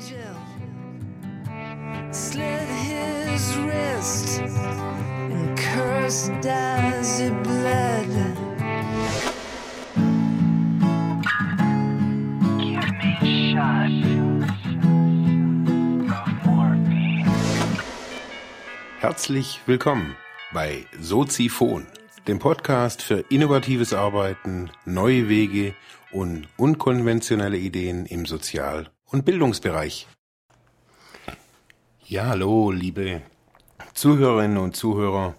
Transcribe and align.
angel 0.00 0.34
slit 2.12 2.68
his 2.68 3.56
wrist 3.58 4.40
and 4.40 5.58
cursed 5.58 6.46
as 6.46 7.18
he 7.20 7.30
bled. 7.30 8.08
Give 12.58 12.90
me 12.98 13.10
a 13.20 13.52
shot 13.52 13.90
of 16.10 16.28
morphine. 16.46 17.26
Herzlich 19.00 19.60
willkommen 19.66 20.16
bei 20.52 20.86
Soziphon, 20.98 21.86
dem 22.26 22.38
Podcast 22.38 23.02
für 23.02 23.24
innovatives 23.28 23.92
Arbeiten, 23.92 24.70
neue 24.86 25.28
Wege 25.28 25.74
und 26.10 26.48
unkonventionelle 26.56 27.58
Ideen 27.58 28.06
im 28.06 28.24
Sozial- 28.26 28.88
und 29.10 29.24
Bildungsbereich. 29.24 30.06
Ja, 32.06 32.26
hallo, 32.26 32.70
liebe 32.70 33.22
Zuhörerinnen 33.94 34.58
und 34.58 34.76
Zuhörer. 34.76 35.34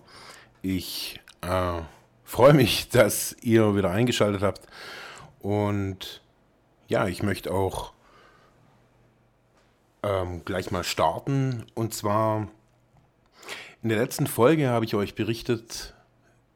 Ich 0.62 1.20
äh, 1.42 1.82
freue 2.24 2.54
mich, 2.54 2.90
dass 2.92 3.36
ihr 3.42 3.76
wieder 3.76 3.92
eingeschaltet 3.92 4.42
habt. 4.42 4.68
Und 5.40 6.22
ja, 6.88 7.08
ich 7.08 7.24
möchte 7.24 7.54
auch 7.54 7.94
ähm, 10.04 10.44
gleich 10.44 10.72
mal 10.72 10.84
starten. 10.84 11.66
Und 11.74 11.94
zwar 11.94 12.48
in 13.82 13.90
der 13.90 14.00
letzten 14.00 14.28
Folge 14.28 14.70
habe 14.70 14.86
ich 14.86 14.96
euch 14.96 15.16
berichtet, 15.16 15.94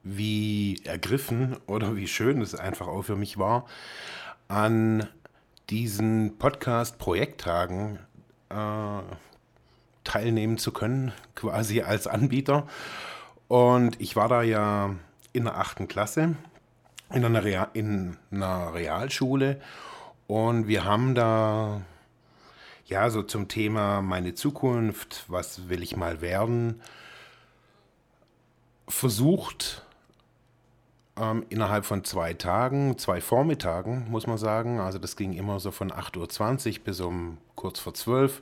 wie 0.04 0.82
ergriffen 0.84 1.58
oder 1.66 1.96
wie 1.96 2.08
schön 2.08 2.42
es 2.42 2.54
einfach 2.54 2.88
auch 2.88 3.04
für 3.04 3.16
mich 3.16 3.38
war, 3.38 3.66
an 4.48 5.08
diesen 5.70 6.38
Podcast-Projekttagen 6.38 8.00
äh, 8.50 9.02
teilnehmen 10.04 10.58
zu 10.58 10.72
können, 10.72 11.12
quasi 11.36 11.82
als 11.82 12.08
Anbieter. 12.08 12.68
Und 13.48 14.00
ich 14.02 14.16
war 14.16 14.28
da 14.28 14.42
ja 14.42 14.96
in 15.34 15.46
der 15.46 15.58
achten 15.58 15.88
Klasse 15.88 16.36
in 17.14 17.24
einer, 17.24 17.44
Real, 17.44 17.70
in 17.74 18.18
einer 18.32 18.74
Realschule 18.74 19.62
und 20.28 20.68
wir 20.68 20.86
haben 20.86 21.14
da 21.14 21.82
ja 22.86 23.10
so 23.10 23.22
zum 23.24 23.48
Thema 23.48 24.02
meine 24.02 24.34
Zukunft, 24.34 25.26
was 25.28 25.70
will 25.70 25.84
ich 25.84 25.96
mal 25.96 26.22
werden, 26.22 26.82
versucht 28.88 29.85
ähm, 31.20 31.46
innerhalb 31.50 31.86
von 31.86 32.04
zwei 32.04 32.34
Tagen, 32.34 32.98
zwei 32.98 33.22
Vormittagen, 33.22 34.10
muss 34.10 34.28
man 34.28 34.38
sagen. 34.38 34.80
Also 34.80 35.00
das 35.00 35.16
ging 35.16 35.34
immer 35.34 35.60
so 35.60 35.72
von 35.72 35.92
8.20 35.92 36.80
Uhr 36.80 36.84
bis 36.84 37.00
um 37.00 37.38
kurz 37.56 37.80
vor 37.80 37.94
12 37.94 38.42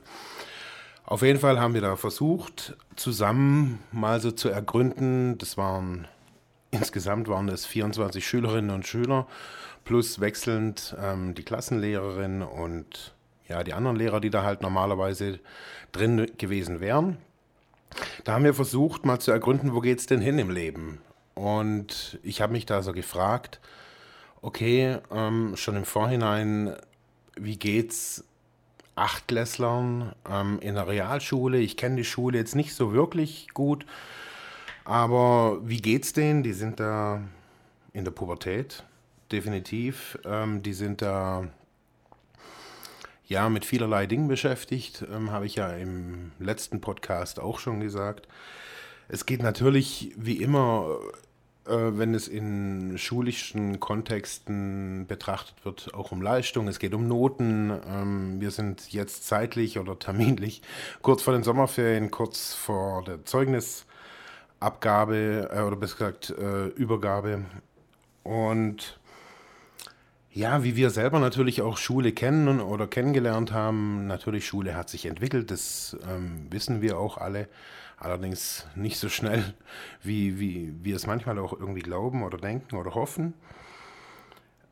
Auf 1.04 1.22
jeden 1.22 1.38
Fall 1.38 1.60
haben 1.60 1.74
wir 1.74 1.80
da 1.80 1.96
versucht, 1.96 2.76
zusammen 2.96 3.78
mal 3.92 4.20
so 4.20 4.30
zu 4.30 4.48
ergründen. 4.48 5.38
Das 5.38 5.56
waren, 5.56 6.08
insgesamt 6.70 7.28
waren 7.28 7.48
es 7.48 7.66
24 7.66 8.26
Schülerinnen 8.26 8.70
und 8.70 8.86
Schüler, 8.86 9.26
plus 9.84 10.20
wechselnd 10.20 10.96
ähm, 11.00 11.34
die 11.34 11.44
Klassenlehrerin 11.44 12.42
und 12.42 13.14
ja, 13.46 13.62
die 13.62 13.74
anderen 13.74 13.96
Lehrer, 13.96 14.20
die 14.20 14.30
da 14.30 14.42
halt 14.42 14.62
normalerweise 14.62 15.38
drin 15.92 16.30
gewesen 16.38 16.80
wären. 16.80 17.18
Da 18.24 18.32
haben 18.32 18.44
wir 18.44 18.54
versucht, 18.54 19.04
mal 19.04 19.20
zu 19.20 19.30
ergründen, 19.30 19.74
wo 19.74 19.80
geht 19.80 20.00
es 20.00 20.06
denn 20.06 20.20
hin 20.20 20.38
im 20.38 20.50
Leben? 20.50 21.00
Und 21.34 22.18
ich 22.22 22.40
habe 22.40 22.52
mich 22.52 22.66
da 22.66 22.82
so 22.82 22.92
gefragt, 22.92 23.60
okay, 24.42 24.98
ähm, 25.10 25.56
schon 25.56 25.76
im 25.76 25.84
Vorhinein, 25.84 26.76
wie 27.36 27.56
geht's 27.56 28.24
Achtklässlern 28.94 30.14
ähm, 30.30 30.58
in 30.60 30.74
der 30.74 30.86
Realschule? 30.86 31.58
Ich 31.58 31.76
kenne 31.76 31.96
die 31.96 32.04
Schule 32.04 32.38
jetzt 32.38 32.54
nicht 32.54 32.74
so 32.74 32.92
wirklich 32.92 33.48
gut, 33.54 33.84
aber 34.84 35.58
wie 35.64 35.80
geht's 35.80 36.12
denen? 36.12 36.42
Die 36.42 36.52
sind 36.52 36.78
da 36.78 37.22
in 37.92 38.04
der 38.04 38.12
Pubertät, 38.12 38.84
definitiv. 39.32 40.18
Ähm, 40.24 40.62
die 40.62 40.74
sind 40.74 41.02
da 41.02 41.48
ja 43.26 43.48
mit 43.48 43.64
vielerlei 43.64 44.06
Dingen 44.06 44.28
beschäftigt, 44.28 45.04
ähm, 45.10 45.30
habe 45.32 45.46
ich 45.46 45.56
ja 45.56 45.70
im 45.70 46.32
letzten 46.38 46.80
Podcast 46.80 47.40
auch 47.40 47.58
schon 47.58 47.80
gesagt. 47.80 48.28
Es 49.08 49.26
geht 49.26 49.42
natürlich 49.42 50.12
wie 50.16 50.42
immer, 50.42 50.98
äh, 51.66 51.70
wenn 51.70 52.14
es 52.14 52.28
in 52.28 52.96
schulischen 52.98 53.80
Kontexten 53.80 55.06
betrachtet 55.06 55.64
wird, 55.64 55.92
auch 55.94 56.12
um 56.12 56.20
Leistung. 56.22 56.68
Es 56.68 56.78
geht 56.78 56.94
um 56.94 57.08
Noten. 57.08 57.72
Ähm, 57.86 58.40
wir 58.40 58.50
sind 58.50 58.92
jetzt 58.92 59.26
zeitlich 59.26 59.78
oder 59.78 59.98
terminlich 59.98 60.62
kurz 61.02 61.22
vor 61.22 61.32
den 61.34 61.42
Sommerferien, 61.42 62.10
kurz 62.10 62.54
vor 62.54 63.04
der 63.04 63.24
Zeugnisabgabe 63.24 65.50
äh, 65.52 65.60
oder 65.60 65.76
besser 65.76 65.96
gesagt 65.96 66.30
äh, 66.30 66.66
Übergabe. 66.68 67.44
Und 68.22 68.98
ja, 70.30 70.64
wie 70.64 70.76
wir 70.76 70.90
selber 70.90 71.18
natürlich 71.20 71.62
auch 71.62 71.76
Schule 71.76 72.12
kennen 72.12 72.60
oder 72.60 72.86
kennengelernt 72.88 73.52
haben, 73.52 74.06
natürlich 74.08 74.46
Schule 74.46 74.74
hat 74.74 74.90
sich 74.90 75.06
entwickelt, 75.06 75.52
das 75.52 75.96
ähm, 76.10 76.48
wissen 76.50 76.82
wir 76.82 76.98
auch 76.98 77.18
alle. 77.18 77.48
Allerdings 78.04 78.66
nicht 78.74 78.98
so 78.98 79.08
schnell, 79.08 79.54
wie, 80.02 80.38
wie 80.38 80.74
wir 80.82 80.94
es 80.94 81.06
manchmal 81.06 81.38
auch 81.38 81.54
irgendwie 81.54 81.80
glauben 81.80 82.22
oder 82.22 82.36
denken 82.36 82.76
oder 82.76 82.94
hoffen. 82.94 83.32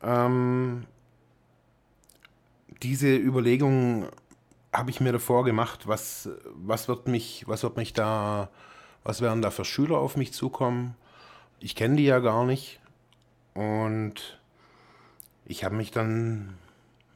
Ähm, 0.03 0.85
diese 2.83 3.15
Überlegung 3.15 4.07
habe 4.71 4.91
ich 4.91 5.01
mir 5.01 5.11
davor 5.11 5.45
gemacht, 5.45 5.87
was, 5.87 6.29
was, 6.53 6.87
wird 6.87 7.07
mich, 7.07 7.47
was 7.47 7.63
wird 7.63 7.75
mich 7.75 7.93
da, 7.93 8.49
was 9.03 9.19
werden 9.19 9.41
da 9.41 9.49
für 9.49 9.65
Schüler 9.65 9.97
auf 9.97 10.15
mich 10.15 10.31
zukommen? 10.31 10.93
Ich 11.59 11.75
kenne 11.75 11.95
die 11.95 12.05
ja 12.05 12.19
gar 12.19 12.45
nicht. 12.45 12.81
Und 13.55 14.39
ich 15.45 15.63
habe 15.63 15.73
mich 15.73 15.89
dann, 15.89 16.53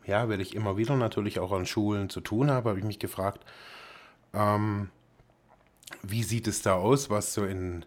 ja, 0.07 0.29
weil 0.29 0.41
ich 0.41 0.55
immer 0.55 0.77
wieder 0.77 0.95
natürlich 0.95 1.39
auch 1.39 1.51
an 1.51 1.67
Schulen 1.67 2.09
zu 2.09 2.21
tun 2.21 2.49
habe, 2.49 2.69
habe 2.69 2.79
ich 2.79 2.85
mich 2.85 2.97
gefragt, 2.97 3.45
ähm, 4.33 4.89
wie 6.03 6.23
sieht 6.23 6.47
es 6.47 6.61
da 6.61 6.75
aus, 6.75 7.09
was 7.09 7.33
so 7.33 7.45
in, 7.45 7.85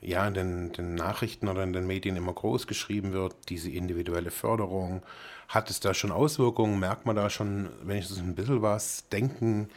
ja, 0.00 0.26
in 0.26 0.34
den, 0.34 0.72
den, 0.72 0.94
Nachrichten 0.94 1.48
oder 1.48 1.62
in 1.62 1.72
den 1.72 1.86
Medien 1.86 2.16
immer 2.16 2.32
groß 2.32 2.66
geschrieben 2.66 3.12
wird, 3.12 3.34
diese 3.48 3.70
individuelle 3.70 4.30
Förderung. 4.30 5.02
Hat 5.48 5.70
es 5.70 5.80
da 5.80 5.94
schon 5.94 6.12
Auswirkungen? 6.12 6.78
Merkt 6.78 7.06
man 7.06 7.16
da 7.16 7.28
schon, 7.28 7.68
wenn 7.82 7.98
ich 7.98 8.08
das 8.08 8.18
ein 8.18 8.34
bisschen 8.34 8.62
was, 8.62 9.08
denken 9.08 9.68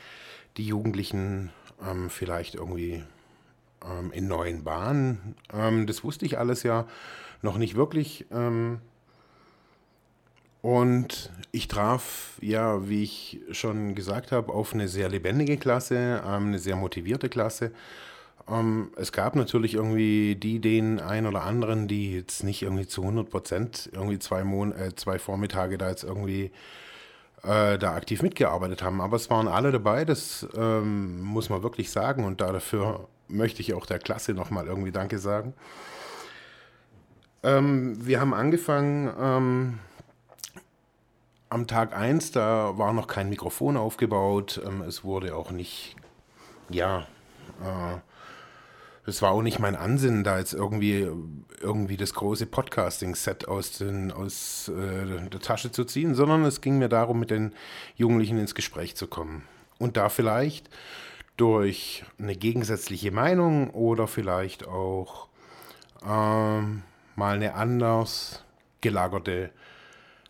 die 0.57 0.67
Jugendlichen 0.67 1.49
ähm, 1.83 2.09
vielleicht 2.09 2.55
irgendwie 2.55 3.03
ähm, 3.83 4.11
in 4.11 4.27
neuen 4.27 4.63
Bahnen? 4.63 5.35
Ähm, 5.51 5.87
das 5.87 6.03
wusste 6.03 6.25
ich 6.25 6.37
alles 6.37 6.63
ja 6.63 6.87
noch 7.41 7.57
nicht 7.57 7.75
wirklich. 7.75 8.25
Ähm, 8.31 8.79
und 10.63 11.29
ich 11.51 11.67
traf, 11.67 12.37
ja, 12.39 12.87
wie 12.87 13.03
ich 13.03 13.41
schon 13.51 13.95
gesagt 13.95 14.31
habe, 14.31 14.53
auf 14.53 14.73
eine 14.73 14.87
sehr 14.87 15.09
lebendige 15.09 15.57
Klasse, 15.57 16.23
ähm, 16.25 16.47
eine 16.47 16.57
sehr 16.57 16.77
motivierte 16.77 17.27
Klasse. 17.27 17.73
Ähm, 18.47 18.91
es 18.95 19.11
gab 19.11 19.35
natürlich 19.35 19.73
irgendwie 19.73 20.37
die, 20.37 20.59
den 20.59 21.01
ein 21.01 21.27
oder 21.27 21.43
anderen, 21.43 21.89
die 21.89 22.13
jetzt 22.13 22.45
nicht 22.45 22.61
irgendwie 22.61 22.87
zu 22.87 23.01
100 23.01 23.29
Prozent 23.29 23.89
irgendwie 23.91 24.19
zwei, 24.19 24.45
Mon 24.45 24.71
äh, 24.71 24.95
zwei 24.95 25.19
Vormittage 25.19 25.77
da 25.77 25.89
jetzt 25.89 26.05
irgendwie 26.05 26.45
äh, 27.43 27.77
da 27.77 27.93
aktiv 27.93 28.21
mitgearbeitet 28.21 28.81
haben. 28.83 29.01
Aber 29.01 29.17
es 29.17 29.29
waren 29.29 29.49
alle 29.49 29.73
dabei, 29.73 30.05
das 30.05 30.47
ähm, 30.55 31.21
muss 31.21 31.49
man 31.49 31.61
wirklich 31.61 31.91
sagen. 31.91 32.23
Und 32.23 32.39
dafür 32.39 33.09
möchte 33.27 33.59
ich 33.59 33.73
auch 33.73 33.85
der 33.85 33.99
Klasse 33.99 34.33
nochmal 34.33 34.67
irgendwie 34.67 34.93
Danke 34.93 35.19
sagen. 35.19 35.53
Ähm, 37.43 37.97
wir 37.99 38.21
haben 38.21 38.33
angefangen 38.33 39.13
ähm, 39.19 39.79
am 41.53 41.67
Tag 41.67 41.95
1, 41.95 42.31
da 42.31 42.77
war 42.77 42.93
noch 42.93 43.07
kein 43.07 43.29
Mikrofon 43.29 43.77
aufgebaut. 43.77 44.61
Ähm, 44.65 44.81
es 44.81 45.03
wurde 45.03 45.35
auch 45.35 45.51
nicht, 45.51 45.95
ja, 46.69 47.07
äh, 47.61 47.99
es 49.05 49.21
war 49.21 49.31
auch 49.31 49.41
nicht 49.41 49.59
mein 49.59 49.75
Ansinnen, 49.75 50.23
da 50.23 50.39
jetzt 50.39 50.53
irgendwie, 50.53 51.07
irgendwie 51.61 51.97
das 51.97 52.13
große 52.13 52.45
Podcasting-Set 52.45 53.47
aus, 53.47 53.77
den, 53.77 54.11
aus 54.11 54.69
äh, 54.69 55.29
der 55.29 55.39
Tasche 55.39 55.71
zu 55.71 55.85
ziehen, 55.85 56.15
sondern 56.15 56.43
es 56.45 56.61
ging 56.61 56.79
mir 56.79 56.89
darum, 56.89 57.19
mit 57.19 57.29
den 57.29 57.53
Jugendlichen 57.95 58.39
ins 58.39 58.55
Gespräch 58.55 58.95
zu 58.95 59.07
kommen. 59.07 59.43
Und 59.77 59.97
da 59.97 60.09
vielleicht 60.09 60.69
durch 61.37 62.05
eine 62.17 62.35
gegensätzliche 62.35 63.11
Meinung 63.11 63.69
oder 63.71 64.07
vielleicht 64.07 64.67
auch 64.67 65.27
ähm, 66.05 66.83
mal 67.15 67.35
eine 67.35 67.55
anders 67.55 68.43
gelagerte 68.81 69.51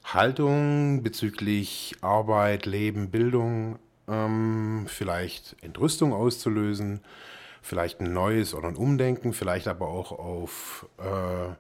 Haltung 0.04 1.04
bezüglich 1.04 1.96
Arbeit, 2.02 2.66
Leben, 2.66 3.10
Bildung, 3.10 3.80
ähm, 4.08 4.86
vielleicht 4.88 5.56
Entrüstung 5.62 6.14
auszulösen, 6.14 7.02
vielleicht 7.62 8.02
ein 8.02 8.14
neues 8.14 8.54
oder 8.54 8.68
ein 8.68 8.76
Umdenken, 8.76 9.34
vielleicht 9.34 9.68
aber 9.68 9.88
auch 9.88 10.12
auf 10.12 10.88
äh, 11.00 11.54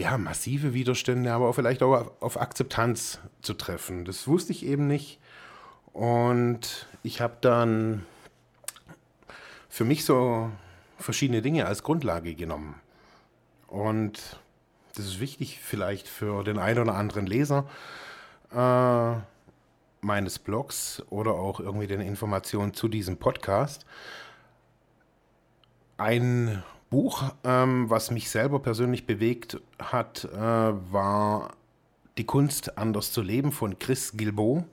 ja, 0.00 0.16
massive 0.18 0.74
Widerstände, 0.74 1.32
aber 1.32 1.48
auch 1.48 1.54
vielleicht 1.54 1.82
auch 1.82 1.94
auf, 1.94 2.22
auf 2.22 2.40
Akzeptanz 2.40 3.18
zu 3.42 3.54
treffen. 3.54 4.04
Das 4.04 4.26
wusste 4.28 4.52
ich 4.52 4.64
eben 4.64 4.86
nicht. 4.86 5.18
Und 5.92 6.86
ich 7.02 7.20
habe 7.20 7.36
dann 7.40 8.06
für 9.68 9.84
mich 9.84 10.04
so 10.04 10.50
verschiedene 10.98 11.42
Dinge 11.42 11.66
als 11.66 11.82
Grundlage 11.82 12.34
genommen. 12.34 12.76
Und 13.66 14.40
das 14.98 15.06
ist 15.06 15.20
wichtig 15.20 15.60
vielleicht 15.62 16.08
für 16.08 16.42
den 16.42 16.58
einen 16.58 16.80
oder 16.80 16.94
anderen 16.94 17.26
Leser 17.26 17.66
äh, 18.52 19.14
meines 20.00 20.38
Blogs 20.38 21.02
oder 21.10 21.32
auch 21.32 21.60
irgendwie 21.60 21.86
den 21.86 22.00
Informationen 22.00 22.74
zu 22.74 22.88
diesem 22.88 23.16
Podcast. 23.16 23.86
Ein 25.96 26.62
Buch, 26.90 27.32
ähm, 27.44 27.90
was 27.90 28.10
mich 28.10 28.30
selber 28.30 28.60
persönlich 28.60 29.06
bewegt 29.06 29.60
hat, 29.78 30.24
äh, 30.24 30.36
war 30.36 31.52
Die 32.16 32.24
Kunst 32.24 32.76
anders 32.78 33.12
zu 33.12 33.22
leben 33.22 33.52
von 33.52 33.78
Chris 33.78 34.16
Gilbo. 34.16 34.64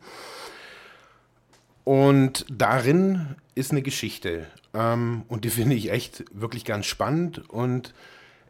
Und 1.84 2.46
darin 2.50 3.36
ist 3.54 3.72
eine 3.72 3.84
Geschichte. 3.84 4.48
Ähm, 4.74 5.24
und 5.28 5.46
die 5.46 5.50
finde 5.52 5.76
ich 5.76 5.92
echt 5.92 6.26
wirklich 6.32 6.66
ganz 6.66 6.88
spannend. 6.88 7.48
Und 7.50 7.94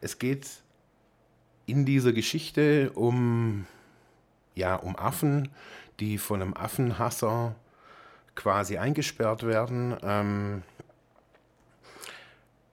es 0.00 0.18
geht 0.18 0.62
in 1.66 1.84
dieser 1.84 2.12
Geschichte 2.12 2.90
um, 2.92 3.66
ja, 4.54 4.76
um 4.76 4.96
Affen, 4.96 5.50
die 6.00 6.18
von 6.18 6.40
einem 6.40 6.54
Affenhasser 6.54 7.54
quasi 8.34 8.78
eingesperrt 8.78 9.44
werden. 9.44 9.96
Ähm, 10.02 10.62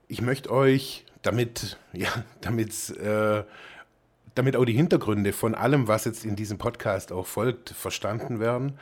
ich 0.07 0.21
möchte 0.21 0.51
euch, 0.51 1.05
damit, 1.23 1.77
ja, 1.93 2.09
äh, 2.43 3.43
damit 4.35 4.55
auch 4.55 4.65
die 4.65 4.73
Hintergründe 4.73 5.33
von 5.33 5.55
allem, 5.55 5.87
was 5.87 6.05
jetzt 6.05 6.25
in 6.25 6.35
diesem 6.35 6.57
Podcast 6.57 7.11
auch 7.11 7.25
folgt, 7.25 7.69
verstanden 7.69 8.39
werden, 8.39 8.77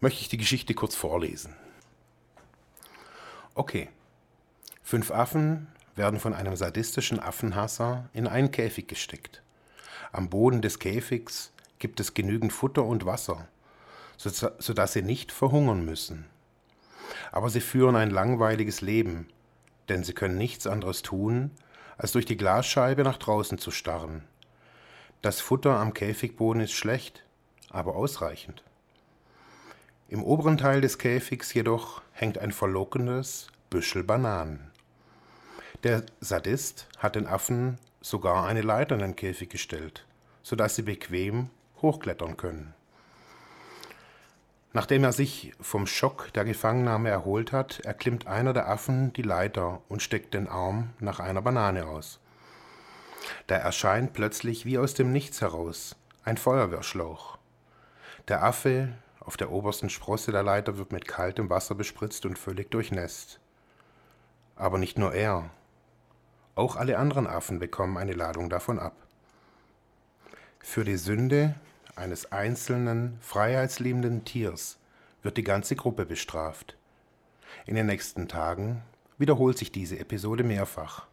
möchte 0.00 0.20
ich 0.20 0.28
die 0.28 0.38
Geschichte 0.38 0.74
kurz 0.74 0.94
vorlesen. 0.94 1.54
Okay. 3.54 3.88
Fünf 4.82 5.10
Affen 5.10 5.66
werden 5.96 6.20
von 6.20 6.34
einem 6.34 6.56
sadistischen 6.56 7.18
Affenhasser 7.18 8.08
in 8.12 8.26
einen 8.26 8.50
Käfig 8.50 8.86
gesteckt. 8.86 9.42
Am 10.12 10.28
Boden 10.28 10.62
des 10.62 10.78
Käfigs 10.78 11.52
gibt 11.78 12.00
es 12.00 12.14
genügend 12.14 12.52
Futter 12.52 12.84
und 12.84 13.06
Wasser, 13.06 13.48
sodass 14.16 14.92
sie 14.92 15.02
nicht 15.02 15.32
verhungern 15.32 15.84
müssen. 15.84 16.26
Aber 17.32 17.50
sie 17.50 17.60
führen 17.60 17.96
ein 17.96 18.10
langweiliges 18.10 18.80
Leben, 18.80 19.28
denn 19.88 20.04
sie 20.04 20.12
können 20.12 20.38
nichts 20.38 20.66
anderes 20.66 21.02
tun, 21.02 21.50
als 21.98 22.12
durch 22.12 22.26
die 22.26 22.36
Glasscheibe 22.36 23.02
nach 23.02 23.16
draußen 23.16 23.58
zu 23.58 23.70
starren. 23.70 24.22
Das 25.22 25.40
Futter 25.40 25.78
am 25.78 25.94
Käfigboden 25.94 26.62
ist 26.62 26.72
schlecht, 26.72 27.24
aber 27.70 27.96
ausreichend. 27.96 28.62
Im 30.08 30.22
oberen 30.22 30.56
Teil 30.56 30.80
des 30.80 30.98
Käfigs 30.98 31.52
jedoch 31.52 32.02
hängt 32.12 32.38
ein 32.38 32.52
verlockendes 32.52 33.48
Büschel 33.70 34.04
Bananen. 34.04 34.70
Der 35.86 36.02
Sadist 36.18 36.88
hat 36.98 37.14
den 37.14 37.28
Affen 37.28 37.78
sogar 38.00 38.44
eine 38.44 38.62
Leiter 38.62 38.96
in 38.96 39.02
den 39.02 39.14
Käfig 39.14 39.50
gestellt, 39.50 40.04
sodass 40.42 40.74
sie 40.74 40.82
bequem 40.82 41.48
hochklettern 41.80 42.36
können. 42.36 42.74
Nachdem 44.72 45.04
er 45.04 45.12
sich 45.12 45.52
vom 45.60 45.86
Schock 45.86 46.32
der 46.32 46.44
Gefangennahme 46.44 47.10
erholt 47.10 47.52
hat, 47.52 47.78
erklimmt 47.84 48.26
einer 48.26 48.52
der 48.52 48.68
Affen 48.68 49.12
die 49.12 49.22
Leiter 49.22 49.80
und 49.88 50.02
steckt 50.02 50.34
den 50.34 50.48
Arm 50.48 50.90
nach 50.98 51.20
einer 51.20 51.40
Banane 51.40 51.86
aus. 51.86 52.18
Da 53.46 53.54
erscheint 53.54 54.12
plötzlich 54.12 54.64
wie 54.66 54.78
aus 54.78 54.94
dem 54.94 55.12
Nichts 55.12 55.40
heraus 55.40 55.94
ein 56.24 56.36
Feuerwehrschlauch. 56.36 57.38
Der 58.26 58.42
Affe 58.42 58.88
auf 59.20 59.36
der 59.36 59.52
obersten 59.52 59.88
Sprosse 59.88 60.32
der 60.32 60.42
Leiter 60.42 60.78
wird 60.78 60.90
mit 60.90 61.06
kaltem 61.06 61.48
Wasser 61.48 61.76
bespritzt 61.76 62.26
und 62.26 62.40
völlig 62.40 62.72
durchnässt. 62.72 63.38
Aber 64.56 64.78
nicht 64.78 64.98
nur 64.98 65.14
er. 65.14 65.48
Auch 66.56 66.76
alle 66.76 66.98
anderen 66.98 67.26
Affen 67.26 67.58
bekommen 67.58 67.98
eine 67.98 68.14
Ladung 68.14 68.48
davon 68.48 68.78
ab. 68.78 68.96
Für 70.58 70.84
die 70.84 70.96
Sünde 70.96 71.54
eines 71.96 72.32
einzelnen, 72.32 73.18
freiheitsliebenden 73.20 74.24
Tiers 74.24 74.78
wird 75.22 75.36
die 75.36 75.44
ganze 75.44 75.76
Gruppe 75.76 76.06
bestraft. 76.06 76.76
In 77.66 77.74
den 77.74 77.86
nächsten 77.86 78.26
Tagen 78.26 78.82
wiederholt 79.18 79.58
sich 79.58 79.70
diese 79.70 79.98
Episode 79.98 80.44
mehrfach. 80.44 81.06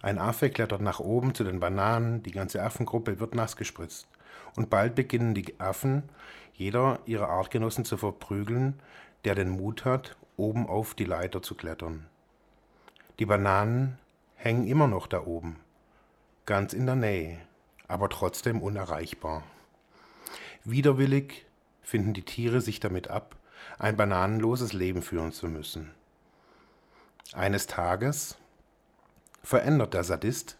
Ein 0.00 0.18
Affe 0.18 0.48
klettert 0.48 0.80
nach 0.80 0.98
oben 0.98 1.34
zu 1.34 1.44
den 1.44 1.60
Bananen, 1.60 2.22
die 2.22 2.32
ganze 2.32 2.62
Affengruppe 2.62 3.20
wird 3.20 3.34
nass 3.34 3.56
gespritzt. 3.56 4.08
Und 4.56 4.70
bald 4.70 4.94
beginnen 4.94 5.34
die 5.34 5.60
Affen 5.60 6.04
jeder 6.54 7.00
ihrer 7.04 7.28
Artgenossen 7.28 7.84
zu 7.84 7.98
verprügeln, 7.98 8.80
der 9.24 9.34
den 9.34 9.50
Mut 9.50 9.84
hat, 9.84 10.16
oben 10.38 10.66
auf 10.66 10.94
die 10.94 11.04
Leiter 11.04 11.42
zu 11.42 11.54
klettern. 11.54 12.06
Die 13.18 13.26
Bananen 13.26 13.98
hängen 14.40 14.66
immer 14.66 14.88
noch 14.88 15.06
da 15.06 15.26
oben, 15.26 15.60
ganz 16.46 16.72
in 16.72 16.86
der 16.86 16.96
Nähe, 16.96 17.38
aber 17.88 18.08
trotzdem 18.08 18.62
unerreichbar. 18.62 19.42
Widerwillig 20.64 21.44
finden 21.82 22.14
die 22.14 22.24
Tiere 22.24 22.62
sich 22.62 22.80
damit 22.80 23.08
ab, 23.08 23.36
ein 23.78 23.98
bananenloses 23.98 24.72
Leben 24.72 25.02
führen 25.02 25.32
zu 25.32 25.46
müssen. 25.46 25.90
Eines 27.34 27.66
Tages 27.66 28.38
verändert 29.42 29.92
der 29.92 30.04
Sadist 30.04 30.56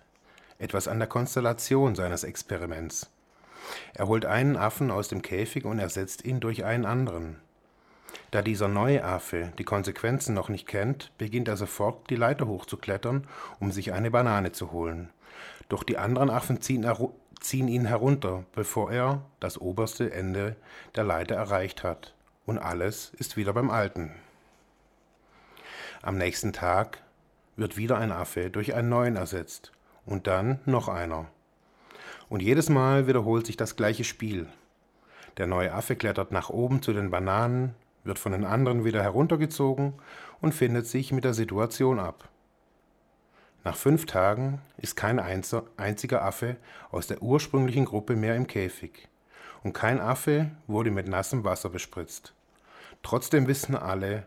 etwas 0.58 0.86
an 0.86 0.98
der 0.98 1.08
Konstellation 1.08 1.94
seines 1.94 2.22
Experiments. 2.22 3.10
Er 3.94 4.08
holt 4.08 4.26
einen 4.26 4.58
Affen 4.58 4.90
aus 4.90 5.08
dem 5.08 5.22
Käfig 5.22 5.64
und 5.64 5.78
ersetzt 5.78 6.22
ihn 6.26 6.40
durch 6.40 6.64
einen 6.64 6.84
anderen. 6.84 7.40
Da 8.30 8.42
dieser 8.42 8.68
neue 8.68 9.04
Affe 9.04 9.52
die 9.58 9.64
Konsequenzen 9.64 10.34
noch 10.34 10.48
nicht 10.48 10.66
kennt, 10.66 11.10
beginnt 11.18 11.48
er 11.48 11.56
sofort 11.56 12.08
die 12.10 12.16
Leiter 12.16 12.46
hochzuklettern, 12.46 13.26
um 13.58 13.72
sich 13.72 13.92
eine 13.92 14.10
Banane 14.10 14.52
zu 14.52 14.72
holen. 14.72 15.10
Doch 15.68 15.82
die 15.82 15.98
anderen 15.98 16.30
Affen 16.30 16.60
ziehen, 16.60 16.86
ziehen 17.40 17.68
ihn 17.68 17.86
herunter, 17.86 18.44
bevor 18.52 18.92
er 18.92 19.22
das 19.40 19.58
oberste 19.58 20.12
Ende 20.12 20.56
der 20.94 21.04
Leiter 21.04 21.34
erreicht 21.34 21.82
hat. 21.82 22.14
Und 22.46 22.58
alles 22.58 23.12
ist 23.18 23.36
wieder 23.36 23.52
beim 23.52 23.70
Alten. 23.70 24.12
Am 26.02 26.16
nächsten 26.16 26.52
Tag 26.52 27.02
wird 27.56 27.76
wieder 27.76 27.98
ein 27.98 28.12
Affe 28.12 28.50
durch 28.50 28.74
einen 28.74 28.88
neuen 28.88 29.16
ersetzt 29.16 29.72
und 30.06 30.26
dann 30.26 30.60
noch 30.64 30.88
einer. 30.88 31.26
Und 32.28 32.42
jedes 32.42 32.68
Mal 32.68 33.06
wiederholt 33.06 33.46
sich 33.46 33.56
das 33.56 33.76
gleiche 33.76 34.04
Spiel. 34.04 34.46
Der 35.36 35.46
neue 35.46 35.72
Affe 35.72 35.96
klettert 35.96 36.32
nach 36.32 36.48
oben 36.48 36.82
zu 36.82 36.92
den 36.92 37.10
Bananen, 37.10 37.74
wird 38.04 38.18
von 38.18 38.32
den 38.32 38.44
anderen 38.44 38.84
wieder 38.84 39.02
heruntergezogen 39.02 39.94
und 40.40 40.54
findet 40.54 40.86
sich 40.86 41.12
mit 41.12 41.24
der 41.24 41.34
Situation 41.34 41.98
ab. 41.98 42.28
Nach 43.62 43.76
fünf 43.76 44.06
Tagen 44.06 44.62
ist 44.78 44.96
kein 44.96 45.18
einziger 45.18 46.22
Affe 46.22 46.56
aus 46.90 47.06
der 47.06 47.22
ursprünglichen 47.22 47.84
Gruppe 47.84 48.16
mehr 48.16 48.36
im 48.36 48.46
Käfig 48.46 49.08
und 49.62 49.74
kein 49.74 50.00
Affe 50.00 50.50
wurde 50.66 50.90
mit 50.90 51.08
nassem 51.08 51.44
Wasser 51.44 51.68
bespritzt. 51.68 52.34
Trotzdem 53.02 53.46
wissen 53.46 53.76
alle, 53.76 54.26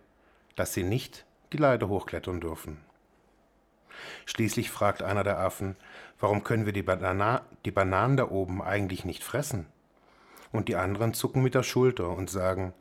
dass 0.56 0.74
sie 0.74 0.84
nicht 0.84 1.26
die 1.52 1.58
Leiter 1.58 1.90
hochklettern 1.90 2.42
dürfen. 2.42 2.78
Schließlich 4.26 4.70
fragt 4.70 5.04
einer 5.04 5.24
der 5.24 5.40
Affen, 5.40 5.76
warum 6.20 6.44
können 6.44 6.66
wir 6.66 6.74
die, 6.74 6.84
Banana 6.84 7.42
die 7.66 7.72
Bananen 7.72 8.18
da 8.18 8.30
oben 8.30 8.62
eigentlich 8.62 9.06
nicht 9.06 9.24
fressen? 9.24 9.68
Und 10.52 10.68
die 10.68 10.76
anderen 10.76 11.14
zucken 11.14 11.42
mit 11.42 11.56
der 11.56 11.64
Schulter 11.64 12.10
und 12.10 12.30
sagen, 12.30 12.74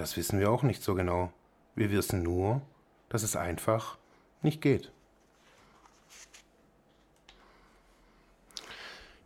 das 0.00 0.16
wissen 0.16 0.40
wir 0.40 0.50
auch 0.50 0.62
nicht 0.62 0.82
so 0.82 0.94
genau. 0.94 1.30
Wir 1.74 1.90
wissen 1.90 2.22
nur, 2.22 2.62
dass 3.10 3.22
es 3.22 3.36
einfach 3.36 3.98
nicht 4.40 4.62
geht. 4.62 4.90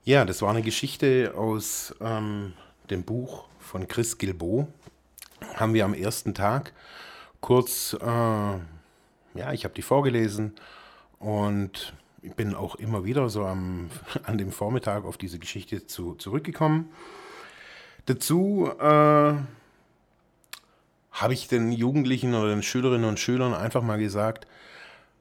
Ja, 0.03 0.25
das 0.25 0.43
war 0.43 0.51
eine 0.51 0.63
Geschichte 0.63 1.35
aus 1.37 1.95
ähm, 2.01 2.55
dem 2.91 3.05
Buch 3.05 3.45
von 3.61 3.87
Chris 3.87 4.19
Gilbo. 4.19 4.67
Haben 5.55 5.75
wir 5.75 5.85
am 5.85 5.95
ersten 5.95 6.35
Tag 6.35 6.73
kurz, 7.41 7.97
äh, 8.01 8.05
ja, 8.05 9.53
ich 9.53 9.65
habe 9.65 9.75
die 9.75 9.83
vorgelesen 9.83 10.57
und 11.21 11.95
ich 12.21 12.35
bin 12.35 12.53
auch 12.53 12.75
immer 12.75 13.05
wieder 13.05 13.29
so 13.29 13.45
am, 13.45 13.91
an 14.25 14.39
dem 14.39 14.51
Vormittag 14.51 15.05
auf 15.05 15.19
diese 15.19 15.39
Geschichte 15.39 15.87
zu, 15.87 16.17
zurückgekommen. 16.17 16.91
Dazu 18.07 18.69
äh, 18.81 19.35
habe 21.15 21.33
ich 21.33 21.49
den 21.49 21.73
Jugendlichen 21.73 22.35
oder 22.35 22.49
den 22.49 22.63
Schülerinnen 22.63 23.09
und 23.09 23.21
Schülern 23.21 23.55
einfach 23.55 23.83
mal 23.83 23.99
gesagt, 23.99 24.47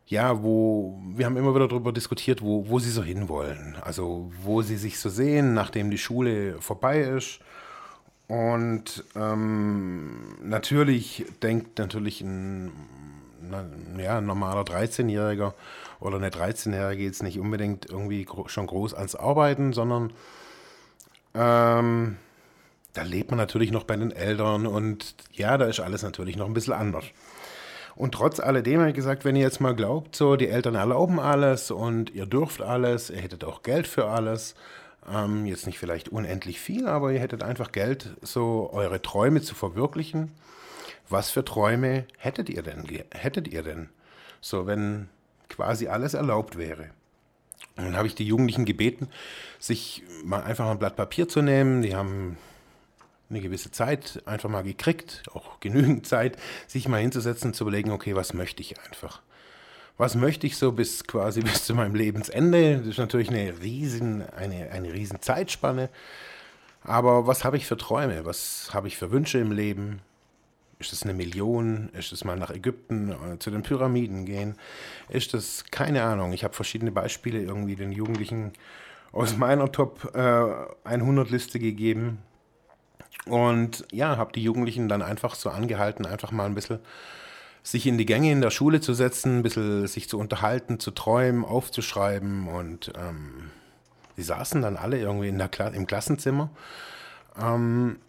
ja, 0.07 0.43
wo 0.43 1.00
wir 1.15 1.25
haben 1.25 1.38
immer 1.38 1.55
wieder 1.55 1.67
darüber 1.67 1.93
diskutiert, 1.93 2.41
wo, 2.41 2.67
wo 2.67 2.79
sie 2.79 2.89
so 2.89 3.03
hinwollen. 3.03 3.77
Also 3.81 4.31
wo 4.41 4.62
sie 4.62 4.75
sich 4.75 5.00
so 5.00 5.09
sehen, 5.09 5.53
nachdem 5.53 5.91
die 5.91 5.97
Schule 5.97 6.62
vorbei 6.62 7.01
ist. 7.01 7.39
Und 8.27 9.03
ähm, 9.15 10.35
natürlich 10.41 11.25
denkt 11.41 11.77
natürlich 11.77 12.21
ein, 12.21 12.71
ja, 13.97 14.17
ein 14.17 14.25
normaler 14.25 14.63
13-Jähriger 14.63 15.53
oder 16.00 16.17
eine 16.17 16.29
13-Jährige 16.29 17.03
jetzt 17.03 17.23
nicht 17.23 17.39
unbedingt 17.39 17.89
irgendwie 17.89 18.25
gro 18.25 18.47
schon 18.47 18.67
groß 18.67 18.95
ans 18.95 19.15
Arbeiten, 19.15 19.73
sondern 19.73 20.12
ähm, 21.35 22.17
da 22.93 23.01
lebt 23.01 23.31
man 23.31 23.38
natürlich 23.38 23.71
noch 23.71 23.83
bei 23.83 23.95
den 23.95 24.12
Eltern 24.12 24.67
und 24.67 25.15
ja, 25.31 25.57
da 25.57 25.65
ist 25.65 25.79
alles 25.79 26.03
natürlich 26.03 26.35
noch 26.35 26.45
ein 26.45 26.53
bisschen 26.53 26.73
anders. 26.73 27.05
Und 27.95 28.13
trotz 28.13 28.39
alledem 28.39 28.79
habe 28.79 28.89
ich 28.89 28.95
gesagt, 28.95 29.23
wenn 29.25 29.35
ihr 29.35 29.43
jetzt 29.43 29.62
mal 29.62 29.75
glaubt, 29.75 30.15
so 30.15 30.35
die 30.35 30.47
Eltern 30.47 30.75
erlauben 30.75 31.19
alles 31.19 31.69
und 31.69 32.09
ihr 32.12 32.25
dürft 32.25 32.62
alles, 32.62 33.09
ihr 33.09 33.21
hättet 33.21 33.43
auch 33.43 33.62
Geld 33.62 33.88
für 33.88 34.07
alles, 34.07 34.55
ähm, 35.12 35.45
jetzt 35.45 35.67
nicht 35.67 35.79
vielleicht 35.79 36.09
unendlich 36.09 36.59
viel, 36.59 36.88
aber 36.88 37.12
ihr 37.12 37.19
hättet 37.19 37.43
einfach 37.43 37.71
Geld, 37.71 38.15
so 38.21 38.69
eure 38.71 39.01
Träume 39.01 39.41
zu 39.41 39.53
verwirklichen. 39.53 40.31
Was 41.09 41.29
für 41.29 41.43
Träume 41.43 42.05
hättet 42.17 42.50
ihr 42.50 42.63
denn? 42.63 42.85
Hättet 43.12 43.47
ihr 43.47 43.62
denn? 43.62 43.89
So, 44.41 44.65
wenn 44.65 45.09
quasi 45.50 45.88
alles 45.88 46.13
erlaubt 46.13 46.57
wäre. 46.57 46.89
Und 47.75 47.85
dann 47.85 47.97
habe 47.97 48.07
ich 48.07 48.15
die 48.15 48.25
Jugendlichen 48.25 48.65
gebeten, 48.65 49.09
sich 49.59 50.03
mal 50.23 50.43
einfach 50.43 50.69
ein 50.69 50.79
Blatt 50.79 50.95
Papier 50.95 51.27
zu 51.27 51.41
nehmen. 51.41 51.81
Die 51.81 51.95
haben 51.95 52.38
eine 53.34 53.42
gewisse 53.42 53.72
Zeit 53.72 54.22
einfach 54.25 54.50
mal 54.50 54.63
gekriegt, 54.63 55.24
auch 55.34 55.60
genügend 55.60 56.08
Zeit, 56.08 56.38
sich 56.68 56.88
mal 56.88 57.02
hinzusetzen 57.02 57.50
und 57.50 57.54
zu 57.54 57.63
überlegen, 57.63 57.92
okay, 57.92 58.16
was 58.16 58.34
möchte 58.34 58.62
ich 58.62 58.80
einfach? 58.82 59.22
Was 59.98 60.16
möchte 60.16 60.48
ich 60.48 60.58
so 60.58 60.72
bis 60.72 61.04
quasi 61.06 61.42
bis 61.42 61.66
zu 61.66 61.75
meinem 61.75 61.96
Lebensende? 61.96 62.80
Das 62.80 62.88
ist 62.88 62.98
natürlich 62.98 63.30
eine 63.30 63.60
riesen, 63.62 64.28
eine, 64.30 64.72
eine 64.72 64.94
riesen 64.94 65.22
Zeitspanne. 65.22 65.90
Aber 66.84 67.28
was 67.28 67.44
habe 67.46 67.58
ich 67.58 67.66
für 67.66 67.78
Träume? 67.78 68.25
Was 68.25 68.70
habe 68.74 68.88
ich 68.88 68.98
für 68.98 69.12
Wünsche 69.12 69.40
im 69.40 69.52
Leben? 69.52 70.02
Ist 70.80 70.92
es 70.92 71.04
eine 71.04 71.13
Million? 71.13 71.90
Ist 71.94 72.12
es 72.12 72.25
mal 72.25 72.38
nach 72.38 72.52
Ägypten 72.52 73.12
äh, 73.12 73.40
zu 73.40 73.52
den 73.52 73.63
Pyramiden 73.63 74.25
gehen? 74.25 74.56
Ist 75.08 75.34
das, 75.34 75.63
keine 75.72 76.04
Ahnung. 76.04 76.34
Ich 76.34 76.44
habe 76.44 76.54
verschiedene 76.54 76.92
Beispiele 76.92 77.42
irgendwie 77.42 77.75
den 77.75 77.92
Jugendlichen 77.92 78.52
aus 79.13 79.38
meiner 79.38 79.72
Top 79.72 80.13
äh, 80.13 80.90
100 80.90 81.30
Liste 81.30 81.60
gegeben. 81.60 82.18
Und 83.25 83.86
ja, 83.92 84.18
habe 84.18 84.34
die 84.34 84.44
Jugendlichen 84.44 84.89
dann 84.89 85.01
einfach 85.01 85.36
so 85.36 85.50
angehalten, 85.50 86.06
einfach 86.06 86.32
mal 86.32 86.46
ein 86.46 86.56
bisschen 86.56 86.80
sich 87.63 87.88
in 87.88 87.98
die 87.98 88.06
Gänge 88.06 88.32
in 88.32 88.42
der 88.42 88.51
Schule 88.51 88.82
zu 88.82 88.94
setzen, 88.94 89.39
ein 89.39 89.44
bisschen 89.44 89.88
sich 89.88 90.10
zu 90.10 90.20
unterhalten, 90.20 90.80
zu 90.80 90.92
träumen, 90.92 91.46
aufzuschreiben. 91.46 92.50
Und 92.50 92.92
ähm, 92.98 93.51
die 94.18 94.24
saßen 94.24 94.62
dann 94.62 94.75
alle 94.75 95.00
irgendwie 95.00 95.30
in 95.30 95.38
der 95.38 95.48
Kla 95.48 95.70
im 95.70 95.88
Klassenzimmer 95.88 96.50
ähm, 97.42 98.00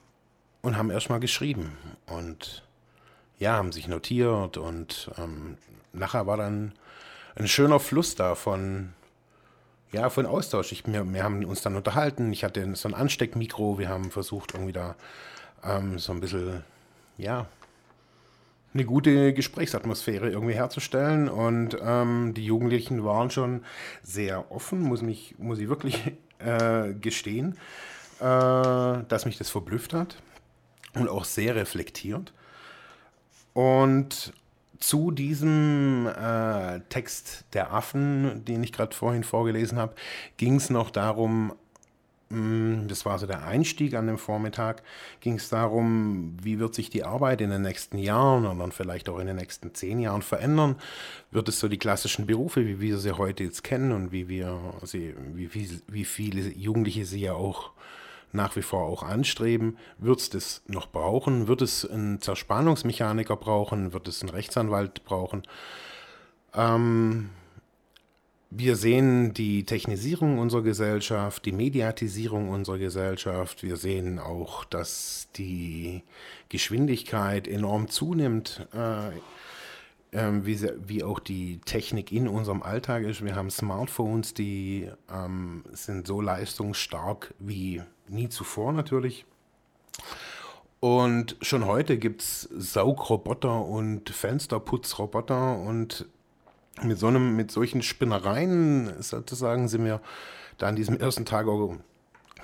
und 0.62 0.76
haben 0.76 0.90
erstmal 0.90 1.20
geschrieben. 1.20 1.78
Und 2.06 2.64
ja, 3.38 3.52
haben 3.52 3.70
sich 3.70 3.86
notiert. 3.86 4.56
Und 4.56 5.10
ähm, 5.18 5.56
nachher 5.92 6.26
war 6.26 6.36
dann 6.36 6.72
ein 7.36 7.46
schöner 7.46 7.78
Fluss 7.78 8.16
da 8.16 8.34
von, 8.34 8.92
ja, 9.94 10.10
von 10.10 10.26
Austausch. 10.26 10.72
Ich, 10.72 10.84
wir, 10.86 11.12
wir 11.12 11.22
haben 11.22 11.44
uns 11.44 11.62
dann 11.62 11.76
unterhalten. 11.76 12.32
Ich 12.32 12.42
hatte 12.42 12.74
so 12.74 12.88
ein 12.88 12.94
Ansteckmikro. 12.94 13.78
Wir 13.78 13.88
haben 13.88 14.10
versucht, 14.10 14.52
irgendwie 14.52 14.72
da 14.72 14.96
ähm, 15.62 16.00
so 16.00 16.12
ein 16.12 16.20
bisschen, 16.20 16.64
ja, 17.16 17.46
eine 18.74 18.84
gute 18.84 19.32
Gesprächsatmosphäre 19.32 20.30
irgendwie 20.30 20.54
herzustellen. 20.54 21.28
Und 21.28 21.76
ähm, 21.80 22.34
die 22.34 22.44
Jugendlichen 22.44 23.04
waren 23.04 23.30
schon 23.30 23.62
sehr 24.02 24.50
offen, 24.50 24.80
muss, 24.80 25.00
mich, 25.00 25.36
muss 25.38 25.60
ich 25.60 25.68
wirklich 25.68 26.02
äh, 26.40 26.92
gestehen, 26.94 27.56
äh, 28.18 28.24
dass 28.24 29.26
mich 29.26 29.38
das 29.38 29.50
verblüfft 29.50 29.94
hat 29.94 30.16
und 30.94 31.08
auch 31.08 31.24
sehr 31.24 31.54
reflektiert. 31.54 32.32
Und 33.52 34.32
zu 34.78 35.10
diesem 35.10 36.06
äh, 36.06 36.80
Text 36.88 37.44
der 37.52 37.72
Affen, 37.72 38.44
den 38.44 38.62
ich 38.62 38.72
gerade 38.72 38.94
vorhin 38.94 39.24
vorgelesen 39.24 39.78
habe, 39.78 39.94
ging 40.36 40.56
es 40.56 40.70
noch 40.70 40.90
darum, 40.90 41.52
Mm, 42.34 42.88
das 42.88 43.04
war 43.04 43.18
so 43.18 43.26
der 43.26 43.46
Einstieg 43.46 43.94
an 43.94 44.06
dem 44.06 44.18
Vormittag, 44.18 44.82
ging 45.20 45.34
es 45.34 45.48
darum, 45.50 46.36
wie 46.42 46.58
wird 46.58 46.74
sich 46.74 46.90
die 46.90 47.04
Arbeit 47.04 47.40
in 47.40 47.50
den 47.50 47.62
nächsten 47.62 47.98
Jahren 47.98 48.46
und 48.46 48.58
dann 48.58 48.72
vielleicht 48.72 49.08
auch 49.08 49.18
in 49.18 49.26
den 49.26 49.36
nächsten 49.36 49.74
zehn 49.74 50.00
Jahren 50.00 50.22
verändern? 50.22 50.76
Wird 51.30 51.48
es 51.48 51.60
so 51.60 51.68
die 51.68 51.78
klassischen 51.78 52.26
Berufe, 52.26 52.66
wie 52.66 52.80
wir 52.80 52.98
sie 52.98 53.16
heute 53.16 53.44
jetzt 53.44 53.62
kennen 53.62 53.92
und 53.92 54.10
wie 54.10 54.28
wir 54.28 54.58
sie, 54.82 55.14
wie, 55.34 55.54
wie, 55.54 55.80
wie 55.86 56.04
viele 56.04 56.48
Jugendliche 56.50 57.04
sie 57.04 57.20
ja 57.20 57.34
auch 57.34 57.72
nach 58.34 58.56
wie 58.56 58.62
vor 58.62 58.84
auch 58.84 59.02
anstreben, 59.02 59.78
wird 59.98 60.20
es 60.20 60.30
das 60.30 60.62
noch 60.66 60.88
brauchen? 60.88 61.48
Wird 61.48 61.62
es 61.62 61.88
einen 61.88 62.20
Zerspannungsmechaniker 62.20 63.36
brauchen? 63.36 63.92
Wird 63.92 64.08
es 64.08 64.22
einen 64.22 64.30
Rechtsanwalt 64.30 65.04
brauchen? 65.04 65.42
Ähm, 66.54 67.30
wir 68.50 68.76
sehen 68.76 69.34
die 69.34 69.64
Technisierung 69.64 70.38
unserer 70.38 70.62
Gesellschaft, 70.62 71.44
die 71.44 71.52
Mediatisierung 71.52 72.50
unserer 72.50 72.78
Gesellschaft. 72.78 73.62
Wir 73.62 73.76
sehen 73.76 74.18
auch, 74.18 74.64
dass 74.64 75.28
die 75.36 76.02
Geschwindigkeit 76.48 77.48
enorm 77.48 77.88
zunimmt, 77.88 78.66
äh, 78.72 79.08
äh, 80.12 80.30
wie, 80.44 80.60
wie, 80.86 81.02
auch 81.02 81.18
die 81.18 81.58
Technik 81.64 82.12
in 82.12 82.28
unserem 82.28 82.62
Alltag 82.62 83.02
ist. 83.02 83.24
Wir 83.24 83.34
haben 83.34 83.50
Smartphones, 83.50 84.34
die 84.34 84.88
ähm, 85.12 85.64
sind 85.72 86.06
so 86.06 86.20
leistungsstark 86.20 87.34
wie 87.40 87.82
nie 88.08 88.28
zuvor 88.28 88.72
natürlich. 88.72 89.24
Und 90.80 91.36
schon 91.40 91.64
heute 91.64 91.96
gibt 91.96 92.22
es 92.22 92.42
Saugroboter 92.42 93.64
und 93.64 94.10
Fensterputzroboter 94.10 95.58
und 95.58 96.06
mit 96.82 96.98
so 96.98 97.06
einem, 97.06 97.36
mit 97.36 97.50
solchen 97.50 97.82
Spinnereien 97.82 99.00
sozusagen 99.00 99.68
sind 99.68 99.84
wir 99.84 100.00
da 100.58 100.66
an 100.68 100.76
diesem 100.76 100.98
ersten 100.98 101.24
Tag 101.24 101.46
auch 101.46 101.76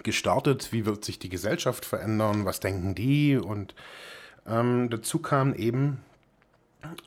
gestartet. 0.03 0.73
Wie 0.73 0.87
wird 0.87 1.05
sich 1.05 1.19
die 1.19 1.29
Gesellschaft 1.29 1.85
verändern? 1.85 2.45
Was 2.45 2.61
denken 2.61 2.95
die? 2.95 3.37
Und 3.37 3.75
ähm, 4.47 4.89
dazu 4.89 5.19
kam 5.19 5.55
eben 5.55 6.01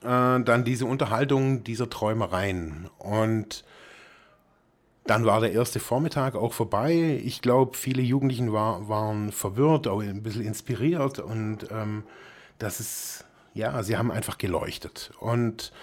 äh, 0.01 0.39
dann 0.39 0.63
diese 0.63 0.85
Unterhaltung 0.85 1.63
dieser 1.63 1.89
Träumereien. 1.89 2.89
Und 2.99 3.63
dann 5.05 5.25
war 5.25 5.41
der 5.41 5.51
erste 5.51 5.79
Vormittag 5.79 6.35
auch 6.35 6.53
vorbei. 6.53 7.21
Ich 7.23 7.41
glaube, 7.41 7.77
viele 7.77 8.01
Jugendlichen 8.01 8.53
war, 8.53 8.87
waren 8.87 9.31
verwirrt, 9.31 9.87
auch 9.87 10.01
ein 10.01 10.23
bisschen 10.23 10.45
inspiriert 10.45 11.19
und 11.19 11.67
ähm, 11.71 12.03
das 12.57 12.79
ist, 12.79 13.25
ja, 13.53 13.83
sie 13.83 13.97
haben 13.97 14.11
einfach 14.11 14.37
geleuchtet. 14.37 15.11
Und 15.19 15.73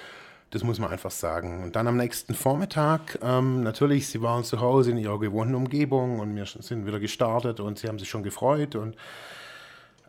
das 0.50 0.64
muss 0.64 0.80
man 0.80 0.90
einfach 0.90 1.10
sagen. 1.12 1.62
Und 1.62 1.76
dann 1.76 1.86
am 1.86 1.96
nächsten 1.96 2.34
Vormittag, 2.34 3.18
ähm, 3.22 3.62
natürlich, 3.62 4.08
sie 4.08 4.20
waren 4.20 4.42
zu 4.42 4.60
Hause 4.60 4.90
in 4.90 4.98
ihrer 4.98 5.20
gewohnten 5.20 5.54
Umgebung 5.54 6.18
und 6.18 6.34
wir 6.34 6.46
sind 6.46 6.86
wieder 6.86 6.98
gestartet 6.98 7.60
und 7.60 7.78
sie 7.78 7.88
haben 7.88 7.98
sich 7.98 8.08
schon 8.08 8.24
gefreut. 8.24 8.74
Und 8.74 8.96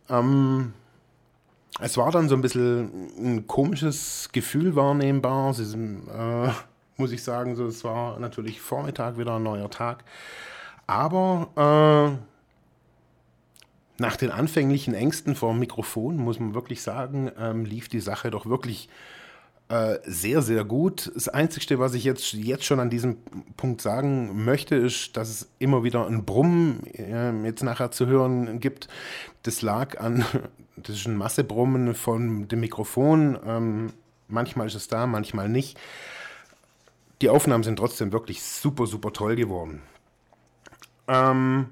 ähm, 0.09 0.73
es 1.79 1.97
war 1.97 2.11
dann 2.11 2.27
so 2.27 2.35
ein 2.35 2.41
bisschen 2.41 3.11
ein 3.17 3.47
komisches 3.47 4.29
Gefühl 4.31 4.75
wahrnehmbar. 4.75 5.53
Sie 5.53 5.65
sind, 5.65 6.07
äh, 6.07 6.49
muss 7.01 7.11
ich 7.11 7.23
sagen, 7.23 7.55
so, 7.55 7.65
es 7.65 7.83
war 7.83 8.19
natürlich 8.19 8.61
Vormittag 8.61 9.17
wieder 9.17 9.35
ein 9.35 9.43
neuer 9.43 9.69
Tag. 9.69 10.03
Aber 10.87 12.15
äh, 12.15 14.01
nach 14.01 14.15
den 14.17 14.31
anfänglichen 14.31 14.93
Ängsten 14.93 15.35
vor 15.35 15.51
dem 15.51 15.59
Mikrofon, 15.59 16.17
muss 16.17 16.39
man 16.39 16.53
wirklich 16.53 16.81
sagen, 16.81 17.31
ähm, 17.39 17.65
lief 17.65 17.89
die 17.89 17.99
Sache 17.99 18.31
doch 18.31 18.45
wirklich 18.45 18.87
äh, 19.69 19.99
sehr, 20.03 20.41
sehr 20.41 20.63
gut. 20.63 21.11
Das 21.15 21.29
Einzige, 21.29 21.79
was 21.79 21.93
ich 21.93 22.03
jetzt, 22.03 22.33
jetzt 22.33 22.65
schon 22.65 22.79
an 22.79 22.89
diesem 22.89 23.17
Punkt 23.57 23.81
sagen 23.81 24.43
möchte, 24.43 24.75
ist, 24.75 25.15
dass 25.17 25.29
es 25.29 25.49
immer 25.59 25.83
wieder 25.83 26.05
ein 26.05 26.25
Brummen 26.25 26.85
äh, 26.87 27.31
jetzt 27.45 27.63
nachher 27.63 27.89
zu 27.91 28.05
hören 28.05 28.59
gibt. 28.59 28.89
Das 29.43 29.61
lag 29.61 29.99
an, 29.99 30.25
das 30.77 30.97
ist 30.97 31.07
ein 31.07 31.15
Massebrummen 31.15 31.95
von 31.95 32.47
dem 32.47 32.59
Mikrofon. 32.59 33.39
Ähm, 33.45 33.93
manchmal 34.27 34.67
ist 34.67 34.75
es 34.75 34.87
da, 34.87 35.07
manchmal 35.07 35.47
nicht. 35.47 35.79
Die 37.21 37.29
Aufnahmen 37.29 37.63
sind 37.63 37.77
trotzdem 37.77 38.11
wirklich 38.11 38.41
super, 38.41 38.87
super 38.87 39.13
toll 39.13 39.35
geworden. 39.35 39.81
Ähm, 41.07 41.67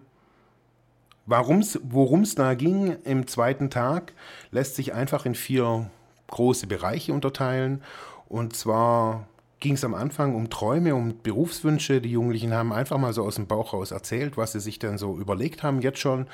Worum 1.29 2.21
es 2.21 2.35
da 2.35 2.55
ging 2.55 2.97
im 3.03 3.27
zweiten 3.27 3.69
Tag, 3.69 4.13
lässt 4.49 4.75
sich 4.75 4.93
einfach 4.93 5.27
in 5.27 5.35
vier 5.35 5.89
große 6.27 6.65
Bereiche 6.65 7.13
unterteilen. 7.13 7.83
Und 8.27 8.55
zwar 8.55 9.27
ging 9.59 9.73
es 9.73 9.83
am 9.83 9.93
Anfang 9.93 10.33
um 10.33 10.49
Träume, 10.49 10.95
um 10.95 11.21
Berufswünsche. 11.21 12.01
Die 12.01 12.11
Jugendlichen 12.11 12.53
haben 12.53 12.73
einfach 12.73 12.97
mal 12.97 13.13
so 13.13 13.23
aus 13.23 13.35
dem 13.35 13.45
Bauch 13.45 13.73
raus 13.73 13.91
erzählt, 13.91 14.37
was 14.37 14.53
sie 14.53 14.59
sich 14.59 14.79
denn 14.79 14.97
so 14.97 15.19
überlegt 15.19 15.61
haben 15.61 15.81
jetzt 15.81 15.99
schon. 15.99 16.25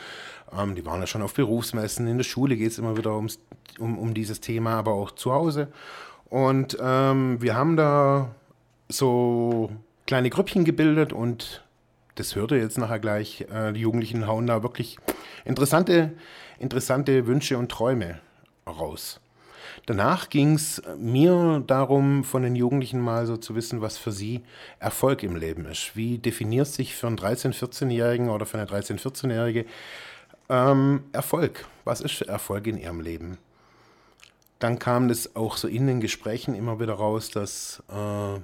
Ähm, 0.58 0.76
die 0.76 0.86
waren 0.86 1.02
ja 1.02 1.08
schon 1.08 1.22
auf 1.22 1.34
Berufsmessen, 1.34 2.08
in 2.08 2.18
der 2.18 2.24
Schule 2.24 2.56
geht 2.56 2.72
es 2.72 2.80
immer 2.80 2.96
wieder 2.96 3.16
ums, 3.16 3.40
um, 3.80 3.98
um 3.98 4.14
dieses 4.14 4.40
Thema, 4.40 4.76
aber 4.76 4.94
auch 4.94 5.12
zu 5.12 5.34
Hause. 5.34 5.68
Und 6.30 6.78
ähm, 6.80 7.42
wir 7.42 7.56
haben 7.56 7.76
da 7.76 8.34
so 8.90 9.72
kleine 10.06 10.30
Grüppchen 10.30 10.66
gebildet 10.66 11.14
und 11.14 11.64
das 12.16 12.36
hört 12.36 12.52
ihr 12.52 12.60
jetzt 12.60 12.78
nachher 12.78 13.00
gleich. 13.00 13.42
Äh, 13.52 13.74
die 13.74 13.82
Jugendlichen 13.82 14.28
hauen 14.28 14.48
da 14.48 14.64
wirklich 14.64 14.98
interessante, 15.44 16.14
interessante 16.60 17.28
Wünsche 17.28 17.58
und 17.58 17.72
Träume 17.72 18.20
raus. 18.68 19.20
Danach 19.86 20.30
ging 20.30 20.56
es 20.56 20.82
mir 20.98 21.64
darum, 21.68 22.24
von 22.24 22.42
den 22.42 22.56
Jugendlichen 22.56 23.00
mal 23.00 23.26
so 23.28 23.38
zu 23.38 23.56
wissen, 23.56 23.82
was 23.82 23.98
für 23.98 24.12
sie 24.12 24.42
Erfolg 24.80 25.22
im 25.22 25.36
Leben 25.36 25.66
ist. 25.66 25.96
Wie 25.96 26.18
definiert 26.18 26.68
sich 26.68 26.96
für 26.96 27.08
einen 27.08 27.18
13-, 27.18 27.54
14-Jährigen 27.54 28.30
oder 28.30 28.46
für 28.46 28.58
eine 28.58 28.68
13-, 28.68 29.00
14-Jährige 29.00 29.66
ähm, 30.50 31.04
Erfolg. 31.12 31.66
Was 31.84 32.02
ist 32.02 32.22
Erfolg 32.22 32.66
in 32.68 32.78
ihrem 32.78 33.02
Leben? 33.02 33.38
Dann 34.60 34.80
kam 34.80 35.08
das 35.08 35.36
auch 35.36 35.58
so 35.58 35.68
in 35.68 35.86
den 35.86 36.00
Gesprächen 36.00 36.56
immer 36.56 36.80
wieder 36.80 36.94
raus, 36.94 37.30
dass 37.30 37.84
äh, 37.90 38.40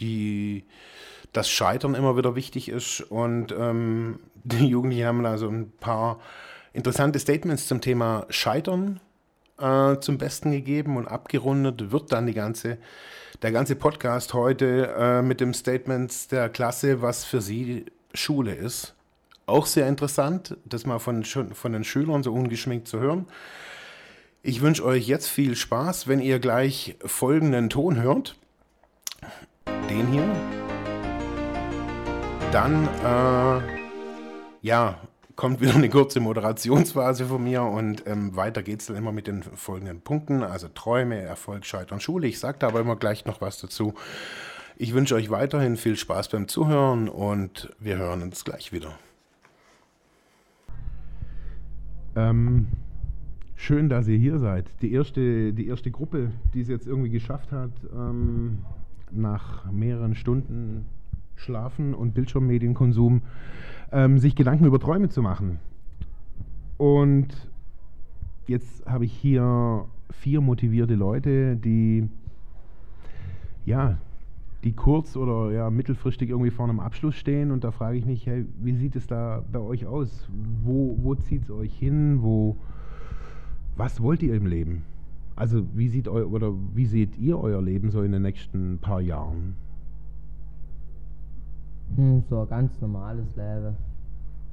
die, 0.00 0.64
das 1.32 1.48
Scheitern 1.48 1.94
immer 1.94 2.16
wieder 2.16 2.34
wichtig 2.34 2.68
ist. 2.68 3.00
Und 3.00 3.52
ähm, 3.52 4.20
die 4.44 4.66
Jugendlichen 4.66 5.06
haben 5.06 5.26
also 5.26 5.48
ein 5.48 5.72
paar 5.80 6.20
interessante 6.72 7.18
Statements 7.18 7.66
zum 7.66 7.80
Thema 7.80 8.26
Scheitern 8.28 9.00
äh, 9.58 9.98
zum 10.00 10.18
Besten 10.18 10.52
gegeben 10.52 10.96
und 10.96 11.08
abgerundet 11.08 11.90
wird 11.90 12.12
dann 12.12 12.26
die 12.26 12.34
ganze, 12.34 12.78
der 13.42 13.52
ganze 13.52 13.76
Podcast 13.76 14.34
heute 14.34 14.94
äh, 14.98 15.22
mit 15.22 15.40
dem 15.40 15.54
Statement 15.54 16.30
der 16.32 16.48
Klasse, 16.48 17.02
was 17.02 17.24
für 17.24 17.40
sie 17.40 17.86
Schule 18.12 18.54
ist. 18.54 18.94
Auch 19.46 19.66
sehr 19.66 19.86
interessant, 19.88 20.56
das 20.64 20.86
mal 20.86 20.98
von, 20.98 21.24
von 21.24 21.72
den 21.72 21.84
Schülern 21.84 22.22
so 22.22 22.32
ungeschminkt 22.32 22.88
zu 22.88 22.98
hören. 22.98 23.26
Ich 24.42 24.60
wünsche 24.60 24.84
euch 24.84 25.06
jetzt 25.06 25.28
viel 25.28 25.56
Spaß, 25.56 26.08
wenn 26.08 26.20
ihr 26.20 26.38
gleich 26.38 26.96
folgenden 27.04 27.70
Ton 27.70 28.00
hört. 28.00 28.36
Den 29.96 30.08
hier. 30.08 30.28
Dann, 32.52 32.86
äh, 33.02 33.62
ja, 34.60 35.00
kommt 35.36 35.62
wieder 35.62 35.74
eine 35.74 35.88
kurze 35.88 36.20
Moderationsphase 36.20 37.24
von 37.24 37.42
mir 37.42 37.62
und 37.62 38.06
ähm, 38.06 38.36
weiter 38.36 38.62
geht 38.62 38.80
es 38.80 38.86
dann 38.88 38.96
immer 38.96 39.10
mit 39.12 39.26
den 39.26 39.42
folgenden 39.42 40.02
Punkten. 40.02 40.42
Also 40.42 40.68
Träume, 40.68 41.22
Erfolg, 41.22 41.64
Scheitern, 41.64 42.00
Schule. 42.00 42.26
Ich 42.26 42.38
sage 42.40 42.58
da 42.58 42.68
aber 42.68 42.80
immer 42.80 42.96
gleich 42.96 43.24
noch 43.24 43.40
was 43.40 43.58
dazu. 43.58 43.94
Ich 44.76 44.92
wünsche 44.92 45.14
euch 45.14 45.30
weiterhin 45.30 45.78
viel 45.78 45.96
Spaß 45.96 46.28
beim 46.28 46.46
Zuhören 46.46 47.08
und 47.08 47.72
wir 47.78 47.96
hören 47.96 48.22
uns 48.22 48.44
gleich 48.44 48.74
wieder. 48.74 48.98
Ähm, 52.16 52.66
schön, 53.54 53.88
dass 53.88 54.08
ihr 54.08 54.18
hier 54.18 54.38
seid. 54.40 54.66
Die 54.82 54.92
erste, 54.92 55.54
die 55.54 55.68
erste 55.68 55.90
Gruppe, 55.90 56.32
die 56.52 56.60
es 56.60 56.68
jetzt 56.68 56.86
irgendwie 56.86 57.08
geschafft 57.10 57.50
hat, 57.50 57.70
ähm, 57.94 58.58
nach 59.12 59.70
mehreren 59.70 60.14
Stunden 60.14 60.86
Schlafen 61.36 61.94
und 61.94 62.14
Bildschirmmedienkonsum 62.14 63.22
ähm, 63.92 64.18
sich 64.18 64.34
Gedanken 64.34 64.64
über 64.64 64.80
Träume 64.80 65.08
zu 65.08 65.22
machen. 65.22 65.58
Und 66.78 67.28
jetzt 68.46 68.86
habe 68.86 69.04
ich 69.04 69.12
hier 69.12 69.84
vier 70.10 70.40
motivierte 70.40 70.94
Leute, 70.94 71.56
die 71.56 72.08
ja, 73.64 73.98
die 74.64 74.72
kurz 74.72 75.16
oder 75.16 75.52
ja, 75.52 75.70
mittelfristig 75.70 76.30
irgendwie 76.30 76.50
vor 76.50 76.68
einem 76.68 76.80
Abschluss 76.80 77.16
stehen 77.16 77.50
und 77.50 77.64
da 77.64 77.70
frage 77.70 77.98
ich 77.98 78.06
mich, 78.06 78.26
hey, 78.26 78.46
wie 78.62 78.74
sieht 78.74 78.96
es 78.96 79.06
da 79.06 79.44
bei 79.52 79.58
euch 79.58 79.86
aus? 79.86 80.28
Wo, 80.62 80.96
wo 81.02 81.14
zieht 81.14 81.44
es 81.44 81.50
euch 81.50 81.76
hin? 81.76 82.22
Wo, 82.22 82.56
was 83.76 84.00
wollt 84.00 84.22
ihr 84.22 84.34
im 84.34 84.46
Leben? 84.46 84.84
Also 85.36 85.66
wie 85.74 85.88
sieht 85.88 86.08
eu 86.08 86.24
oder 86.24 86.52
wie 86.74 86.86
seht 86.86 87.18
ihr 87.18 87.38
euer 87.38 87.60
Leben 87.60 87.90
so 87.90 88.02
in 88.02 88.12
den 88.12 88.22
nächsten 88.22 88.78
paar 88.78 89.02
Jahren? 89.02 89.54
Hm, 91.94 92.24
so 92.28 92.40
ein 92.40 92.48
ganz 92.48 92.80
normales 92.80 93.26
Leben. 93.36 93.76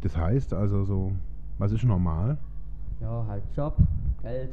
Das 0.01 0.17
heißt 0.17 0.53
also 0.53 0.83
so, 0.83 1.13
was 1.57 1.71
ist 1.71 1.85
normal? 1.85 2.37
Ja, 2.99 3.25
halt 3.27 3.43
Job, 3.55 3.77
Geld 4.21 4.49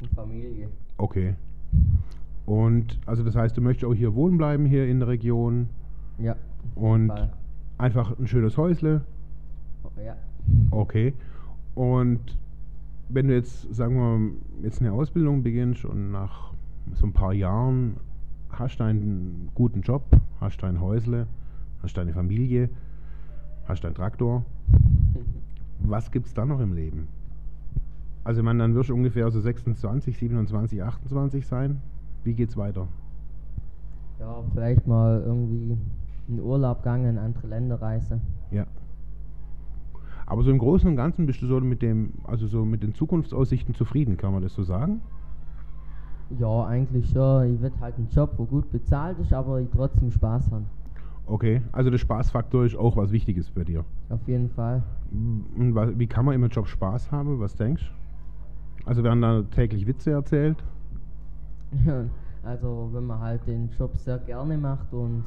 und 0.00 0.10
Familie. 0.10 0.68
Okay. 0.98 1.34
Und 2.44 2.98
also 3.06 3.22
das 3.22 3.36
heißt, 3.36 3.56
du 3.56 3.60
möchtest 3.60 3.84
auch 3.84 3.94
hier 3.94 4.14
wohnen 4.16 4.38
bleiben, 4.38 4.66
hier 4.66 4.86
in 4.88 4.98
der 4.98 5.08
Region. 5.08 5.68
Ja. 6.18 6.34
Und 6.74 7.08
Fall. 7.08 7.32
einfach 7.78 8.18
ein 8.18 8.26
schönes 8.26 8.56
Häusle. 8.56 9.02
Ja. 10.04 10.16
Okay. 10.72 11.14
Und 11.74 12.36
wenn 13.12 13.28
du 13.28 13.34
jetzt, 13.34 13.72
sagen 13.74 13.96
wir, 13.96 14.64
jetzt 14.64 14.80
eine 14.80 14.92
Ausbildung 14.92 15.42
beginnst 15.42 15.84
und 15.84 16.10
nach 16.10 16.52
so 16.94 17.06
ein 17.06 17.12
paar 17.12 17.32
Jahren 17.32 17.96
hast 18.50 18.80
du 18.80 18.84
einen 18.84 19.50
guten 19.54 19.82
Job, 19.82 20.04
hast 20.40 20.62
dein 20.62 20.80
Häusle, 20.80 21.26
hast 21.82 21.96
deine 21.96 22.12
Familie, 22.12 22.70
hast 23.66 23.84
deinen 23.84 23.94
Traktor, 23.94 24.44
was 25.80 26.10
gibt 26.10 26.26
es 26.26 26.34
dann 26.34 26.48
noch 26.48 26.60
im 26.60 26.72
Leben? 26.72 27.08
Also 28.24 28.42
meine, 28.42 28.60
dann 28.60 28.74
wirst 28.74 28.90
du 28.90 28.94
ungefähr 28.94 29.30
so 29.30 29.40
26, 29.40 30.16
27, 30.16 30.82
28 30.82 31.46
sein. 31.46 31.80
Wie 32.24 32.34
geht's 32.34 32.56
weiter? 32.56 32.86
Ja, 34.20 34.42
vielleicht 34.52 34.86
mal 34.86 35.20
irgendwie 35.26 35.76
in 36.28 36.40
Urlaub 36.40 36.84
gehen, 36.84 37.04
in 37.04 37.18
andere 37.18 37.48
Länder 37.48 37.82
reisen. 37.82 38.20
Ja. 38.52 38.64
Aber 40.26 40.42
so 40.42 40.50
im 40.50 40.58
Großen 40.58 40.88
und 40.88 40.96
Ganzen 40.96 41.26
bist 41.26 41.42
du 41.42 41.46
so 41.46 41.60
mit 41.60 41.82
dem, 41.82 42.12
also 42.24 42.46
so 42.46 42.64
mit 42.64 42.82
den 42.82 42.94
Zukunftsaussichten 42.94 43.74
zufrieden, 43.74 44.16
kann 44.16 44.32
man 44.32 44.42
das 44.42 44.54
so 44.54 44.62
sagen? 44.62 45.00
Ja, 46.38 46.64
eigentlich 46.66 47.10
schon. 47.10 47.54
Ich 47.54 47.60
will 47.60 47.72
halt 47.80 47.96
einen 47.96 48.08
Job, 48.08 48.34
wo 48.36 48.46
gut 48.46 48.70
bezahlt 48.70 49.18
ist, 49.18 49.32
aber 49.32 49.60
ich 49.60 49.68
trotzdem 49.70 50.10
Spaß 50.10 50.50
habe. 50.50 50.64
Okay, 51.26 51.62
also 51.72 51.90
der 51.90 51.98
Spaßfaktor 51.98 52.64
ist 52.64 52.76
auch 52.76 52.96
was 52.96 53.12
Wichtiges 53.12 53.50
bei 53.50 53.64
dir. 53.64 53.84
Auf 54.08 54.26
jeden 54.26 54.48
Fall. 54.50 54.82
Und 55.12 55.98
wie 55.98 56.06
kann 56.06 56.24
man 56.24 56.34
im 56.34 56.46
Job 56.48 56.66
Spaß 56.66 57.12
haben? 57.12 57.38
Was 57.38 57.54
denkst 57.54 57.84
du? 57.84 58.88
Also 58.88 59.04
werden 59.04 59.22
da 59.22 59.42
täglich 59.42 59.86
Witze 59.86 60.10
erzählt? 60.10 60.62
also 62.42 62.90
wenn 62.92 63.06
man 63.06 63.20
halt 63.20 63.46
den 63.46 63.70
Job 63.78 63.96
sehr 63.96 64.18
gerne 64.18 64.58
macht 64.58 64.92
und 64.92 65.24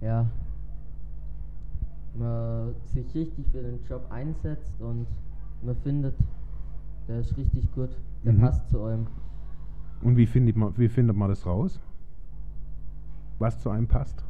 ja, 0.00 0.26
man 2.14 2.74
sich 2.84 3.14
richtig 3.14 3.46
für 3.50 3.62
den 3.62 3.78
Job 3.88 4.06
einsetzt 4.10 4.80
und 4.80 5.06
man 5.62 5.76
findet, 5.76 6.14
der 7.08 7.20
ist 7.20 7.36
richtig 7.36 7.70
gut, 7.74 7.90
der 8.24 8.32
Mhm. 8.32 8.40
passt 8.40 8.68
zu 8.70 8.80
eurem. 8.80 9.06
Und 10.02 10.16
wie 10.16 10.26
findet 10.26 10.56
man, 10.56 10.76
wie 10.76 10.88
findet 10.88 11.16
man 11.16 11.28
das 11.28 11.46
raus? 11.46 11.80
Was 13.38 13.58
zu 13.60 13.70
einem 13.70 13.88
passt? 13.88 14.24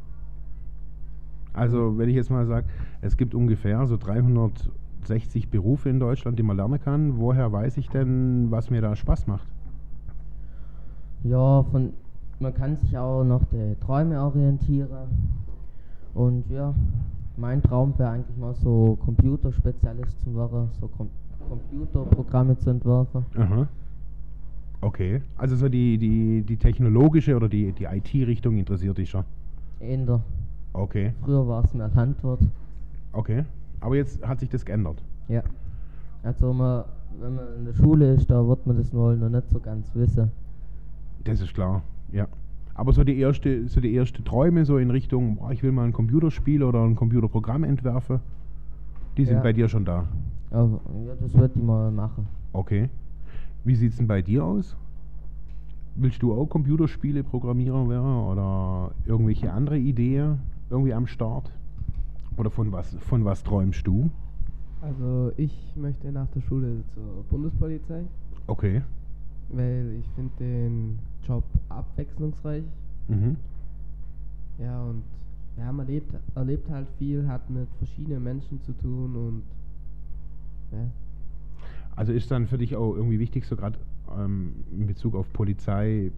Also, 1.53 1.97
wenn 1.97 2.09
ich 2.09 2.15
jetzt 2.15 2.29
mal 2.31 2.45
sage, 2.45 2.67
es 3.01 3.15
gibt 3.17 3.35
ungefähr 3.35 3.85
so 3.85 3.97
360 3.97 5.49
Berufe 5.49 5.89
in 5.89 5.99
Deutschland, 5.99 6.37
die 6.39 6.43
man 6.43 6.57
lernen 6.57 6.79
kann, 6.79 7.17
woher 7.17 7.51
weiß 7.51 7.77
ich 7.77 7.89
denn, 7.89 8.49
was 8.51 8.69
mir 8.69 8.81
da 8.81 8.95
Spaß 8.95 9.27
macht? 9.27 9.47
Ja, 11.23 11.63
von 11.63 11.93
man 12.39 12.53
kann 12.53 12.75
sich 12.77 12.97
auch 12.97 13.23
noch 13.23 13.45
die 13.45 13.75
Träume 13.79 14.21
orientieren. 14.21 14.89
Und 16.13 16.49
ja, 16.49 16.73
mein 17.37 17.61
Traum 17.61 17.93
wäre 17.97 18.09
eigentlich 18.11 18.37
mal 18.37 18.53
so 18.53 18.97
Computerspezialist 19.03 20.21
zu 20.21 20.35
werden, 20.35 20.69
so 20.79 20.87
Com 20.87 21.09
Computerprogramme 21.49 22.57
zu 22.57 22.69
entwerfen. 22.69 23.25
Aha. 23.37 23.67
Okay. 24.81 25.21
Also 25.37 25.55
so 25.55 25.67
die, 25.69 25.97
die, 25.97 26.41
die 26.41 26.57
technologische 26.57 27.35
oder 27.35 27.49
die, 27.49 27.71
die 27.73 27.83
IT-Richtung 27.85 28.57
interessiert 28.57 28.97
dich 28.97 29.09
schon. 29.09 29.23
In 29.79 30.05
der, 30.05 30.21
Okay. 30.73 31.13
früher 31.23 31.47
war 31.47 31.63
es 31.63 31.73
mehr 31.73 31.89
Landwirt. 31.93 32.39
Okay. 33.11 33.43
Aber 33.81 33.95
jetzt 33.95 34.25
hat 34.25 34.39
sich 34.39 34.49
das 34.49 34.63
geändert. 34.65 35.03
Ja. 35.27 35.43
Also 36.23 36.53
man, 36.53 36.85
wenn 37.19 37.35
man 37.35 37.45
in 37.59 37.65
der 37.65 37.73
Schule 37.73 38.13
ist, 38.13 38.29
da 38.31 38.47
wird 38.47 38.65
man 38.65 38.77
das 38.77 38.93
wohl 38.93 39.17
noch 39.17 39.29
nicht 39.29 39.49
so 39.49 39.59
ganz 39.59 39.93
wissen. 39.93 40.31
Das 41.25 41.41
ist 41.41 41.53
klar, 41.53 41.81
ja. 42.11 42.27
Aber 42.75 42.91
so 42.93 43.03
die 43.03 43.17
erste, 43.19 43.67
so 43.67 43.79
die 43.81 43.93
erste 43.93 44.23
Träume 44.23 44.65
so 44.65 44.77
in 44.77 44.89
Richtung, 44.89 45.35
boah, 45.37 45.51
ich 45.51 45.61
will 45.61 45.71
mal 45.71 45.85
ein 45.85 45.93
Computerspiel 45.93 46.63
oder 46.63 46.83
ein 46.83 46.95
Computerprogramm 46.95 47.63
entwerfen, 47.63 48.19
die 49.17 49.25
sind 49.25 49.37
Ja. 49.37 49.41
bei 49.43 49.53
dir 49.53 49.67
schon 49.69 49.85
da. 49.85 50.07
Ja, 50.51 50.67
das 51.19 51.33
wird 51.35 51.55
ich 51.55 51.61
mal 51.61 51.91
machen. 51.91 52.27
Okay. 52.51 52.89
Wie 53.63 53.75
sieht's 53.75 53.97
denn 53.97 54.07
bei 54.07 54.21
dir 54.21 54.43
aus? 54.43 54.75
Willst 55.95 56.21
du 56.23 56.33
auch 56.33 56.47
Computerspiele 56.47 57.23
Programmierer 57.23 57.87
werden 57.87 58.15
oder 58.17 58.91
irgendwelche 59.05 59.51
andere 59.53 59.77
Ideen 59.77 60.39
irgendwie 60.71 60.93
am 60.93 61.05
Start? 61.05 61.51
Oder 62.37 62.49
von 62.49 62.71
was, 62.71 62.95
von 62.95 63.23
was 63.25 63.43
träumst 63.43 63.85
du? 63.85 64.09
Also 64.81 65.31
ich 65.37 65.55
möchte 65.75 66.11
nach 66.11 66.27
der 66.35 66.41
Schule 66.41 66.83
zur 66.95 67.23
Bundespolizei, 67.29 68.01
Okay. 68.47 68.81
weil 69.49 69.95
ich 69.99 70.05
finde 70.15 70.31
den 70.39 70.99
Job 71.27 71.43
abwechslungsreich. 71.69 72.63
Mhm. 73.07 73.37
Ja, 74.59 74.83
und 74.83 75.03
ja, 75.57 75.71
man 75.71 75.87
lebt, 75.87 76.13
erlebt 76.35 76.69
halt 76.69 76.87
viel, 76.97 77.27
hat 77.27 77.49
mit 77.49 77.67
verschiedenen 77.77 78.23
Menschen 78.23 78.61
zu 78.61 78.73
tun 78.73 79.15
und 79.15 79.43
ja. 80.71 80.87
Also 81.95 82.11
ist 82.11 82.31
dann 82.31 82.47
für 82.47 82.57
dich 82.57 82.75
auch 82.75 82.95
irgendwie 82.95 83.19
wichtig, 83.19 83.45
so 83.45 83.55
gerade 83.55 83.77
ähm, 84.17 84.53
in 84.71 84.87
Bezug 84.87 85.15
auf 85.15 85.31
Polizei, 85.31 86.11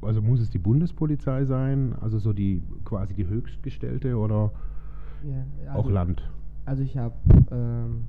also 0.00 0.20
muss 0.20 0.40
es 0.40 0.50
die 0.50 0.58
Bundespolizei 0.58 1.44
sein, 1.44 1.94
also 2.00 2.18
so 2.18 2.32
die 2.32 2.62
quasi 2.84 3.14
die 3.14 3.26
höchstgestellte 3.26 4.16
oder 4.16 4.50
ja 5.22 5.72
auch 5.72 5.84
also, 5.84 5.90
Land? 5.90 6.28
Also 6.64 6.82
ich 6.82 6.96
habe 6.96 7.14
ähm, 7.52 8.04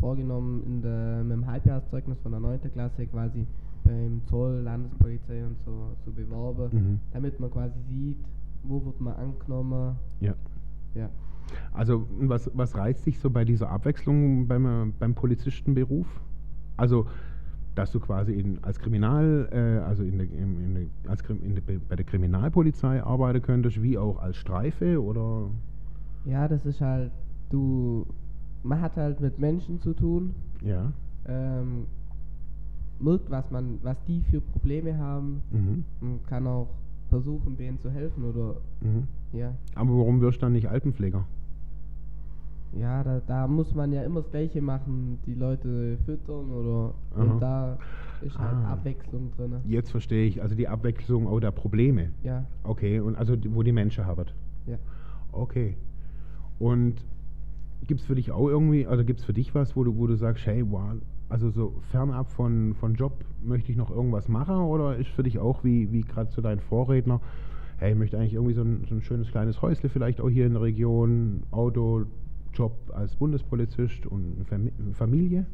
vorgenommen, 0.00 0.62
in 0.66 0.82
der, 0.82 1.22
mit 1.24 1.32
dem 1.32 1.46
Halbjahreszeugnis 1.46 2.18
von 2.20 2.32
der 2.32 2.40
9. 2.40 2.60
Klasse 2.72 3.06
quasi 3.06 3.46
beim 3.84 4.22
Zoll, 4.26 4.60
Landespolizei 4.64 5.44
und 5.44 5.58
so 5.64 5.96
zu 6.04 6.12
bewerben, 6.12 6.68
Mhm. 6.72 7.00
damit 7.12 7.38
man 7.40 7.50
quasi 7.50 7.78
sieht, 7.88 8.24
wo 8.62 8.84
wird 8.84 9.00
man 9.00 9.14
angenommen, 9.14 9.96
Ja. 10.20 10.34
Ja. 10.94 11.08
Also 11.72 12.06
was, 12.20 12.50
was 12.54 12.76
reizt 12.76 13.04
dich 13.06 13.18
so 13.18 13.28
bei 13.30 13.44
dieser 13.44 13.68
Abwechslung 13.70 14.46
beim, 14.46 14.94
beim 14.98 15.14
Polizistenberuf? 15.14 16.06
Also, 16.76 17.06
dass 17.74 17.90
du 17.90 18.00
quasi 18.00 18.32
in, 18.34 18.62
als 18.62 18.78
Kriminal, 18.78 19.48
äh, 19.50 19.78
also 19.84 20.02
in 20.02 20.18
der, 20.18 20.30
in, 20.30 20.74
der, 20.74 21.10
als, 21.10 21.22
in 21.22 21.54
der, 21.54 21.62
bei 21.88 21.96
der 21.96 22.04
Kriminalpolizei 22.04 23.02
arbeiten 23.02 23.42
könntest, 23.42 23.82
wie 23.82 23.96
auch 23.98 24.18
als 24.18 24.36
Streife 24.36 25.02
oder? 25.02 25.48
Ja, 26.24 26.46
das 26.48 26.64
ist 26.66 26.80
halt, 26.80 27.10
du, 27.50 28.06
man 28.62 28.80
hat 28.80 28.96
halt 28.96 29.20
mit 29.20 29.38
Menschen 29.38 29.80
zu 29.80 29.94
tun, 29.94 30.34
Ja. 30.62 30.92
ähm, 31.26 31.86
merkt, 33.02 33.30
was 33.30 33.50
man, 33.50 33.78
was 33.82 33.96
die 34.06 34.22
für 34.30 34.40
Probleme 34.40 34.96
haben 34.96 35.42
Mhm. 35.50 35.84
und 36.00 36.26
kann 36.26 36.46
auch 36.46 36.68
versuchen, 37.10 37.56
denen 37.56 37.78
zu 37.80 37.90
helfen 37.90 38.24
oder, 38.24 38.54
Mhm. 38.80 39.06
ja. 39.32 39.52
Aber 39.74 39.90
warum 39.98 40.20
wirst 40.20 40.38
du 40.38 40.46
dann 40.46 40.52
nicht 40.52 40.68
Altenpfleger? 40.68 41.24
Ja, 42.78 43.04
da, 43.04 43.20
da 43.26 43.46
muss 43.46 43.74
man 43.74 43.92
ja 43.92 44.02
immer 44.02 44.22
das 44.22 44.30
Gleiche 44.30 44.62
machen, 44.62 45.18
die 45.26 45.34
Leute 45.34 45.98
füttern 46.06 46.50
oder, 46.50 46.94
Aha. 47.14 47.22
und 47.22 47.40
da 47.40 47.78
ist 48.22 48.38
halt 48.38 48.54
Ah. 48.64 48.72
Abwechslung 48.72 49.30
drin. 49.36 49.56
Jetzt 49.66 49.90
verstehe 49.90 50.26
ich, 50.26 50.40
also 50.40 50.54
die 50.54 50.68
Abwechslung 50.68 51.26
auch 51.26 51.40
der 51.40 51.50
Probleme. 51.50 52.10
Ja, 52.22 52.44
Okay, 52.62 53.00
und 53.00 53.16
also 53.16 53.36
wo 53.50 53.62
die 53.62 53.72
Menschen 53.72 54.06
haben. 54.06 54.24
ja. 54.66 54.78
Okay. 55.32 55.76
Und 56.58 56.94
gibt 57.86 58.00
es 58.00 58.06
für 58.06 58.14
dich 58.14 58.30
auch 58.30 58.48
irgendwie, 58.48 58.86
also 58.86 59.04
gibt 59.04 59.18
es 59.20 59.24
für 59.26 59.32
dich 59.32 59.54
was, 59.54 59.74
wo 59.76 59.82
du, 59.84 59.96
wo 59.96 60.06
du 60.06 60.14
sagst, 60.16 60.46
hey, 60.46 60.64
wow, 60.70 60.92
also 61.32 61.48
so 61.50 61.72
fernab 61.90 62.30
von, 62.30 62.74
von 62.74 62.94
Job 62.94 63.24
möchte 63.42 63.72
ich 63.72 63.78
noch 63.78 63.90
irgendwas 63.90 64.28
machen 64.28 64.56
oder 64.56 64.96
ist 64.96 65.08
für 65.08 65.22
dich 65.22 65.38
auch 65.38 65.64
wie, 65.64 65.90
wie 65.90 66.02
gerade 66.02 66.28
zu 66.28 66.42
deinen 66.42 66.60
Vorredner, 66.60 67.20
hey, 67.78 67.92
ich 67.92 67.98
möchte 67.98 68.18
eigentlich 68.18 68.34
irgendwie 68.34 68.52
so 68.52 68.60
ein, 68.60 68.84
so 68.86 68.94
ein 68.94 69.00
schönes 69.00 69.30
kleines 69.30 69.62
Häusle 69.62 69.88
vielleicht 69.88 70.20
auch 70.20 70.28
hier 70.28 70.46
in 70.46 70.52
der 70.52 70.62
Region, 70.62 71.42
Auto, 71.50 72.04
Job 72.52 72.72
als 72.94 73.16
Bundespolizist 73.16 74.06
und 74.06 74.44
Familie? 74.92 75.46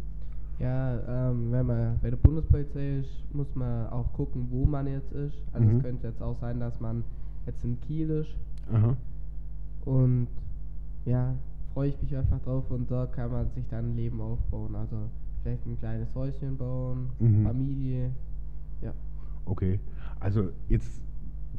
Ja, 0.59 1.31
ähm, 1.31 1.53
wenn 1.53 1.67
man 1.67 2.01
bei 2.03 2.11
der 2.11 2.17
Bundespolizei 2.17 2.99
ist, 2.99 3.33
muss 3.33 3.55
man 3.55 3.87
auch 3.87 4.13
gucken, 4.15 4.49
wo 4.51 4.65
man 4.65 4.89
jetzt 4.89 5.13
ist. 5.13 5.37
Also 5.53 5.69
Mhm. 5.69 5.77
es 5.77 5.83
könnte 5.85 6.07
jetzt 6.09 6.21
auch 6.21 6.37
sein, 6.41 6.59
dass 6.59 6.81
man 6.81 7.05
jetzt 7.47 7.65
in 7.65 7.81
Kiel 7.83 8.11
ist 8.11 8.35
Aha. 8.73 8.97
und 9.85 10.27
ja, 11.05 11.35
freue 11.73 11.91
ich 11.91 12.03
mich 12.03 12.17
einfach 12.17 12.41
drauf 12.41 12.65
und 12.71 12.91
da 12.91 13.07
kann 13.07 13.31
man 13.31 13.49
sich 13.55 13.65
dann 13.69 13.91
ein 13.93 13.97
Leben 13.97 14.21
aufbauen. 14.21 14.75
Also 14.75 14.97
vielleicht 15.49 15.67
ein 15.67 15.79
kleines 15.79 16.15
Häuschen 16.15 16.57
bauen, 16.59 17.11
Mhm. 17.19 17.45
Familie. 17.45 18.11
Ja. 18.83 18.93
Okay. 19.47 19.81
Also 20.21 20.51
jetzt, 20.69 21.01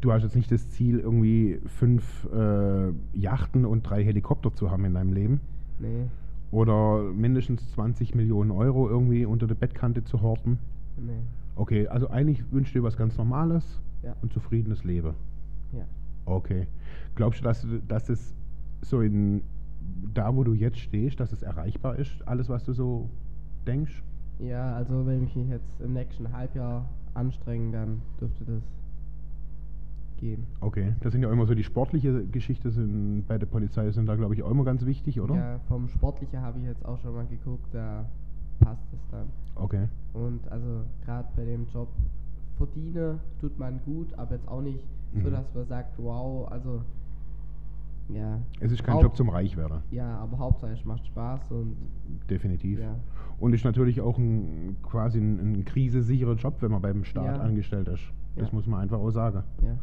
du 0.01 0.11
hast 0.11 0.23
jetzt 0.23 0.35
nicht 0.35 0.51
das 0.51 0.69
Ziel, 0.69 0.99
irgendwie 0.99 1.59
fünf 1.65 2.27
äh, 2.31 2.91
Yachten 3.13 3.65
und 3.65 3.81
drei 3.83 4.03
Helikopter 4.03 4.53
zu 4.53 4.69
haben 4.69 4.85
in 4.85 4.93
deinem 4.93 5.13
Leben? 5.13 5.39
Nee, 5.79 6.05
Oder 6.51 7.03
mindestens 7.13 7.71
20 7.71 8.13
Millionen 8.15 8.51
Euro 8.51 8.89
irgendwie 8.89 9.25
unter 9.25 9.47
der 9.47 9.55
Bettkante 9.55 10.03
zu 10.03 10.21
horten? 10.21 10.59
nee. 10.97 11.13
Okay, 11.55 11.87
also 11.89 12.09
eigentlich 12.09 12.41
wünschst 12.53 12.73
du 12.73 12.79
dir 12.79 12.83
was 12.83 12.95
ganz 12.95 13.17
Normales 13.17 13.81
Ja. 14.01 14.15
und 14.21 14.31
zufriedenes 14.31 14.85
Leben. 14.85 15.13
Ja. 15.73 15.83
Okay. 16.25 16.67
Glaubst 17.15 17.41
du, 17.41 17.43
dass, 17.43 17.61
du- 17.63 17.79
dass 17.87 18.07
es 18.09 18.33
so 18.81 19.01
in 19.01 19.41
da, 20.13 20.33
wo 20.35 20.43
du 20.45 20.53
jetzt 20.53 20.77
stehst, 20.79 21.19
dass 21.19 21.33
es 21.33 21.41
erreichbar 21.43 21.97
ist, 21.97 22.25
alles, 22.25 22.47
was 22.47 22.63
du 22.63 22.71
so 22.73 23.09
denkst? 23.69 24.03
Ja, 24.39 24.73
also 24.75 25.05
wenn 25.05 25.23
ich 25.23 25.35
mich 25.35 25.49
jetzt 25.49 25.79
im 25.79 25.93
nächsten 25.93 26.31
Halbjahr 26.31 26.85
anstrenge, 27.13 27.71
dann 27.71 28.01
dürfte 28.19 28.43
das 28.45 28.63
gehen. 30.17 30.45
Okay, 30.61 30.93
das 31.01 31.11
sind 31.13 31.21
ja 31.23 31.31
immer 31.31 31.45
so 31.45 31.53
die 31.55 31.63
sportliche 31.63 32.25
Geschichte 32.25 32.71
sind 32.71 33.25
bei 33.27 33.37
der 33.37 33.45
Polizei 33.45 33.89
sind 33.91 34.05
da 34.05 34.15
glaube 34.15 34.33
ich 34.35 34.43
auch 34.43 34.51
immer 34.51 34.63
ganz 34.65 34.85
wichtig, 34.85 35.19
oder? 35.21 35.35
Ja, 35.35 35.59
vom 35.67 35.87
Sportlichen 35.89 36.41
habe 36.41 36.59
ich 36.59 36.65
jetzt 36.65 36.85
auch 36.85 36.97
schon 36.99 37.13
mal 37.15 37.25
geguckt, 37.25 37.67
da 37.73 38.05
passt 38.59 38.81
es 38.93 38.99
dann. 39.11 39.27
Okay. 39.55 39.87
Und 40.13 40.39
also 40.51 40.81
gerade 41.05 41.27
bei 41.35 41.45
dem 41.45 41.67
Job 41.73 41.87
verdiene 42.57 43.19
tut 43.39 43.57
man 43.57 43.79
gut, 43.85 44.13
aber 44.17 44.35
jetzt 44.35 44.47
auch 44.47 44.61
nicht 44.61 44.83
so, 45.13 45.29
Mhm. 45.29 45.31
dass 45.31 45.45
man 45.53 45.65
sagt, 45.67 45.93
wow, 45.97 46.49
also 46.51 46.81
ja. 48.09 48.39
Es 48.59 48.71
ist 48.71 48.83
kein 48.83 48.95
Haupt- 48.95 49.03
Job 49.03 49.15
zum 49.15 49.29
Reichwerden, 49.29 49.79
Ja, 49.91 50.17
aber 50.17 50.37
Hauptsache 50.39 50.73
es 50.73 50.83
macht 50.83 51.05
Spaß 51.07 51.51
und 51.51 51.75
definitiv. 52.29 52.79
ja. 52.79 52.95
Und 53.39 53.53
ist 53.53 53.63
natürlich 53.63 54.01
auch 54.01 54.17
ein 54.17 54.75
quasi 54.83 55.19
ein, 55.19 55.53
ein 55.53 55.65
krisesicherer 55.65 56.33
Job, 56.35 56.55
wenn 56.61 56.71
man 56.71 56.81
beim 56.81 57.03
Staat 57.05 57.37
Ja. 57.37 57.41
angestellt 57.41 57.87
ist. 57.87 58.03
Das 58.35 58.49
Ja. 58.49 58.53
muss 58.53 58.67
man 58.67 58.81
einfach 58.81 58.99
auch 58.99 59.11
sagen. 59.11 59.43
Ja. 59.63 59.77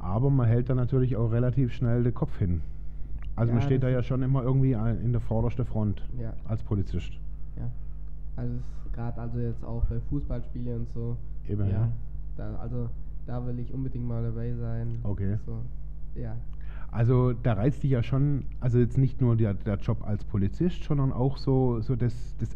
Aber 0.00 0.30
man 0.30 0.46
hält 0.46 0.68
da 0.68 0.74
natürlich 0.74 1.16
auch 1.16 1.30
relativ 1.30 1.72
schnell 1.72 2.02
den 2.02 2.14
Kopf 2.14 2.36
hin. 2.38 2.60
Also 3.36 3.52
man 3.52 3.62
steht 3.62 3.84
da 3.84 3.88
ja 3.88 4.02
schon 4.02 4.22
immer 4.22 4.42
irgendwie 4.42 4.72
in 4.72 5.12
der 5.12 5.20
vordersten 5.20 5.64
Front 5.64 6.02
Ja. 6.20 6.32
als 6.44 6.62
Polizist. 6.64 7.12
Ja. 7.56 7.70
Also 8.36 8.54
gerade 8.92 9.20
also 9.20 9.38
jetzt 9.38 9.64
auch 9.64 9.84
bei 9.84 10.00
Fußballspielen 10.00 10.80
und 10.80 10.88
so. 10.90 11.16
Eben, 11.48 11.68
ja. 11.70 11.88
Da, 12.36 12.56
also 12.56 12.88
da 13.26 13.44
will 13.46 13.58
ich 13.60 13.72
unbedingt 13.72 14.06
mal 14.08 14.22
dabei 14.24 14.54
sein. 14.54 14.98
Okay. 15.04 15.36
So. 15.46 15.62
Ja. 16.16 16.34
Also 16.90 17.32
da 17.32 17.52
reizt 17.52 17.82
dich 17.82 17.90
ja 17.92 18.02
schon, 18.02 18.44
also 18.60 18.78
jetzt 18.78 18.98
nicht 18.98 19.20
nur 19.20 19.36
der, 19.36 19.54
der 19.54 19.76
Job 19.76 20.02
als 20.06 20.24
Polizist, 20.24 20.82
sondern 20.84 21.12
auch 21.12 21.36
so, 21.36 21.80
so 21.80 21.94
das, 21.96 22.34
das, 22.38 22.54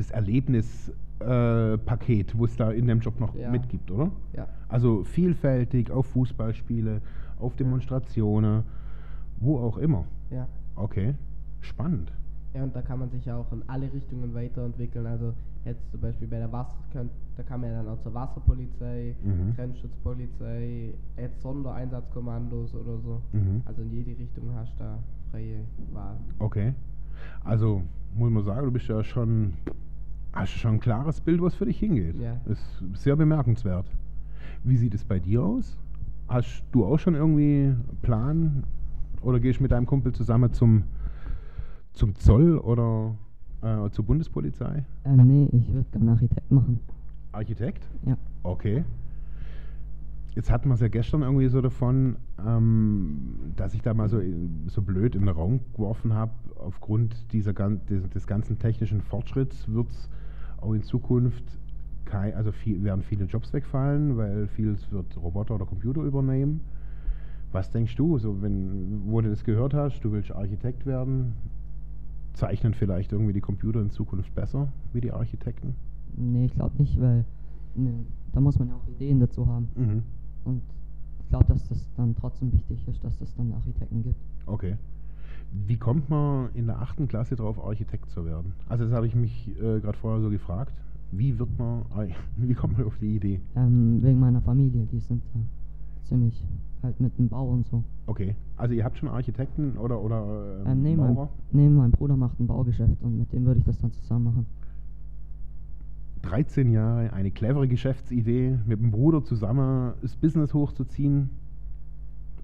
das 0.00 0.10
Erlebnispaket, 0.10 2.34
äh, 2.34 2.38
wo 2.38 2.44
es 2.46 2.56
da 2.56 2.70
in 2.70 2.86
dem 2.86 3.00
Job 3.00 3.20
noch 3.20 3.34
Ja. 3.34 3.50
mitgibt, 3.50 3.90
oder? 3.90 4.10
Ja. 4.34 4.48
Also 4.68 5.04
vielfältig 5.04 5.90
auf 5.90 6.06
Fußballspiele, 6.06 7.00
auf 7.38 7.54
Demonstrationen, 7.56 8.62
wo 9.38 9.58
auch 9.58 9.76
immer. 9.78 10.04
Ja. 10.30 10.46
Okay, 10.76 11.14
spannend. 11.60 12.12
Ja, 12.54 12.64
und 12.64 12.74
da 12.74 12.82
kann 12.82 12.98
man 12.98 13.10
sich 13.10 13.26
ja 13.26 13.36
auch 13.36 13.52
in 13.52 13.62
alle 13.68 13.92
Richtungen 13.92 14.34
weiterentwickeln. 14.34 15.06
Also 15.06 15.34
jetzt 15.64 15.88
zum 15.92 16.00
Beispiel 16.00 16.26
bei 16.26 16.38
der 16.38 16.50
Wasser, 16.50 16.76
könnt, 16.92 17.12
da 17.36 17.42
kann 17.44 17.60
man 17.60 17.70
ja 17.70 17.82
dann 17.82 17.92
auch 17.92 18.00
zur 18.00 18.12
Wasserpolizei, 18.14 19.14
Mhm. 19.22 19.54
Grenzschutzpolizei, 19.54 20.94
jetzt 21.16 21.40
Sondereinsatzkommandos 21.42 22.74
oder 22.74 22.98
so. 22.98 23.20
Mhm. 23.32 23.62
Also 23.66 23.82
in 23.82 23.92
jede 23.92 24.18
Richtung 24.18 24.52
hast 24.54 24.72
du 24.80 24.84
da 24.84 24.98
freie 25.30 25.60
Wahl. 25.92 26.16
Okay. 26.38 26.74
Also 27.44 27.82
muss 28.16 28.30
man 28.30 28.42
sagen, 28.44 28.64
du 28.66 28.72
bist 28.72 28.88
ja 28.88 29.04
schon, 29.04 29.52
hast 30.32 30.52
schon 30.52 30.74
ein 30.74 30.80
klares 30.80 31.20
Bild, 31.20 31.42
was 31.42 31.54
für 31.54 31.66
dich 31.66 31.78
hingeht. 31.78 32.16
Ja. 32.20 32.40
Ist 32.46 32.82
sehr 32.94 33.16
bemerkenswert. 33.16 33.86
Wie 34.64 34.76
sieht 34.76 34.94
es 34.94 35.04
bei 35.04 35.18
dir 35.18 35.42
aus? 35.42 35.76
Hast 36.28 36.62
du 36.72 36.84
auch 36.84 36.98
schon 36.98 37.14
irgendwie 37.14 37.64
einen 37.64 37.98
Plan 38.02 38.64
oder 39.22 39.40
gehst 39.40 39.60
mit 39.60 39.70
deinem 39.70 39.86
Kumpel 39.86 40.12
zusammen 40.12 40.52
zum, 40.52 40.84
zum 41.92 42.14
Zoll 42.14 42.58
oder 42.58 43.16
äh, 43.62 43.90
zur 43.90 44.04
Bundespolizei? 44.04 44.84
Ähm, 45.04 45.26
nee, 45.26 45.48
ich 45.52 45.72
würde 45.72 45.88
gerne 45.90 46.12
Architekt 46.12 46.50
machen. 46.50 46.80
Architekt? 47.32 47.88
Ja. 48.06 48.16
Okay. 48.42 48.84
Jetzt 50.34 50.50
hatten 50.50 50.68
wir 50.68 50.74
es 50.74 50.80
ja 50.80 50.88
gestern 50.88 51.22
irgendwie 51.22 51.48
so 51.48 51.60
davon, 51.60 52.16
ähm, 52.46 53.52
dass 53.56 53.74
ich 53.74 53.82
da 53.82 53.94
mal 53.94 54.08
so, 54.08 54.20
so 54.66 54.80
blöd 54.82 55.14
in 55.14 55.22
den 55.22 55.28
Raum 55.28 55.60
geworfen 55.72 56.14
habe. 56.14 56.32
Aufgrund 56.56 57.32
dieser, 57.32 57.52
des, 57.52 58.26
ganzen 58.26 58.58
technischen 58.58 59.00
Fortschritts 59.00 59.68
wird 59.68 59.90
es 59.90 60.08
auch 60.60 60.72
in 60.72 60.82
Zukunft 60.82 61.44
kei, 62.04 62.34
also 62.36 62.52
viel, 62.52 62.82
werden 62.84 63.02
viele 63.02 63.24
Jobs 63.24 63.52
wegfallen, 63.52 64.16
weil 64.16 64.46
vieles 64.48 64.90
wird 64.92 65.16
Roboter 65.16 65.54
oder 65.54 65.64
Computer 65.64 66.02
übernehmen. 66.02 66.60
Was 67.52 67.70
denkst 67.70 67.96
du, 67.96 68.18
so 68.18 68.40
wenn, 68.42 69.02
wo 69.06 69.20
du 69.20 69.30
das 69.30 69.42
gehört 69.42 69.74
hast, 69.74 70.00
du 70.04 70.12
willst 70.12 70.30
Architekt 70.30 70.86
werden, 70.86 71.34
zeichnen 72.34 72.74
vielleicht 72.74 73.12
irgendwie 73.12 73.32
die 73.32 73.40
Computer 73.40 73.80
in 73.80 73.90
Zukunft 73.90 74.32
besser 74.34 74.68
wie 74.92 75.00
die 75.00 75.10
Architekten? 75.10 75.74
Nee, 76.16 76.46
ich 76.46 76.54
glaube 76.54 76.76
nicht, 76.78 77.00
weil 77.00 77.24
ne, 77.74 78.04
da 78.32 78.40
muss 78.40 78.58
man 78.58 78.68
ja 78.68 78.74
auch 78.74 78.86
Ideen 78.88 79.18
dazu 79.18 79.46
haben. 79.48 79.68
Mhm. 79.74 80.02
Und 80.44 80.62
ich 81.20 81.28
glaube, 81.28 81.46
dass 81.46 81.68
das 81.68 81.86
dann 81.96 82.14
trotzdem 82.16 82.52
wichtig 82.52 82.86
ist, 82.88 83.04
dass 83.04 83.20
es 83.20 83.34
dann 83.36 83.52
Architekten 83.52 84.02
gibt. 84.02 84.20
Okay. 84.46 84.76
Wie 85.66 85.76
kommt 85.76 86.08
man 86.08 86.50
in 86.54 86.66
der 86.66 86.80
achten 86.80 87.08
Klasse 87.08 87.36
drauf, 87.36 87.58
Architekt 87.58 88.10
zu 88.10 88.24
werden? 88.24 88.52
Also 88.68 88.84
das 88.84 88.92
habe 88.92 89.06
ich 89.06 89.14
mich 89.14 89.48
äh, 89.58 89.80
gerade 89.80 89.98
vorher 89.98 90.20
so 90.20 90.30
gefragt. 90.30 90.72
Wie 91.12 91.38
wird 91.38 91.58
man, 91.58 91.84
wie 92.36 92.54
kommt 92.54 92.78
man 92.78 92.86
auf 92.86 92.98
die 92.98 93.16
Idee? 93.16 93.40
Ähm, 93.56 94.02
wegen 94.02 94.20
meiner 94.20 94.40
Familie, 94.40 94.86
die 94.86 95.00
sind 95.00 95.22
da 95.34 95.40
ziemlich 96.04 96.44
halt 96.82 97.00
mit 97.00 97.16
dem 97.18 97.28
Bau 97.28 97.48
und 97.48 97.66
so. 97.66 97.84
Okay, 98.06 98.34
also 98.56 98.74
ihr 98.74 98.84
habt 98.84 98.98
schon 98.98 99.08
Architekten 99.08 99.76
oder, 99.76 100.00
oder 100.00 100.62
ähm, 100.64 100.72
Ähm, 100.72 100.82
nee, 100.82 100.96
mein, 100.96 101.16
nee, 101.52 101.68
mein 101.68 101.90
Bruder 101.90 102.16
macht 102.16 102.38
ein 102.40 102.46
Baugeschäft 102.46 103.02
und 103.02 103.18
mit 103.18 103.32
dem 103.32 103.44
würde 103.44 103.60
ich 103.60 103.66
das 103.66 103.78
dann 103.78 103.92
zusammen 103.92 104.24
machen. 104.24 104.46
13 106.22 106.70
Jahre, 106.70 107.12
eine 107.12 107.30
clevere 107.30 107.68
Geschäftsidee, 107.68 108.58
mit 108.66 108.80
dem 108.80 108.90
Bruder 108.90 109.24
zusammen 109.24 109.94
das 110.02 110.16
Business 110.16 110.54
hochzuziehen. 110.54 111.30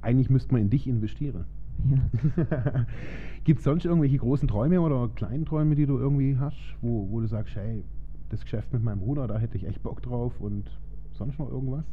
Eigentlich 0.01 0.31
müsste 0.31 0.53
man 0.53 0.63
in 0.63 0.71
dich 0.71 0.87
investieren. 0.87 1.45
Ja. 1.91 2.87
Gibt 3.45 3.59
es 3.59 3.65
sonst 3.65 3.85
irgendwelche 3.85 4.19
großen 4.19 4.49
Träume 4.49 4.81
oder 4.81 5.09
kleinen 5.15 5.45
Träume, 5.45 5.75
die 5.75 5.87
du 5.87 5.99
irgendwie 5.99 6.37
hast, 6.39 6.57
wo, 6.81 7.09
wo 7.11 7.21
du 7.21 7.27
sagst, 7.27 7.55
hey, 7.55 7.83
das 8.31 8.43
Geschäft 8.43 8.73
mit 8.73 8.83
meinem 8.83 9.01
Bruder, 9.01 9.27
da 9.27 9.39
hätte 9.39 9.57
ich 9.57 9.67
echt 9.67 9.83
Bock 9.83 10.03
drauf 10.03 10.41
und 10.41 10.65
sonst 11.13 11.39
noch 11.39 11.51
irgendwas? 11.51 11.85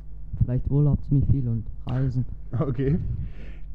Vielleicht 0.44 0.70
Urlaub 0.72 1.04
ziemlich 1.04 1.30
viel 1.30 1.48
und 1.48 1.66
Reisen. 1.86 2.26
Okay. 2.60 2.98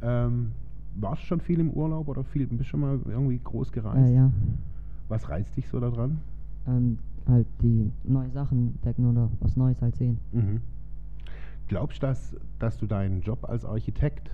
Ähm, 0.03 0.53
warst 0.97 1.23
du 1.23 1.27
schon 1.27 1.41
viel 1.41 1.61
im 1.61 1.71
Urlaub 1.71 2.09
oder 2.09 2.25
viel, 2.25 2.47
bist 2.47 2.69
schon 2.69 2.81
mal 2.81 2.99
irgendwie 3.07 3.41
groß 3.43 3.73
gereist? 3.73 4.11
Äh, 4.11 4.15
ja. 4.15 4.33
Was 5.09 5.29
reizt 5.29 5.57
dich 5.57 5.69
so 5.69 5.81
daran? 5.81 6.19
Ähm, 6.67 6.99
halt 7.29 7.47
die 7.63 7.91
neue 8.05 8.31
Sachen 8.31 8.69
entdecken 8.75 9.07
oder 9.07 9.31
was 9.41 9.57
Neues 9.57 9.81
halt 9.83 9.97
sehen. 9.97 10.19
Mhm. 10.33 10.61
Glaubst 11.69 12.03
du, 12.03 12.07
dass, 12.07 12.37
dass 12.59 12.79
du 12.79 12.87
deinen 12.87 13.21
Job 13.21 13.45
als 13.49 13.65
Architekt 13.65 14.31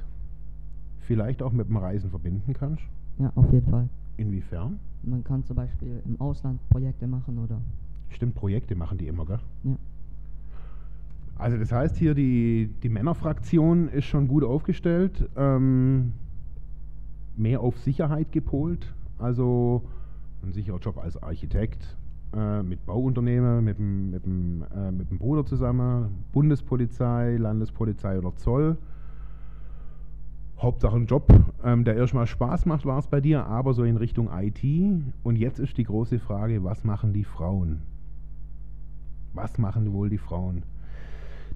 vielleicht 1.01 1.43
auch 1.43 1.53
mit 1.53 1.69
dem 1.69 1.77
Reisen 1.77 2.11
verbinden 2.11 2.53
kannst? 2.53 2.83
Ja, 3.19 3.33
auf 3.35 3.53
jeden 3.53 3.69
Fall. 3.71 3.89
Inwiefern? 4.17 4.79
Man 5.03 5.25
kann 5.25 5.45
zum 5.45 5.57
Beispiel 5.57 6.01
im 6.07 6.21
Ausland 6.21 6.61
Projekte 6.71 7.07
machen 7.07 7.39
oder 7.39 7.61
Stimmt, 8.11 8.37
Projekte 8.37 8.77
machen 8.77 8.99
die 8.99 9.09
immer, 9.09 9.27
gell? 9.27 9.41
ja. 9.65 9.77
Also 11.37 11.59
das 11.59 11.73
heißt 11.73 11.97
hier, 11.97 12.15
die, 12.15 12.71
die 12.85 12.89
Männerfraktion 12.89 13.89
ist 13.89 14.05
schon 14.05 14.29
gut 14.29 14.45
aufgestellt, 14.45 15.29
ähm, 15.37 16.13
mehr 17.37 17.61
auf 17.61 17.77
Sicherheit 17.81 18.31
gepolt, 18.31 18.95
also 19.19 19.83
ein 20.45 20.53
sicherer 20.53 20.79
Job 20.79 20.97
als 20.99 21.21
Architekt, 21.21 21.97
äh, 22.35 22.63
mit 22.63 22.85
Bauunternehmen, 22.87 23.65
mit 23.65 23.79
dem, 23.79 24.11
mit, 24.11 24.25
dem, 24.25 24.65
äh, 24.75 24.91
mit 24.91 25.11
dem 25.11 25.19
Bruder 25.19 25.45
zusammen, 25.45 26.25
Bundespolizei, 26.33 27.37
Landespolizei 27.37 28.19
oder 28.19 28.35
Zoll. 28.37 28.77
Hauptsache 30.59 30.97
ein 30.97 31.07
Job, 31.07 31.33
ähm, 31.65 31.85
der 31.85 31.97
erstmal 31.97 32.27
Spaß 32.27 32.67
macht, 32.67 32.87
war 32.87 32.99
es 32.99 33.09
bei 33.09 33.21
dir, 33.21 33.47
aber 33.47 33.75
so 33.75 33.85
in 33.85 33.97
Richtung 33.97 34.31
IT. 34.33 34.63
Und 35.23 35.37
jetzt 35.37 35.59
ist 35.59 35.77
die 35.77 35.85
große 35.85 36.19
Frage, 36.19 36.65
was 36.65 36.85
machen 36.85 37.13
die 37.13 37.25
Frauen? 37.25 37.83
Was 39.33 39.59
machen 39.59 39.93
wohl 39.93 40.09
die 40.09 40.19
Frauen? 40.19 40.63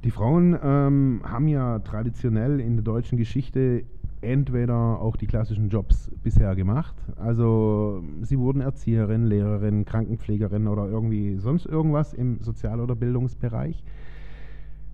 Die 0.04 0.10
Frauen 0.10 0.56
ähm, 0.62 1.22
haben 1.24 1.48
ja 1.48 1.78
traditionell 1.80 2.60
in 2.60 2.76
der 2.76 2.84
deutschen 2.84 3.18
Geschichte 3.18 3.84
entweder 4.20 5.00
auch 5.00 5.16
die 5.16 5.26
klassischen 5.26 5.68
Jobs 5.68 6.10
bisher 6.22 6.54
gemacht. 6.56 6.94
Also 7.16 8.02
sie 8.22 8.38
wurden 8.38 8.60
Erzieherin, 8.60 9.26
Lehrerin, 9.26 9.84
Krankenpflegerin 9.84 10.66
oder 10.66 10.88
irgendwie 10.88 11.36
sonst 11.38 11.66
irgendwas 11.66 12.14
im 12.14 12.40
Sozial- 12.40 12.80
oder 12.80 12.94
Bildungsbereich. 12.94 13.82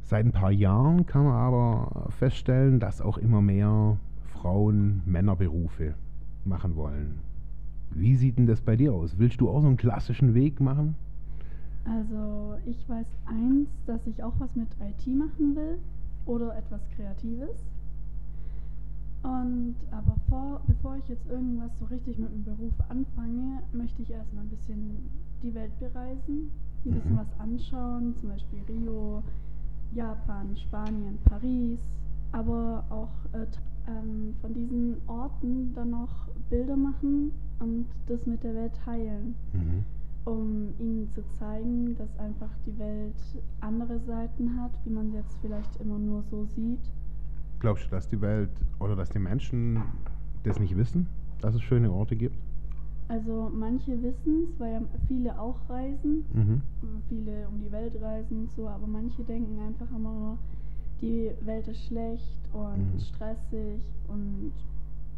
Seit 0.02 0.26
ein 0.26 0.32
paar 0.32 0.52
Jahren 0.52 1.06
kann 1.06 1.24
man 1.24 1.34
aber 1.34 2.08
feststellen, 2.10 2.78
dass 2.78 3.00
auch 3.00 3.16
immer 3.16 3.40
mehr 3.40 3.96
Frauen 4.26 5.02
Männerberufe 5.06 5.94
machen 6.44 6.76
wollen. 6.76 7.20
Wie 7.90 8.16
sieht 8.16 8.36
denn 8.36 8.46
das 8.46 8.60
bei 8.60 8.76
dir 8.76 8.92
aus? 8.92 9.18
Willst 9.18 9.40
du 9.40 9.48
auch 9.48 9.60
so 9.60 9.68
einen 9.68 9.76
klassischen 9.76 10.34
Weg 10.34 10.60
machen? 10.60 10.96
Also 11.84 12.56
ich 12.66 12.88
weiß 12.88 13.06
eins, 13.26 13.68
dass 13.86 14.06
ich 14.06 14.22
auch 14.22 14.34
was 14.38 14.54
mit 14.56 14.68
IT 14.80 15.06
machen 15.06 15.54
will 15.54 15.78
oder 16.26 16.56
etwas 16.56 16.80
Kreatives. 16.96 17.64
Und 19.24 19.74
aber 19.90 20.16
vor, 20.28 20.60
bevor 20.66 20.96
ich 20.96 21.08
jetzt 21.08 21.26
irgendwas 21.30 21.70
so 21.78 21.86
richtig 21.86 22.18
mit 22.18 22.30
dem 22.30 22.44
Beruf 22.44 22.74
anfange, 22.90 23.62
möchte 23.72 24.02
ich 24.02 24.10
erstmal 24.10 24.44
ein 24.44 24.50
bisschen 24.50 25.10
die 25.42 25.54
Welt 25.54 25.72
bereisen, 25.78 26.50
ein 26.84 26.92
bisschen 26.92 27.12
Mhm. 27.14 27.18
was 27.18 27.40
anschauen, 27.40 28.14
zum 28.16 28.28
Beispiel 28.28 28.60
Rio, 28.68 29.22
Japan, 29.94 30.54
Spanien, 30.56 31.18
Paris, 31.24 31.80
aber 32.32 32.84
auch 32.90 33.08
äh, 33.32 33.46
ähm, 33.88 34.34
von 34.42 34.52
diesen 34.52 34.96
Orten 35.06 35.72
dann 35.74 35.90
noch 35.90 36.28
Bilder 36.50 36.76
machen 36.76 37.32
und 37.60 37.86
das 38.06 38.26
mit 38.26 38.42
der 38.44 38.54
Welt 38.54 38.72
teilen 38.84 39.34
Mhm. 39.54 39.84
um 40.26 40.74
ihnen 40.78 41.08
zu 41.10 41.22
zeigen, 41.38 41.96
dass 41.96 42.18
einfach 42.18 42.50
die 42.66 42.78
Welt 42.78 43.14
andere 43.60 44.00
Seiten 44.00 44.60
hat, 44.60 44.70
wie 44.84 44.90
man 44.90 45.12
jetzt 45.12 45.36
vielleicht 45.42 45.76
immer 45.80 45.98
nur 45.98 46.22
so 46.30 46.44
sieht. 46.56 46.80
Glaubst 47.64 47.86
du, 47.86 47.90
dass 47.92 48.06
die 48.06 48.20
Welt 48.20 48.50
oder 48.78 48.94
dass 48.94 49.08
die 49.08 49.18
Menschen 49.18 49.82
das 50.42 50.60
nicht 50.60 50.76
wissen, 50.76 51.06
dass 51.40 51.54
es 51.54 51.62
schöne 51.62 51.90
Orte 51.90 52.14
gibt? 52.14 52.36
Also 53.08 53.50
manche 53.54 53.92
wissen 54.02 54.44
es, 54.44 54.60
weil 54.60 54.74
ja 54.74 54.80
viele 55.08 55.40
auch 55.40 55.58
reisen, 55.70 56.26
Mhm. 56.34 56.60
viele 57.08 57.48
um 57.48 57.58
die 57.62 57.72
Welt 57.72 57.94
reisen 58.02 58.40
und 58.42 58.50
so, 58.52 58.68
aber 58.68 58.86
manche 58.86 59.22
denken 59.24 59.58
einfach 59.60 59.86
immer 59.96 60.12
nur, 60.12 60.38
die 61.00 61.30
Welt 61.46 61.66
ist 61.66 61.86
schlecht 61.86 62.38
und 62.52 62.96
Mhm. 62.96 63.00
stressig 63.00 63.80
und 64.08 64.52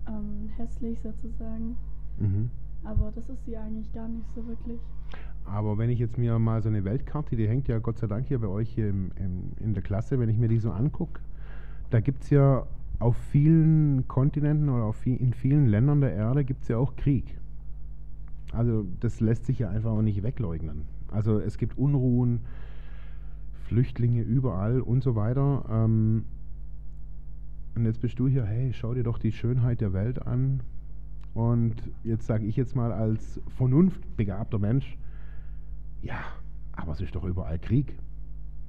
ähm, 0.06 0.48
hässlich 0.56 1.00
sozusagen. 1.00 1.74
Mhm. 2.20 2.48
Aber 2.84 3.10
das 3.12 3.28
ist 3.28 3.44
sie 3.44 3.56
eigentlich 3.56 3.92
gar 3.92 4.06
nicht 4.06 4.32
so 4.36 4.46
wirklich. 4.46 4.78
Aber 5.46 5.78
wenn 5.78 5.90
ich 5.90 5.98
jetzt 5.98 6.16
mir 6.16 6.38
mal 6.38 6.62
so 6.62 6.68
eine 6.68 6.84
Weltkarte, 6.84 7.34
die 7.34 7.48
hängt 7.48 7.66
ja 7.66 7.80
Gott 7.80 7.98
sei 7.98 8.06
Dank 8.06 8.28
hier 8.28 8.38
bei 8.38 8.46
euch 8.46 8.70
hier 8.72 8.88
im, 8.88 9.10
im, 9.16 9.50
in 9.58 9.74
der 9.74 9.82
Klasse, 9.82 10.20
wenn 10.20 10.28
ich 10.28 10.38
mir 10.38 10.46
die 10.46 10.60
so 10.60 10.70
angucke, 10.70 11.20
da 11.90 12.00
gibt 12.00 12.22
es 12.24 12.30
ja 12.30 12.66
auf 12.98 13.16
vielen 13.30 14.08
Kontinenten 14.08 14.68
oder 14.68 14.84
auf 14.84 15.00
vi- 15.04 15.16
in 15.16 15.34
vielen 15.34 15.66
Ländern 15.66 16.00
der 16.00 16.12
Erde 16.14 16.44
gibt 16.44 16.62
es 16.62 16.68
ja 16.68 16.78
auch 16.78 16.96
Krieg. 16.96 17.38
Also 18.52 18.86
das 19.00 19.20
lässt 19.20 19.44
sich 19.46 19.58
ja 19.58 19.68
einfach 19.70 19.90
auch 19.90 20.02
nicht 20.02 20.22
wegleugnen. 20.22 20.82
Also 21.10 21.38
es 21.38 21.58
gibt 21.58 21.76
Unruhen, 21.76 22.40
Flüchtlinge 23.68 24.22
überall 24.22 24.80
und 24.80 25.02
so 25.02 25.14
weiter. 25.14 25.64
Ähm, 25.70 26.24
und 27.74 27.84
jetzt 27.84 28.00
bist 28.00 28.18
du 28.18 28.26
hier, 28.28 28.44
hey, 28.46 28.72
schau 28.72 28.94
dir 28.94 29.02
doch 29.02 29.18
die 29.18 29.32
Schönheit 29.32 29.80
der 29.80 29.92
Welt 29.92 30.26
an. 30.26 30.60
Und 31.34 31.74
jetzt 32.02 32.26
sage 32.26 32.46
ich 32.46 32.56
jetzt 32.56 32.74
mal 32.74 32.92
als 32.92 33.38
vernunftbegabter 33.58 34.58
Mensch, 34.58 34.96
ja, 36.02 36.18
aber 36.72 36.92
es 36.92 37.00
ist 37.02 37.14
doch 37.14 37.24
überall 37.24 37.58
Krieg. 37.58 37.94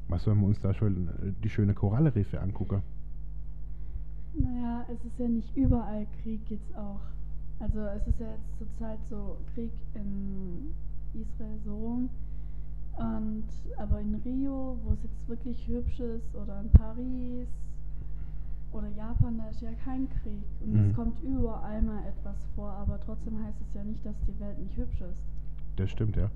Was 0.09 0.23
sollen 0.23 0.39
wir 0.41 0.47
uns 0.47 0.59
da 0.59 0.73
schon 0.73 1.07
äh, 1.07 1.31
die 1.43 1.49
schöne 1.49 1.73
Korallenriffe 1.73 2.41
angucken? 2.41 2.81
Naja, 4.41 4.85
es 4.91 5.03
ist 5.05 5.17
ja 5.19 5.27
nicht 5.27 5.55
überall 5.55 6.05
Krieg 6.21 6.41
jetzt 6.49 6.75
auch. 6.75 7.01
Also 7.59 7.79
es 7.79 8.07
ist 8.07 8.19
ja 8.19 8.27
jetzt 8.31 8.57
zurzeit 8.57 8.99
so 9.09 9.37
Krieg 9.53 9.71
in 9.95 10.73
Israel 11.13 11.57
so 11.65 11.75
rum. 11.75 12.09
Und 12.97 13.45
aber 13.77 13.99
in 14.01 14.15
Rio, 14.25 14.77
wo 14.83 14.93
es 14.93 15.03
jetzt 15.03 15.27
wirklich 15.27 15.67
hübsch 15.67 15.99
ist, 15.99 16.35
oder 16.35 16.61
in 16.61 16.69
Paris 16.71 17.47
oder 18.71 18.87
Japan, 18.89 19.37
da 19.37 19.47
ist 19.49 19.61
ja 19.61 19.71
kein 19.85 20.07
Krieg. 20.09 20.43
Und 20.61 20.73
Mhm. 20.73 20.89
es 20.89 20.95
kommt 20.95 21.21
überall 21.23 21.81
mal 21.81 22.03
etwas 22.05 22.35
vor, 22.55 22.71
aber 22.71 22.99
trotzdem 22.99 23.43
heißt 23.43 23.59
es 23.61 23.73
ja 23.73 23.83
nicht, 23.83 24.05
dass 24.05 24.15
die 24.27 24.39
Welt 24.39 24.59
nicht 24.59 24.75
hübsch 24.77 25.01
ist. 25.01 25.21
Das 25.77 25.89
stimmt, 25.91 26.15
ja. 26.15 26.29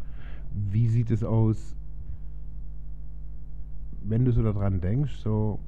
Wie 0.54 0.88
sieht 0.88 1.12
es 1.12 1.24
aus, 1.24 1.76
wenn 4.04 4.26
du 4.26 4.32
so 4.32 4.44
daran 4.44 4.82
denkst, 4.82 5.18
so, 5.18 5.60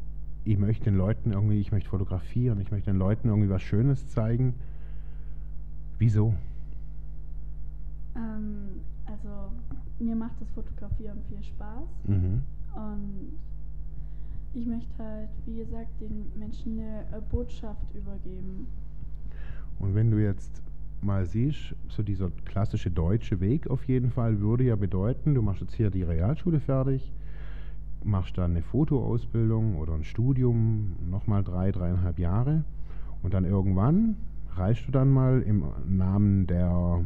ich 0.46 0.58
möchte 0.58 0.86
den 0.86 0.96
Leuten 0.96 1.32
irgendwie, 1.32 1.60
ich 1.60 1.72
möchte 1.72 1.90
fotografieren, 1.90 2.60
ich 2.60 2.72
möchte 2.72 2.92
den 2.92 3.00
Leuten 3.00 3.30
irgendwie 3.30 3.50
was 3.50 3.62
Schönes 3.62 4.10
zeigen. 4.10 4.56
Wieso? 6.00 6.34
Ähm, 8.16 8.82
also 9.06 9.52
mir 10.00 10.16
macht 10.16 10.40
das 10.42 10.50
Fotografieren 10.52 11.20
viel 11.30 11.44
Spaß. 11.44 11.88
Mhm. 12.08 12.42
Und 12.76 13.40
ich 14.54 14.66
möchte 14.66 14.92
halt, 14.98 15.30
wie 15.46 15.58
gesagt, 15.58 15.90
den 16.02 16.32
Menschen 16.38 16.80
eine 16.80 17.02
äh, 17.12 17.22
Botschaft 17.32 17.86
übergeben. 17.96 18.68
Und 19.80 19.96
wenn 19.96 20.12
du 20.12 20.18
jetzt 20.18 20.62
mal 21.02 21.26
siehst, 21.26 21.76
so 21.90 22.04
dieser 22.04 22.32
klassische 22.46 22.92
deutsche 22.92 23.40
Weg 23.40 23.68
auf 23.68 23.88
jeden 23.88 24.12
Fall 24.12 24.40
würde 24.40 24.64
ja 24.64 24.76
bedeuten, 24.76 25.34
du 25.36 25.42
machst 25.42 25.62
jetzt 25.62 25.74
hier 25.74 25.90
die 25.90 26.04
Realschule 26.04 26.60
fertig, 26.60 27.12
machst 28.06 28.38
dann 28.38 28.52
eine 28.52 28.62
Fotoausbildung 28.62 29.78
oder 29.78 29.94
ein 29.94 30.04
Studium, 30.04 30.94
nochmal 31.10 31.44
drei, 31.44 31.72
dreieinhalb 31.72 32.20
Jahre 32.20 32.64
und 33.22 33.34
dann 33.34 33.46
irgendwann 33.46 34.18
reist 34.56 34.88
du 34.88 34.92
dann 34.92 35.10
mal 35.10 35.42
im 35.42 35.64
Namen 35.88 36.48
der 36.48 37.04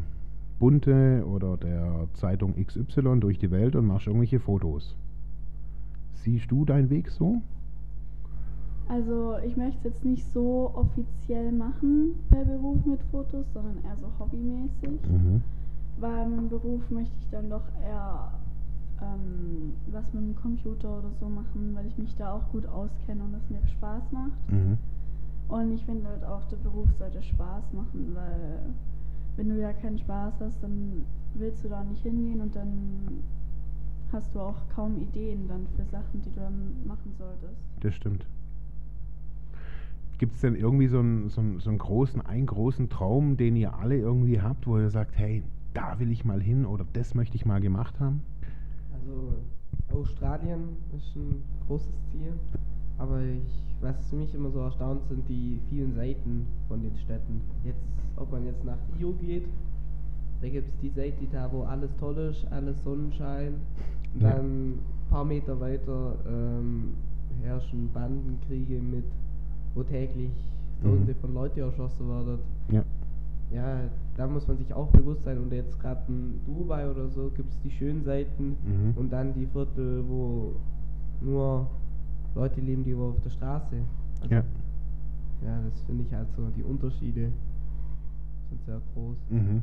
Bunte 0.60 1.24
oder 1.28 1.58
der 1.58 2.08
Zeitung 2.14 2.56
XY 2.56 3.20
durch 3.20 3.38
die 3.38 3.52
Welt 3.52 3.76
und 3.76 3.86
machst 3.86 4.08
irgendwelche 4.08 4.40
Fotos. 4.40 4.96
Siehst 6.14 6.52
du 6.52 6.66
deinen 6.66 6.90
Weg 6.90 7.10
so? 7.10 7.42
Also 8.90 9.38
ich 9.46 9.56
möchte 9.58 9.78
es 9.80 9.84
jetzt 9.84 10.06
nicht 10.06 10.26
so 10.34 10.72
offiziell 10.74 11.52
machen 11.52 12.16
per 12.30 12.46
Beruf 12.46 12.86
mit 12.86 13.02
Fotos, 13.12 13.46
sondern 13.54 13.84
eher 13.84 13.98
so 13.98 14.08
hobbymäßig. 14.18 15.10
Mhm. 15.10 15.42
Weil 16.00 16.30
mit 16.30 16.40
dem 16.40 16.50
Beruf 16.50 16.90
möchte 16.90 17.16
ich 17.20 17.30
dann 17.30 17.50
doch 17.50 17.66
eher 17.82 18.32
ähm, 19.02 19.74
was 19.92 20.12
mit 20.14 20.24
dem 20.24 20.36
Computer 20.36 21.00
oder 21.00 21.12
so 21.20 21.30
machen, 21.30 21.76
weil 21.76 21.86
ich 21.88 21.98
mich 21.98 22.16
da 22.16 22.34
auch 22.34 22.50
gut 22.52 22.66
auskenne 22.66 23.24
und 23.24 23.34
es 23.36 23.50
mir 23.50 23.66
Spaß 23.68 24.12
macht. 24.12 24.52
Mhm. 24.52 24.78
Und 25.48 25.72
ich 25.74 25.86
finde 25.86 26.08
halt 26.08 26.24
auch, 26.24 26.44
der 26.46 26.58
Beruf 26.58 26.88
sollte 26.98 27.22
Spaß 27.22 27.72
machen, 27.74 28.12
weil 28.14 28.74
wenn 29.38 29.50
du 29.50 29.60
ja 29.60 29.72
keinen 29.72 29.98
Spaß 29.98 30.34
hast, 30.42 30.62
dann 30.62 31.06
willst 31.36 31.64
du 31.64 31.70
da 31.70 31.84
nicht 31.84 32.02
hingehen 32.02 32.42
und 32.42 32.56
dann 32.56 33.24
hast 34.12 34.34
du 34.34 34.40
auch 34.40 34.56
kaum 34.76 34.98
Ideen 35.02 35.48
dann 35.48 35.68
für 35.76 35.86
Sachen, 35.86 36.22
die 36.22 36.32
du 36.32 36.40
dann 36.40 36.74
machen 36.86 37.14
solltest. 37.18 37.62
Das 37.82 37.94
stimmt. 37.94 38.26
Gibt 40.18 40.34
es 40.34 40.42
denn 40.42 40.56
irgendwie 40.56 40.88
so 40.88 41.00
einen, 41.00 41.30
so, 41.30 41.42
einen, 41.42 41.60
so 41.60 41.70
einen 41.70 41.78
großen, 41.78 42.26
einen 42.26 42.48
großen 42.48 42.90
Traum, 42.90 43.38
den 43.38 43.56
ihr 43.56 43.76
alle 43.76 43.98
irgendwie 43.98 44.42
habt, 44.42 44.66
wo 44.66 44.80
ihr 44.80 44.90
sagt, 44.90 45.16
hey, 45.16 45.44
da 45.74 46.00
will 46.00 46.12
ich 46.12 46.26
mal 46.26 46.42
hin 46.42 46.66
oder 46.66 46.86
das 46.94 47.14
möchte 47.14 47.36
ich 47.36 47.46
mal 47.46 47.62
gemacht 47.62 48.00
haben? 48.00 48.24
Also 49.08 50.02
Australien 50.02 50.78
ist 50.96 51.16
ein 51.16 51.42
großes 51.68 51.94
Ziel. 52.12 52.34
Aber 52.98 53.22
ich, 53.22 53.64
was 53.82 54.12
mich 54.12 54.34
immer 54.34 54.52
so 54.52 54.60
erstaunt, 54.60 55.02
sind 55.08 55.28
die 55.30 55.60
vielen 55.70 55.96
Seiten 55.96 56.48
von 56.68 56.82
den 56.82 56.96
Städten. 56.98 57.42
Jetzt, 57.64 57.80
ob 58.16 58.32
man 58.32 58.46
jetzt 58.46 58.64
nach 58.66 58.78
Rio 58.98 59.14
geht, 59.14 59.46
da 60.42 60.50
gibt 60.50 60.68
es 60.68 60.80
die 60.82 60.90
Seite 60.90 61.26
da, 61.32 61.50
wo 61.52 61.64
alles 61.64 61.90
toll 62.00 62.18
ist, 62.18 62.46
alles 62.52 62.84
Sonnenschein. 62.84 63.54
Ja. 64.20 64.32
Dann 64.32 64.72
ein 64.72 64.80
paar 65.10 65.26
Meter 65.26 65.60
weiter 65.60 66.16
ähm, 66.28 66.94
herrschen 67.42 67.90
Bandenkriege 67.94 68.82
mit, 68.82 69.06
wo 69.74 69.84
täglich 69.84 70.32
Tausende 70.84 71.16
von 71.16 71.34
Leuten 71.34 71.60
erschossen 71.60 72.08
werden. 72.08 72.40
Ja. 72.70 72.84
Ja, 73.52 73.80
da 74.18 74.28
muss 74.28 74.48
man 74.48 74.58
sich 74.58 74.74
auch 74.74 74.88
bewusst 74.88 75.24
sein. 75.24 75.38
Und 75.38 75.52
jetzt 75.54 75.80
gerade 75.80 76.02
in 76.08 76.40
Dubai 76.46 76.90
oder 76.90 77.08
so 77.10 77.30
gibt 77.36 77.50
es 77.52 77.60
die 77.62 77.70
schönen 77.72 78.04
Seiten 78.04 78.58
Mhm. 78.66 78.94
und 78.98 79.12
dann 79.12 79.34
die 79.34 79.46
Viertel, 79.46 80.04
wo 80.08 80.54
nur 81.22 81.68
Leute 82.36 82.60
leben, 82.62 82.84
die 82.84 82.98
wo 82.98 83.10
auf 83.10 83.22
der 83.24 83.30
Straße. 83.30 83.76
Also, 84.22 84.34
Ja. 84.36 84.44
ja, 85.46 85.62
das 85.70 85.82
finde 85.84 86.04
ich 86.04 86.14
halt 86.14 86.28
so, 86.36 86.48
die 86.56 86.64
Unterschiede 86.64 87.32
sind 88.50 88.64
sehr 88.66 88.82
groß. 88.94 89.18
Mhm. 89.30 89.62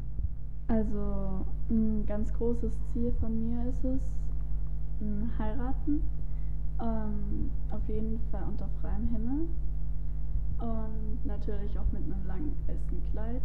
Also 0.69 1.45
ein 1.71 2.07
ganz 2.07 2.33
großes 2.35 2.73
Ziel 2.93 3.12
von 3.21 3.38
mir 3.49 3.69
ist 3.69 3.85
es, 3.85 4.01
heiraten. 5.38 6.01
Ähm, 6.81 7.51
auf 7.71 7.87
jeden 7.88 8.19
Fall 8.31 8.43
unter 8.49 8.69
freiem 8.81 9.09
Himmel. 9.12 9.47
Und 10.61 11.27
natürlich 11.27 11.79
auch 11.79 11.90
mit 11.93 12.03
einem 12.05 12.27
langen 12.27 12.53
besten 12.67 13.03
Kleid, 13.12 13.43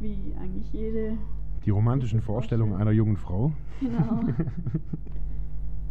wie 0.00 0.34
eigentlich 0.40 0.72
jede. 0.72 1.18
Die 1.64 1.70
romantischen 1.70 2.20
Vorstellungen 2.20 2.72
Vorstellung. 2.72 2.88
einer 2.88 2.96
jungen 2.96 3.16
Frau. 3.16 3.52
Genau. 3.80 4.20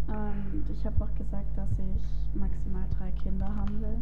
Und 0.08 0.64
ich 0.72 0.86
habe 0.86 1.04
auch 1.04 1.16
gesagt, 1.16 1.58
dass 1.58 1.72
ich 1.80 2.40
maximal 2.40 2.86
drei 2.98 3.12
Kinder 3.24 3.54
haben 3.56 3.82
will. 3.82 3.98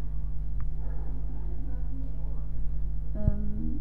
Ähm, 3.15 3.79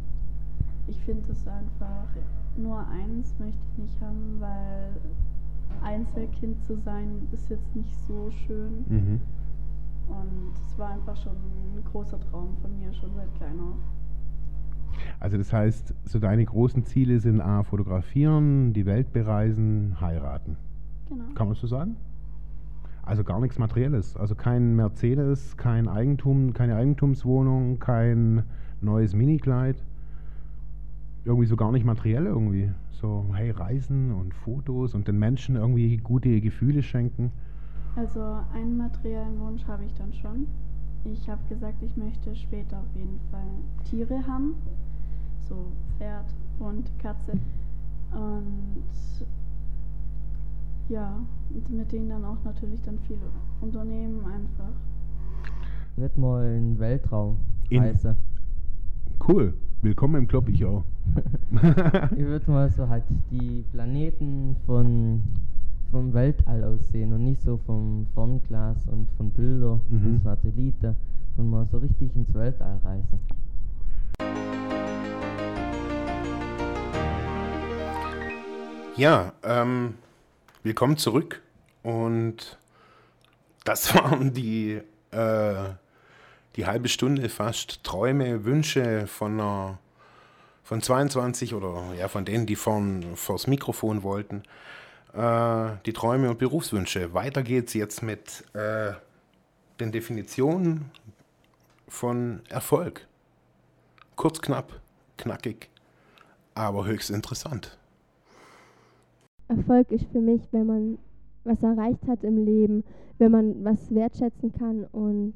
ich 0.87 0.99
finde 1.01 1.33
es 1.33 1.47
einfach, 1.49 2.09
nur 2.57 2.87
eins 2.89 3.35
möchte 3.39 3.61
ich 3.73 3.79
nicht 3.79 4.01
haben, 4.01 4.37
weil 4.41 4.93
Einzelkind 5.83 6.63
zu 6.65 6.77
sein 6.77 7.29
ist 7.33 7.49
jetzt 7.51 7.75
nicht 7.75 7.95
so 8.07 8.31
schön. 8.47 8.85
Mhm. 8.89 9.21
Und 10.09 10.53
es 10.67 10.79
war 10.79 10.91
einfach 10.91 11.17
schon 11.17 11.37
ein 11.37 11.83
großer 11.91 12.21
Traum 12.21 12.57
von 12.61 12.79
mir, 12.79 12.93
schon 12.93 13.15
seit 13.15 13.35
klein 13.37 13.59
auf. 13.61 13.79
Also 15.21 15.39
das 15.39 15.53
heißt, 15.53 15.95
so 16.05 16.19
deine 16.19 16.45
großen 16.45 16.85
Ziele 16.85 17.21
sind 17.21 17.41
A, 17.41 17.63
fotografieren, 17.63 18.73
die 18.73 18.87
Welt 18.87 19.13
bereisen, 19.13 19.97
heiraten. 20.01 20.57
Genau. 21.09 21.25
Kann 21.35 21.47
man 21.47 21.55
das 21.55 21.61
so 21.61 21.67
sagen? 21.67 21.97
Also 23.03 23.25
gar 23.25 23.41
nichts 23.41 23.59
Materielles. 23.59 24.17
Also 24.17 24.35
kein 24.35 24.77
Mercedes, 24.77 25.57
kein 25.57 25.89
Eigentum, 25.89 26.53
keine 26.53 26.77
Eigentumswohnung, 26.77 27.79
kein 27.79 28.45
neues 28.81 29.15
Minikleid. 29.15 29.83
Irgendwie 31.25 31.47
so 31.47 31.57
gar 31.57 31.73
nicht 31.73 31.85
materiell 31.85 32.27
irgendwie. 32.27 32.71
So, 32.91 33.27
hey, 33.35 33.51
Reisen 33.51 34.13
und 34.13 34.33
Fotos 34.35 34.95
und 34.95 35.09
den 35.09 35.19
Menschen 35.19 35.57
irgendwie 35.57 35.97
gute 35.97 36.41
Gefühle 36.41 36.83
schenken. 36.83 37.33
Also 37.97 38.23
einen 38.55 38.77
materiellen 38.77 39.39
Wunsch 39.41 39.67
habe 39.67 39.85
ich 39.85 39.95
dann 39.95 40.13
schon. 40.15 40.47
Ich 41.05 41.29
habe 41.29 41.43
gesagt, 41.49 41.83
ich 41.83 41.97
möchte 41.97 42.35
später 42.37 42.79
auf 42.79 42.95
jeden 42.95 43.19
Fall 43.31 43.49
Tiere 43.85 44.25
haben. 44.27 44.55
So 45.49 45.67
Pferd, 45.99 46.27
Hund, 46.61 46.91
Katze. 46.99 47.33
Und 48.13 48.83
ja, 50.89 51.19
und 51.55 51.71
mit 51.71 51.93
denen 51.93 52.09
dann 52.11 52.25
auch 52.25 52.43
natürlich 52.45 52.81
dann 52.83 52.99
viel 53.07 53.19
unternehmen 53.61 54.21
einfach. 54.25 54.73
Wird 55.97 56.17
mal 56.19 56.55
in 56.57 56.79
Weltraum 56.79 57.39
In- 57.71 57.83
reisen. 57.83 58.17
Cool. 59.27 59.55
Willkommen 59.83 60.17
im 60.17 60.29
Club, 60.29 60.49
ich 60.49 60.65
auch. 60.65 60.85
Ich 61.53 62.25
würde 62.25 62.51
mal 62.51 62.71
so 62.71 62.89
halt 62.89 63.05
die 63.31 63.65
Planeten 63.73 64.57
von, 64.65 65.23
vom 65.91 66.13
Weltall 66.15 66.63
aussehen 66.65 67.13
und 67.13 67.25
nicht 67.25 67.43
so 67.43 67.57
vom 67.67 68.07
Fernglas 68.15 68.87
und 68.87 69.09
von 69.17 69.31
Bilder 69.31 69.81
Mhm. 69.91 70.07
und 70.07 70.23
Satelliten, 70.23 70.95
sondern 71.37 71.51
mal 71.51 71.67
so 71.67 71.79
richtig 71.79 72.15
ins 72.15 72.33
Weltall 72.33 72.79
reisen. 72.85 73.19
Ja, 78.97 79.33
ähm, 79.43 79.97
willkommen 80.63 80.99
zurück. 80.99 81.41
Und 81.83 82.59
das 83.65 83.95
waren 83.95 84.35
die, 84.35 84.83
äh, 85.13 85.65
die 86.57 86.67
halbe 86.67 86.91
Stunde 86.91 87.31
fast 87.31 87.83
Träume, 87.85 88.45
Wünsche 88.45 89.07
von 89.07 89.41
einer, 89.41 89.79
von 90.63 90.83
22 90.83 91.55
oder 91.55 91.83
ja, 91.99 92.09
von 92.09 92.27
denen, 92.27 92.45
die 92.45 92.55
vorn, 92.55 93.17
vors 93.17 93.47
Mikrofon 93.47 94.03
wollten. 94.03 94.43
Äh, 95.15 95.71
die 95.87 95.95
Träume 95.95 96.29
und 96.29 96.39
Berufswünsche. 96.39 97.15
Weiter 97.15 97.43
geht's 97.43 97.73
jetzt 97.73 98.03
mit 98.03 98.45
äh, 98.55 98.93
den 99.81 99.91
Definitionen 99.91 100.91
von 101.89 102.43
Erfolg. 102.51 103.07
Kurz, 104.17 104.43
knapp, 104.43 104.71
knackig, 105.17 105.71
aber 106.55 106.85
höchst 106.85 107.09
interessant. 107.09 107.79
Erfolg 109.57 109.93
ist 109.93 110.07
für 110.07 110.21
mich, 110.21 110.41
wenn 110.53 110.67
man 110.67 110.99
was 111.45 111.63
erreicht 111.63 112.07
hat 112.07 112.25
im 112.25 112.43
Leben, 112.43 112.85
wenn 113.19 113.33
man 113.33 113.65
was 113.65 113.95
wertschätzen 113.95 114.53
kann 114.53 114.85
und 114.93 115.35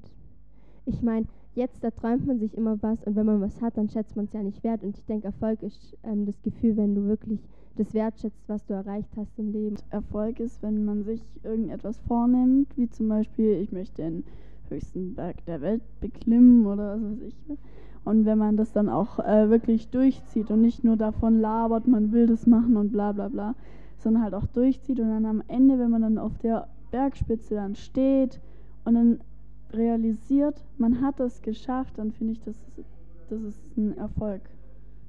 ich 0.87 1.03
meine, 1.03 1.27
jetzt 1.55 1.83
da 1.85 1.91
träumt 1.91 2.27
man 2.27 2.39
sich 2.39 2.57
immer 2.57 2.81
was 2.83 3.03
und 3.05 3.17
wenn 3.17 3.27
man 3.27 3.41
was 3.41 3.61
hat, 3.61 3.77
dann 3.77 3.91
schätzt 3.91 4.17
man 4.17 4.25
es 4.27 4.33
ja 4.33 4.43
nicht 4.43 4.65
wert 4.65 4.83
und 4.83 4.97
ich 4.97 5.05
denke, 5.05 5.27
Erfolg 5.27 5.63
ist 5.63 5.97
ähm, 6.03 6.25
das 6.25 6.41
Gefühl, 6.43 6.77
wenn 6.77 6.95
du 6.95 7.05
wirklich 7.05 7.41
das 7.77 7.93
wertschätzt, 7.93 8.43
was 8.47 8.65
du 8.65 8.73
erreicht 8.73 9.11
hast 9.17 9.39
im 9.39 9.53
Leben. 9.53 9.77
Erfolg 9.91 10.41
ist, 10.41 10.63
wenn 10.63 10.87
man 10.87 11.05
sich 11.05 11.23
irgendetwas 11.43 11.99
vornimmt, 12.09 12.69
wie 12.77 12.89
zum 12.89 13.09
Beispiel, 13.09 13.61
ich 13.61 13.71
möchte 13.71 14.03
den 14.03 14.25
höchsten 14.71 15.15
Berg 15.15 15.45
der 15.45 15.61
Welt 15.61 15.83
beklimmen 16.01 16.67
oder 16.67 16.99
was 17.01 17.21
weiß 17.21 17.21
ich. 17.27 17.59
Und 18.05 18.25
wenn 18.25 18.39
man 18.39 18.57
das 18.57 18.73
dann 18.73 18.89
auch 18.89 19.19
äh, 19.19 19.51
wirklich 19.51 19.91
durchzieht 19.91 20.51
und 20.51 20.63
nicht 20.63 20.85
nur 20.85 20.97
davon 20.97 21.41
labert, 21.41 21.87
man 21.87 22.13
will 22.13 22.27
das 22.27 22.47
machen 22.47 22.77
und 22.77 22.93
bla 22.93 23.13
bla 23.13 23.29
bla, 23.29 23.55
sondern 24.07 24.23
halt 24.23 24.35
auch 24.35 24.47
durchzieht 24.47 25.01
und 25.01 25.09
dann 25.09 25.27
am 25.27 25.43
Ende, 25.49 25.81
wenn 25.81 25.91
man 25.91 26.03
dann 26.03 26.17
auf 26.17 26.39
der 26.39 26.69
Bergspitze 26.93 27.57
dann 27.57 27.75
steht 27.75 28.41
und 28.85 28.95
dann 28.95 29.19
realisiert, 29.73 30.65
man 30.79 31.01
hat 31.01 31.19
das 31.19 31.43
geschafft, 31.43 31.99
dann 31.99 32.13
finde 32.13 32.35
ich, 32.35 32.41
das 32.41 32.55
ist, 32.77 32.89
das 33.29 33.43
ist 33.43 33.61
ein 33.77 33.99
Erfolg. 33.99 34.43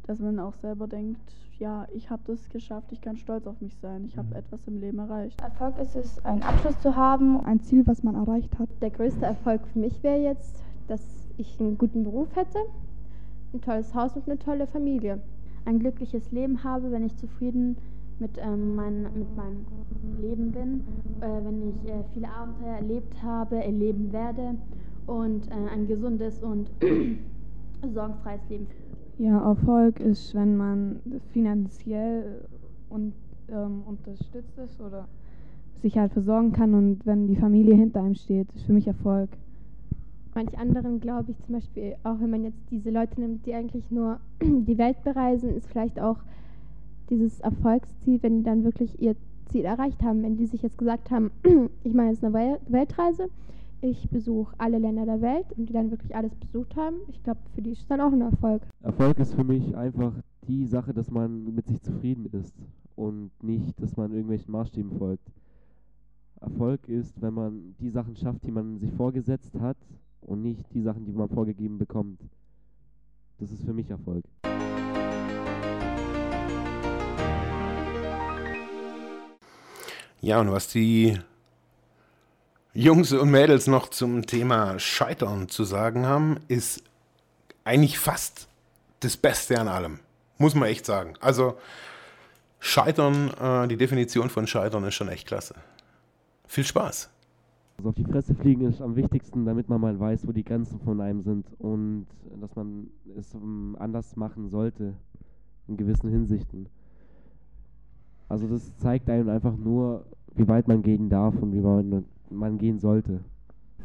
Dass 0.07 0.17
man 0.19 0.39
auch 0.39 0.55
selber 0.55 0.88
denkt, 0.88 1.21
ja, 1.60 1.86
ich 1.93 2.10
habe 2.10 2.23
das 2.25 2.49
geschafft, 2.49 2.91
ich 2.91 2.99
kann 2.99 3.17
stolz 3.17 3.45
auf 3.45 3.62
mich 3.62 3.77
sein, 3.77 4.03
ich 4.05 4.17
habe 4.17 4.33
etwas 4.33 4.67
im 4.67 4.79
Leben 4.79 4.97
erreicht. 4.97 5.39
Erfolg 5.41 5.77
ist 5.77 5.95
es, 5.95 6.25
einen 6.25 6.41
Abschluss 6.41 6.79
zu 6.79 6.95
haben, 6.95 7.39
ein 7.41 7.60
Ziel, 7.60 7.86
was 7.86 8.01
man 8.01 8.15
erreicht 8.15 8.57
hat. 8.57 8.69
Der 8.81 8.89
größte 8.89 9.27
Erfolg 9.27 9.62
für 9.67 9.77
mich 9.77 10.01
wäre 10.01 10.23
jetzt, 10.23 10.60
dass 10.88 11.03
ich 11.38 11.60
einen 11.60 11.77
guten 11.77 12.03
Beruf 12.03 12.36
hätte, 12.36 12.57
ein 13.53 13.62
tolles 13.62 13.93
Haus 13.93 14.15
und 14.15 14.27
eine 14.27 14.39
tolle 14.39 14.65
Familie. 14.65 15.21
Ein 15.65 15.77
glückliches 15.77 16.31
Leben 16.31 16.63
habe, 16.63 16.91
wenn 16.91 17.05
ich 17.05 17.15
zufrieden 17.17 17.77
mit, 18.19 18.38
ähm, 18.38 18.75
mein, 18.75 19.03
mit 19.03 19.36
meinem 19.36 19.65
Leben 20.19 20.51
bin, 20.51 20.82
äh, 21.21 21.43
wenn 21.43 21.69
ich 21.69 21.89
äh, 21.89 22.03
viele 22.13 22.30
Abenteuer 22.30 22.75
erlebt 22.75 23.21
habe, 23.21 23.63
erleben 23.63 24.12
werde 24.12 24.56
und 25.06 25.47
äh, 25.49 25.53
ein 25.71 25.88
gesundes 25.88 26.41
und 26.41 26.69
sorgenfreies 27.93 28.41
Leben. 28.49 28.67
Ja, 29.19 29.39
Erfolg 29.49 29.99
ist, 29.99 30.36
wenn 30.36 30.58
man 30.58 30.99
finanziell 31.32 32.45
und, 32.89 33.13
ähm, 33.49 33.84
unterstützt 33.86 34.58
ist 34.58 34.80
oder 34.82 35.08
sich 35.82 35.97
halt 35.97 36.13
versorgen 36.13 36.53
kann 36.53 36.73
und 36.73 37.06
wenn 37.06 37.27
die 37.27 37.36
Familie 37.36 37.75
hinter 37.75 38.01
einem 38.01 38.15
steht, 38.15 38.51
ist 38.53 38.65
für 38.65 38.73
mich 38.73 38.88
Erfolg. 38.88 39.30
Manch 40.34 40.58
anderen 40.58 40.99
glaube 40.99 41.32
ich 41.32 41.39
zum 41.45 41.56
Beispiel, 41.56 41.95
auch 42.03 42.19
wenn 42.19 42.30
man 42.30 42.43
jetzt 42.43 42.60
diese 42.69 42.91
Leute 42.91 43.19
nimmt, 43.19 43.45
die 43.45 43.53
eigentlich 43.53 43.89
nur 43.89 44.19
die 44.42 44.77
Welt 44.77 45.04
bereisen, 45.04 45.50
ist 45.50 45.67
vielleicht 45.67 46.00
auch 46.00 46.17
dieses 47.10 47.39
Erfolgsziel, 47.39 48.21
wenn 48.21 48.37
die 48.37 48.43
dann 48.43 48.63
wirklich 48.63 49.01
ihr 49.01 49.15
Ziel 49.49 49.65
erreicht 49.65 50.03
haben, 50.03 50.23
wenn 50.23 50.37
die 50.37 50.45
sich 50.45 50.62
jetzt 50.62 50.77
gesagt 50.77 51.12
haben, 51.12 51.31
ich 51.83 51.93
mache 51.93 52.08
jetzt 52.08 52.23
eine 52.23 52.33
Wel 52.33 52.60
Weltreise, 52.67 53.29
ich 53.81 54.10
besuche 54.10 54.55
alle 54.58 54.79
Länder 54.79 55.05
der 55.05 55.21
Welt 55.21 55.45
und 55.55 55.69
die 55.69 55.73
dann 55.73 55.91
wirklich 55.91 56.15
alles 56.15 56.35
besucht 56.35 56.75
haben, 56.75 56.97
ich 57.08 57.23
glaube, 57.23 57.39
für 57.53 57.62
die 57.62 57.71
ist 57.71 57.81
es 57.81 57.87
dann 57.87 58.01
auch 58.01 58.12
ein 58.12 58.21
Erfolg. 58.21 58.62
Erfolg 58.81 59.19
ist 59.19 59.35
für 59.35 59.43
mich 59.43 59.75
einfach 59.75 60.13
die 60.47 60.65
Sache, 60.65 60.93
dass 60.93 61.12
man 61.12 61.53
mit 61.53 61.67
sich 61.67 61.81
zufrieden 61.81 62.25
ist 62.31 62.55
und 62.95 63.31
nicht, 63.43 63.79
dass 63.81 63.95
man 63.95 64.12
irgendwelchen 64.12 64.51
Maßstäben 64.51 64.97
folgt. 64.97 65.31
Erfolg 66.41 66.87
ist, 66.87 67.21
wenn 67.21 67.33
man 67.33 67.75
die 67.79 67.89
Sachen 67.89 68.15
schafft, 68.15 68.43
die 68.45 68.51
man 68.51 68.77
sich 68.77 68.91
vorgesetzt 68.93 69.60
hat 69.60 69.77
und 70.21 70.41
nicht 70.41 70.73
die 70.73 70.81
Sachen, 70.81 71.05
die 71.05 71.12
man 71.13 71.29
vorgegeben 71.29 71.77
bekommt. 71.77 72.21
Das 73.39 73.51
ist 73.51 73.63
für 73.63 73.73
mich 73.73 73.89
Erfolg. 73.89 74.23
Ja, 80.28 80.42
und 80.42 80.52
was 80.52 80.67
die 80.67 81.17
Jungs 82.73 83.13
und 83.13 83.32
Mädels 83.32 83.65
noch 83.65 83.88
zum 83.88 84.25
Thema 84.25 84.78
Scheitern 84.78 85.48
zu 85.48 85.63
sagen 85.63 86.06
haben, 86.06 86.36
ist 86.50 86.84
eigentlich 87.63 87.98
fast 87.98 88.50
das 89.00 89.15
Beste 89.15 89.58
an 89.58 89.69
allem. 89.69 90.00
Muss 90.38 90.54
man 90.54 90.67
echt 90.67 90.86
sagen. 90.86 91.13
Also 91.21 91.56
Scheitern, 92.60 93.32
äh, 93.40 93.69
die 93.69 93.78
Definition 93.78 94.30
von 94.30 94.48
Scheitern 94.48 94.84
ist 94.84 94.96
schon 94.96 95.08
echt 95.08 95.30
klasse. 95.30 95.56
Viel 96.46 96.65
Spaß. 96.65 97.10
Also 97.78 97.88
auf 97.88 97.96
die 97.96 98.04
Fresse 98.04 98.36
fliegen 98.36 98.69
ist 98.69 98.82
am 98.82 98.98
wichtigsten, 98.98 99.46
damit 99.46 99.69
man 99.69 99.80
mal 99.80 99.98
weiß, 99.98 100.28
wo 100.28 100.34
die 100.34 100.44
Grenzen 100.44 100.82
von 100.82 101.00
einem 101.00 101.21
sind 101.21 101.48
und 101.58 102.06
dass 102.42 102.54
man 102.54 102.90
es 103.17 103.34
um, 103.34 103.78
anders 103.80 104.17
machen 104.17 104.50
sollte 104.50 104.94
in 105.69 105.78
gewissen 105.78 106.10
Hinsichten. 106.10 106.67
Also 108.28 108.46
das 108.48 108.75
zeigt 108.80 109.10
einem 109.10 109.30
einfach 109.30 109.56
nur, 109.56 110.06
wie 110.38 110.48
weit 110.48 110.67
man 110.67 110.81
gehen 110.81 111.10
darf 111.10 111.35
und 111.42 111.52
wie 111.52 111.63
weit 111.63 112.04
man 112.29 112.58
gehen 112.58 112.79
sollte. 112.79 113.19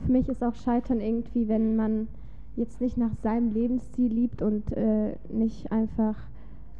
Für 0.04 0.12
mich 0.12 0.28
ist 0.28 0.42
auch 0.42 0.54
Scheitern 0.54 1.00
irgendwie, 1.00 1.48
wenn 1.48 1.76
man 1.76 2.08
jetzt 2.56 2.80
nicht 2.80 2.98
nach 2.98 3.14
seinem 3.22 3.52
Lebensstil 3.52 4.12
liebt 4.12 4.42
und 4.42 4.72
äh, 4.72 5.16
nicht 5.32 5.72
einfach 5.72 6.16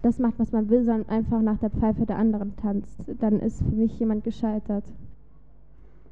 das 0.02 0.18
macht, 0.18 0.38
was 0.38 0.52
man 0.52 0.68
will, 0.68 0.84
sondern 0.84 1.08
einfach 1.08 1.40
nach 1.40 1.58
der 1.58 1.70
Pfeife 1.70 2.04
der 2.04 2.18
anderen 2.18 2.56
tanzt, 2.56 3.10
dann 3.20 3.38
ist 3.38 3.62
für 3.62 3.74
mich 3.74 3.98
jemand 3.98 4.24
gescheitert. 4.24 4.84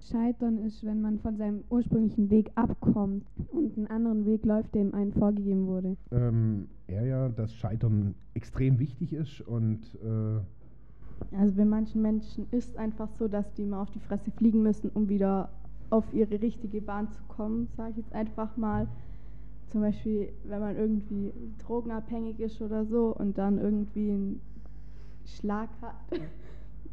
Scheitern 0.00 0.58
ist, 0.58 0.84
wenn 0.84 1.02
man 1.02 1.18
von 1.18 1.36
seinem 1.36 1.62
ursprünglichen 1.68 2.30
Weg 2.30 2.50
abkommt 2.54 3.24
und 3.52 3.76
einen 3.76 3.86
anderen 3.88 4.24
Weg 4.24 4.46
läuft, 4.46 4.74
dem 4.74 4.94
einem 4.94 5.12
vorgegeben 5.12 5.66
wurde. 5.66 5.96
Ähm, 6.10 6.68
eher 6.86 7.04
ja, 7.04 7.28
dass 7.28 7.52
Scheitern 7.54 8.14
extrem 8.34 8.78
wichtig 8.78 9.12
ist 9.12 9.40
und 9.42 9.80
äh 10.02 10.40
also 11.36 11.54
bei 11.54 11.64
manchen 11.64 12.02
Menschen 12.02 12.46
ist 12.50 12.76
einfach 12.76 13.08
so, 13.18 13.28
dass 13.28 13.52
die 13.54 13.64
mal 13.64 13.82
auf 13.82 13.90
die 13.90 14.00
Fresse 14.00 14.30
fliegen 14.30 14.62
müssen, 14.62 14.90
um 14.94 15.08
wieder 15.08 15.50
auf 15.90 16.04
ihre 16.12 16.40
richtige 16.40 16.80
Bahn 16.80 17.10
zu 17.10 17.22
kommen, 17.28 17.68
sage 17.76 17.90
ich 17.90 17.96
jetzt 17.98 18.12
einfach 18.12 18.56
mal. 18.56 18.86
Zum 19.70 19.82
Beispiel, 19.82 20.32
wenn 20.44 20.60
man 20.60 20.76
irgendwie 20.76 21.32
drogenabhängig 21.64 22.40
ist 22.40 22.60
oder 22.60 22.84
so 22.84 23.14
und 23.16 23.38
dann 23.38 23.58
irgendwie 23.58 24.10
einen 24.10 24.40
Schlag 25.24 25.68
hat. 25.80 25.94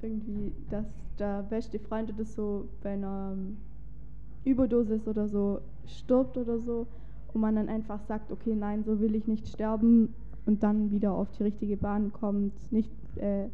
irgendwie, 0.01 0.53
dass 0.69 0.86
der 1.17 1.43
beste 1.43 1.80
Freund 1.80 2.11
oder 2.13 2.25
so 2.25 2.67
bei 2.84 2.93
einer 2.93 3.36
Überdosis 4.43 5.07
oder 5.07 5.28
so 5.28 5.59
stirbt 5.86 6.38
oder 6.38 6.59
so 6.59 6.88
und 7.34 7.41
man 7.41 7.55
dann 7.55 7.69
einfach 7.69 8.01
sagt, 8.07 8.32
okay, 8.32 8.55
nein, 8.55 8.84
so 8.84 8.99
will 8.99 9.15
ich 9.15 9.28
nicht 9.28 9.47
sterben 9.47 10.13
und 10.45 10.63
dann 10.63 10.91
wieder 10.91 11.13
auf 11.13 11.30
die 11.32 11.43
richtige 11.43 11.78
Bahn 11.78 12.13
kommt, 12.13 12.53
nicht 12.71 12.91
äh, 13.17 13.47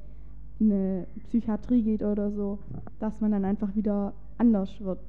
in 0.60 0.72
eine 0.72 1.08
Psychiatrie 1.28 1.84
geht 1.84 2.04
oder 2.04 2.32
so, 2.32 2.60
dass 3.00 3.20
man 3.22 3.32
dann 3.32 3.46
einfach 3.46 3.76
wieder 3.76 4.14
anders 4.38 4.80
wird. 4.80 5.00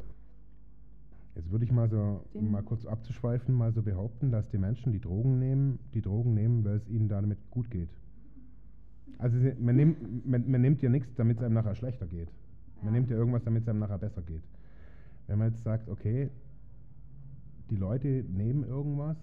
Jetzt 1.35 1.51
würde 1.51 1.65
ich 1.65 1.73
mal 1.73 1.89
so, 1.89 2.21
um 2.33 2.51
mal 2.53 2.63
kurz 2.63 2.87
abzuschweifen, 2.87 3.55
mal 3.55 3.73
so 3.73 3.83
behaupten, 3.83 4.31
dass 4.31 4.49
die 4.51 4.59
Menschen, 4.59 4.93
die 4.93 5.01
Drogen 5.01 5.39
nehmen, 5.39 5.79
die 5.93 6.01
Drogen 6.01 6.35
nehmen, 6.35 6.65
weil 6.65 6.77
es 6.77 6.89
ihnen 6.89 7.09
damit 7.09 7.39
gut 7.51 7.71
geht. 7.71 7.89
Also 9.19 9.37
man 9.59 9.77
nimmt, 9.77 10.27
man, 10.27 10.51
man 10.51 10.61
nimmt 10.61 10.83
ja 10.83 10.89
nichts, 10.89 11.15
damit 11.17 11.39
es 11.39 11.43
einem 11.43 11.55
nachher 11.55 11.75
schlechter 11.75 12.07
geht. 12.07 12.29
Man 12.83 12.93
nimmt 12.93 13.11
ja 13.11 13.17
irgendwas, 13.17 13.43
damit 13.45 13.63
es 13.63 13.69
einem 13.69 13.81
nachher 13.81 13.99
besser 13.99 14.23
geht. 14.23 14.43
Wenn 15.27 15.39
man 15.39 15.51
jetzt 15.51 15.63
sagt, 15.63 15.89
okay, 15.89 16.31
die 17.71 17.77
Leute 17.77 18.25
nehmen 18.29 18.65
irgendwas, 18.65 19.17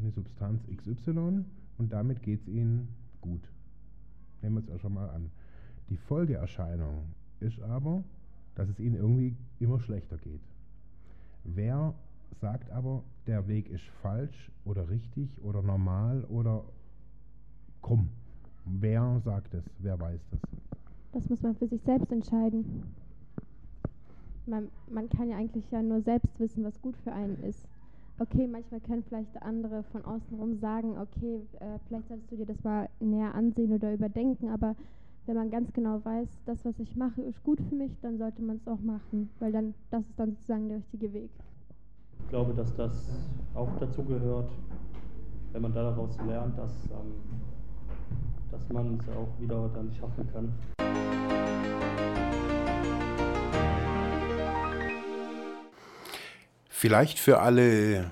eine 0.00 0.10
Substanz 0.10 0.62
XY, 0.66 1.44
und 1.78 1.92
damit 1.92 2.22
geht 2.22 2.40
es 2.42 2.48
ihnen 2.48 2.88
gut. 3.20 3.42
Nehmen 4.40 4.56
wir 4.56 4.60
es 4.62 4.70
auch 4.70 4.80
schon 4.80 4.94
mal 4.94 5.08
an. 5.10 5.30
Die 5.92 5.98
Folgeerscheinung 5.98 7.04
ist 7.40 7.60
aber, 7.60 8.02
dass 8.54 8.66
es 8.66 8.80
ihnen 8.80 8.94
irgendwie 8.94 9.36
immer 9.60 9.78
schlechter 9.78 10.16
geht. 10.16 10.40
Wer 11.44 11.92
sagt 12.40 12.70
aber, 12.70 13.02
der 13.26 13.46
Weg 13.46 13.68
ist 13.68 13.84
falsch 14.00 14.50
oder 14.64 14.88
richtig 14.88 15.28
oder 15.44 15.60
normal 15.60 16.24
oder 16.30 16.64
krumm? 17.82 18.08
Wer 18.64 19.20
sagt 19.22 19.52
es? 19.52 19.64
Wer 19.80 20.00
weiß 20.00 20.18
das? 20.30 20.40
Das 21.12 21.28
muss 21.28 21.42
man 21.42 21.54
für 21.56 21.68
sich 21.68 21.82
selbst 21.82 22.10
entscheiden. 22.10 22.84
Man, 24.46 24.68
man 24.90 25.10
kann 25.10 25.28
ja 25.28 25.36
eigentlich 25.36 25.70
ja 25.70 25.82
nur 25.82 26.00
selbst 26.00 26.40
wissen, 26.40 26.64
was 26.64 26.80
gut 26.80 26.96
für 27.04 27.12
einen 27.12 27.38
ist. 27.42 27.68
Okay, 28.18 28.46
manchmal 28.46 28.80
können 28.80 29.02
vielleicht 29.02 29.42
andere 29.42 29.82
von 29.92 30.06
außen 30.06 30.38
rum 30.38 30.56
sagen, 30.56 30.96
okay, 30.96 31.42
äh, 31.60 31.78
vielleicht 31.86 32.08
solltest 32.08 32.32
du 32.32 32.36
dir 32.36 32.46
das 32.46 32.64
mal 32.64 32.88
näher 32.98 33.34
ansehen 33.34 33.74
oder 33.74 33.92
überdenken, 33.92 34.48
aber 34.48 34.74
wenn 35.26 35.36
man 35.36 35.50
ganz 35.50 35.72
genau 35.72 36.04
weiß, 36.04 36.28
das, 36.46 36.64
was 36.64 36.78
ich 36.80 36.96
mache, 36.96 37.22
ist 37.22 37.42
gut 37.44 37.60
für 37.68 37.74
mich, 37.76 37.92
dann 38.02 38.18
sollte 38.18 38.42
man 38.42 38.56
es 38.56 38.66
auch 38.66 38.80
machen, 38.80 39.30
weil 39.38 39.52
dann 39.52 39.74
das 39.90 40.02
ist 40.02 40.18
dann 40.18 40.30
sozusagen 40.32 40.68
der 40.68 40.78
richtige 40.78 41.12
Weg. 41.12 41.30
Ich 42.20 42.28
glaube, 42.28 42.54
dass 42.54 42.74
das 42.74 43.08
auch 43.54 43.70
dazu 43.78 44.02
gehört, 44.04 44.50
wenn 45.52 45.62
man 45.62 45.72
daraus 45.72 46.16
lernt, 46.26 46.58
dass, 46.58 46.72
ähm, 46.86 47.40
dass 48.50 48.68
man 48.70 48.98
es 48.98 49.08
auch 49.10 49.28
wieder 49.40 49.68
dann 49.74 49.92
schaffen 49.92 50.26
kann. 50.32 50.52
Vielleicht 56.68 57.20
für 57.20 57.38
alle 57.38 58.10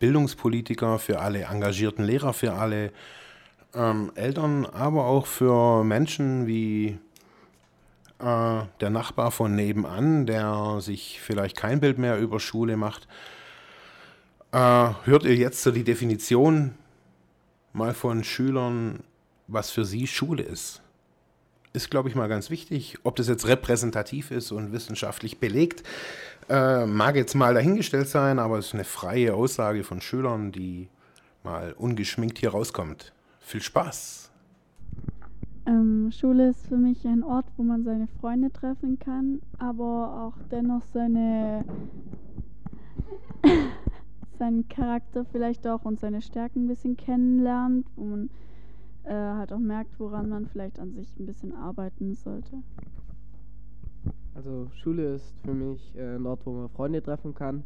Bildungspolitiker, 0.00 0.98
für 0.98 1.20
alle 1.20 1.42
engagierten 1.42 2.02
Lehrer, 2.02 2.32
für 2.32 2.54
alle 2.54 2.90
ähm, 3.74 4.12
Eltern, 4.14 4.66
aber 4.66 5.04
auch 5.04 5.26
für 5.26 5.84
Menschen 5.84 6.46
wie 6.46 6.98
äh, 8.18 8.62
der 8.80 8.90
Nachbar 8.90 9.30
von 9.30 9.54
nebenan, 9.54 10.26
der 10.26 10.78
sich 10.80 11.20
vielleicht 11.20 11.56
kein 11.56 11.80
Bild 11.80 11.98
mehr 11.98 12.18
über 12.18 12.40
Schule 12.40 12.76
macht. 12.76 13.06
Äh, 14.52 14.90
hört 15.04 15.24
ihr 15.24 15.36
jetzt 15.36 15.62
so 15.62 15.70
die 15.70 15.84
Definition 15.84 16.74
mal 17.72 17.94
von 17.94 18.24
Schülern, 18.24 19.04
was 19.46 19.70
für 19.70 19.84
sie 19.84 20.06
Schule 20.06 20.42
ist? 20.42 20.82
Ist, 21.74 21.90
glaube 21.90 22.08
ich, 22.08 22.14
mal 22.14 22.28
ganz 22.28 22.50
wichtig. 22.50 22.98
Ob 23.04 23.16
das 23.16 23.28
jetzt 23.28 23.46
repräsentativ 23.46 24.30
ist 24.30 24.52
und 24.52 24.72
wissenschaftlich 24.72 25.38
belegt, 25.38 25.82
äh, 26.48 26.86
mag 26.86 27.14
jetzt 27.14 27.34
mal 27.34 27.54
dahingestellt 27.54 28.08
sein, 28.08 28.38
aber 28.38 28.58
es 28.58 28.68
ist 28.68 28.74
eine 28.74 28.84
freie 28.84 29.34
Aussage 29.34 29.84
von 29.84 30.00
Schülern, 30.00 30.50
die 30.50 30.88
mal 31.44 31.72
ungeschminkt 31.72 32.38
hier 32.38 32.50
rauskommt. 32.50 33.12
Viel 33.48 33.62
Spaß! 33.62 34.30
Ähm, 35.64 36.10
Schule 36.12 36.50
ist 36.50 36.66
für 36.66 36.76
mich 36.76 37.06
ein 37.06 37.24
Ort, 37.24 37.46
wo 37.56 37.62
man 37.62 37.82
seine 37.82 38.06
Freunde 38.06 38.52
treffen 38.52 38.98
kann, 38.98 39.40
aber 39.58 40.22
auch 40.22 40.34
dennoch 40.50 40.84
seine 40.84 41.64
seinen 44.38 44.68
Charakter 44.68 45.24
vielleicht 45.24 45.66
auch 45.66 45.86
und 45.86 45.98
seine 45.98 46.20
Stärken 46.20 46.64
ein 46.64 46.68
bisschen 46.68 46.98
kennenlernt, 46.98 47.86
wo 47.96 48.04
man 48.04 48.28
äh, 49.04 49.14
halt 49.14 49.50
auch 49.54 49.58
merkt, 49.58 49.98
woran 49.98 50.28
man 50.28 50.44
vielleicht 50.44 50.78
an 50.78 50.92
sich 50.92 51.18
ein 51.18 51.24
bisschen 51.24 51.54
arbeiten 51.54 52.16
sollte. 52.16 52.62
Also 54.34 54.68
Schule 54.74 55.14
ist 55.14 55.34
für 55.42 55.54
mich 55.54 55.96
äh, 55.96 56.16
ein 56.16 56.26
Ort, 56.26 56.44
wo 56.44 56.52
man 56.52 56.68
Freunde 56.68 57.02
treffen 57.02 57.34
kann, 57.34 57.64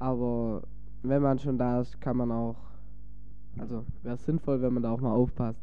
aber 0.00 0.64
wenn 1.04 1.22
man 1.22 1.38
schon 1.38 1.58
da 1.58 1.80
ist, 1.80 2.00
kann 2.00 2.16
man 2.16 2.32
auch 2.32 2.56
also 3.58 3.84
wäre 4.02 4.16
sinnvoll, 4.16 4.60
wenn 4.62 4.74
man 4.74 4.82
da 4.82 4.92
auch 4.92 5.00
mal 5.00 5.12
aufpasst. 5.12 5.60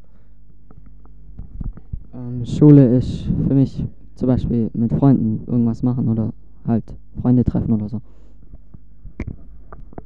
Ähm, 2.12 2.44
Schule 2.44 2.96
ist 2.96 3.22
für 3.46 3.54
mich 3.54 3.84
zum 4.14 4.28
Beispiel 4.28 4.70
mit 4.74 4.92
Freunden 4.92 5.42
irgendwas 5.46 5.82
machen 5.82 6.08
oder 6.08 6.32
halt 6.66 6.84
Freunde 7.20 7.44
treffen 7.44 7.72
oder 7.72 7.88
so. 7.88 8.00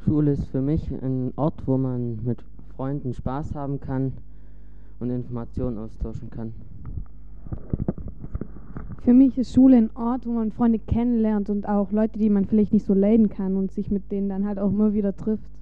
Schule 0.05 0.33
ist 0.33 0.47
für 0.47 0.63
mich 0.63 0.91
ein 0.91 1.33
Ort, 1.37 1.67
wo 1.67 1.77
man 1.77 2.25
mit 2.25 2.43
Freunden 2.77 3.13
Spaß 3.13 3.55
haben 3.55 3.81
kann 3.81 4.13
und 5.01 5.11
Informationen 5.11 5.79
austauschen 5.79 6.31
kann. 6.31 6.55
Für 9.03 9.15
mich 9.15 9.37
ist 9.39 9.55
Schule 9.55 9.77
ein 9.77 9.91
Ort, 9.95 10.27
wo 10.27 10.33
man 10.33 10.51
Freunde 10.51 10.79
kennenlernt 10.79 11.51
und 11.51 11.69
auch 11.69 11.93
Leute, 11.93 12.19
die 12.19 12.31
man 12.31 12.45
vielleicht 12.45 12.73
nicht 12.73 12.87
so 12.87 12.95
leiden 12.95 13.29
kann 13.29 13.57
und 13.57 13.71
sich 13.71 13.91
mit 13.91 14.11
denen 14.11 14.29
dann 14.29 14.47
halt 14.47 14.59
auch 14.59 14.71
immer 14.71 14.93
wieder 14.93 15.17
trifft. 15.17 15.58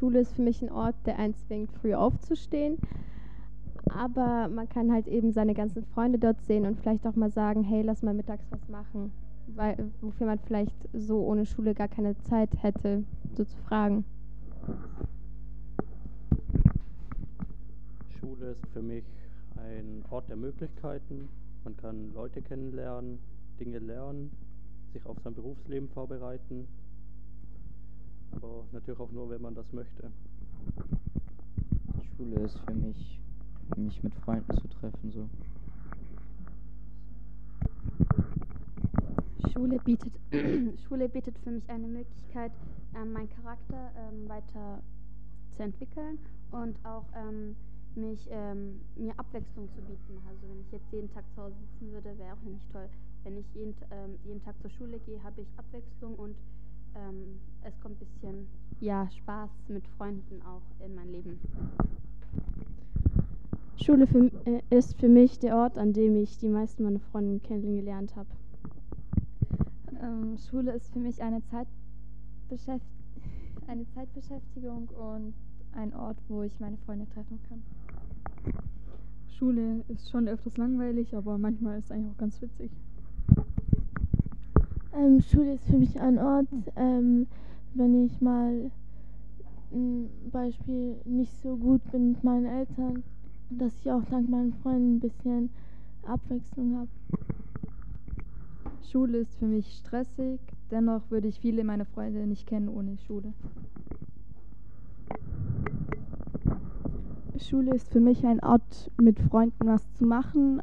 Schule 0.00 0.20
ist 0.20 0.32
für 0.32 0.40
mich 0.40 0.62
ein 0.62 0.72
Ort, 0.72 0.94
der 1.04 1.18
einen 1.18 1.34
zwingt, 1.34 1.70
früh 1.72 1.92
aufzustehen. 1.92 2.78
Aber 3.90 4.48
man 4.48 4.66
kann 4.66 4.90
halt 4.90 5.06
eben 5.06 5.30
seine 5.30 5.52
ganzen 5.52 5.84
Freunde 5.84 6.18
dort 6.18 6.40
sehen 6.42 6.64
und 6.64 6.80
vielleicht 6.80 7.06
auch 7.06 7.16
mal 7.16 7.30
sagen, 7.30 7.62
hey, 7.62 7.82
lass 7.82 8.02
mal 8.02 8.14
mittags 8.14 8.46
was 8.50 8.66
machen. 8.68 9.12
Weil, 9.48 9.90
wofür 10.00 10.26
man 10.26 10.38
vielleicht 10.38 10.74
so 10.94 11.26
ohne 11.26 11.44
Schule 11.44 11.74
gar 11.74 11.88
keine 11.88 12.16
Zeit 12.22 12.48
hätte, 12.62 13.04
so 13.34 13.44
zu 13.44 13.56
fragen. 13.68 14.06
Schule 18.18 18.52
ist 18.52 18.66
für 18.72 18.82
mich 18.82 19.04
ein 19.56 20.02
Ort 20.08 20.30
der 20.30 20.36
Möglichkeiten. 20.36 21.28
Man 21.64 21.76
kann 21.76 22.14
Leute 22.14 22.40
kennenlernen, 22.40 23.18
Dinge 23.58 23.80
lernen, 23.80 24.30
sich 24.94 25.04
auf 25.04 25.18
sein 25.22 25.34
Berufsleben 25.34 25.90
vorbereiten 25.90 26.66
aber 28.32 28.64
natürlich 28.72 29.00
auch 29.00 29.10
nur, 29.10 29.30
wenn 29.30 29.42
man 29.42 29.54
das 29.54 29.72
möchte. 29.72 30.10
Schule 32.16 32.36
ist 32.40 32.58
für 32.60 32.74
mich, 32.74 33.20
mich 33.76 34.02
mit 34.02 34.14
Freunden 34.16 34.56
zu 34.58 34.68
treffen, 34.68 35.10
so. 35.10 35.28
Schule 39.52 39.78
bietet, 39.78 40.12
Schule 40.86 41.08
bietet 41.08 41.38
für 41.38 41.50
mich 41.50 41.68
eine 41.68 41.86
Möglichkeit, 41.86 42.52
ähm, 42.94 43.12
meinen 43.12 43.30
Charakter 43.30 43.90
ähm, 43.96 44.28
weiter 44.28 44.82
zu 45.56 45.62
entwickeln 45.62 46.18
und 46.50 46.76
auch 46.84 47.04
ähm, 47.14 47.56
mich, 47.94 48.28
ähm, 48.30 48.80
mir 48.96 49.18
Abwechslung 49.18 49.68
zu 49.74 49.80
bieten. 49.82 50.18
Also 50.28 50.48
wenn 50.48 50.60
ich 50.60 50.70
jetzt 50.72 50.92
jeden 50.92 51.10
Tag 51.12 51.24
zu 51.34 51.42
Hause 51.42 51.56
sitzen 51.56 51.92
würde, 51.92 52.16
wäre 52.18 52.34
auch 52.34 52.42
nicht 52.42 52.70
toll. 52.72 52.88
Wenn 53.24 53.36
ich 53.36 53.46
jeden, 53.54 53.74
ähm, 53.90 54.18
jeden 54.24 54.42
Tag 54.42 54.54
zur 54.60 54.70
Schule 54.70 54.98
gehe, 55.00 55.22
habe 55.22 55.40
ich 55.40 55.48
Abwechslung 55.58 56.14
und 56.14 56.36
ähm, 56.94 57.40
es 57.62 57.78
kommt 57.80 58.00
ein 58.00 58.06
bisschen 58.06 58.46
ja, 58.80 59.10
Spaß 59.10 59.50
mit 59.68 59.86
Freunden 59.96 60.42
auch 60.42 60.62
in 60.84 60.94
mein 60.94 61.10
Leben. 61.10 61.38
Schule 63.76 64.06
für, 64.06 64.30
äh, 64.44 64.62
ist 64.70 64.98
für 64.98 65.08
mich 65.08 65.38
der 65.38 65.56
Ort, 65.56 65.78
an 65.78 65.92
dem 65.92 66.16
ich 66.16 66.38
die 66.38 66.48
meisten 66.48 66.84
meiner 66.84 67.00
Freunde 67.00 67.40
kennengelernt 67.40 68.14
habe. 68.14 68.28
Ähm, 70.02 70.36
Schule 70.38 70.72
ist 70.72 70.92
für 70.92 70.98
mich 70.98 71.22
eine, 71.22 71.42
Zeitbeschäft 71.46 72.86
eine 73.66 73.86
Zeitbeschäftigung 73.94 74.88
und 74.88 75.34
ein 75.72 75.94
Ort, 75.94 76.18
wo 76.28 76.42
ich 76.42 76.58
meine 76.60 76.76
Freunde 76.78 77.06
treffen 77.08 77.38
kann. 77.48 77.62
Schule 79.28 79.84
ist 79.88 80.10
schon 80.10 80.28
öfters 80.28 80.56
langweilig, 80.56 81.16
aber 81.16 81.38
manchmal 81.38 81.78
ist 81.78 81.86
es 81.86 81.90
eigentlich 81.92 82.12
auch 82.12 82.18
ganz 82.18 82.40
witzig. 82.42 82.70
Ähm, 84.92 85.20
Schule 85.20 85.54
ist 85.54 85.64
für 85.64 85.78
mich 85.78 86.00
ein 86.00 86.18
Ort, 86.18 86.48
ähm, 86.76 87.26
wenn 87.74 88.04
ich 88.04 88.20
mal 88.20 88.70
ein 89.72 90.10
Beispiel 90.32 90.96
nicht 91.04 91.32
so 91.42 91.56
gut 91.56 91.80
bin 91.92 92.10
mit 92.10 92.24
meinen 92.24 92.46
Eltern, 92.46 93.04
dass 93.50 93.72
ich 93.76 93.90
auch 93.90 94.04
dank 94.10 94.28
meinen 94.28 94.52
Freunden 94.52 94.96
ein 94.96 95.00
bisschen 95.00 95.50
Abwechslung 96.02 96.76
habe. 96.76 96.88
Schule 98.90 99.18
ist 99.18 99.36
für 99.36 99.46
mich 99.46 99.72
stressig, 99.76 100.40
dennoch 100.72 101.08
würde 101.10 101.28
ich 101.28 101.38
viele 101.38 101.62
meiner 101.62 101.84
Freunde 101.84 102.26
nicht 102.26 102.48
kennen 102.48 102.68
ohne 102.68 102.96
Schule. 102.98 103.32
Schule 107.38 107.74
ist 107.74 107.88
für 107.88 108.00
mich 108.00 108.26
ein 108.26 108.40
Ort, 108.40 108.90
mit 109.00 109.20
Freunden 109.20 109.66
was 109.66 109.92
zu 109.94 110.04
machen 110.04 110.60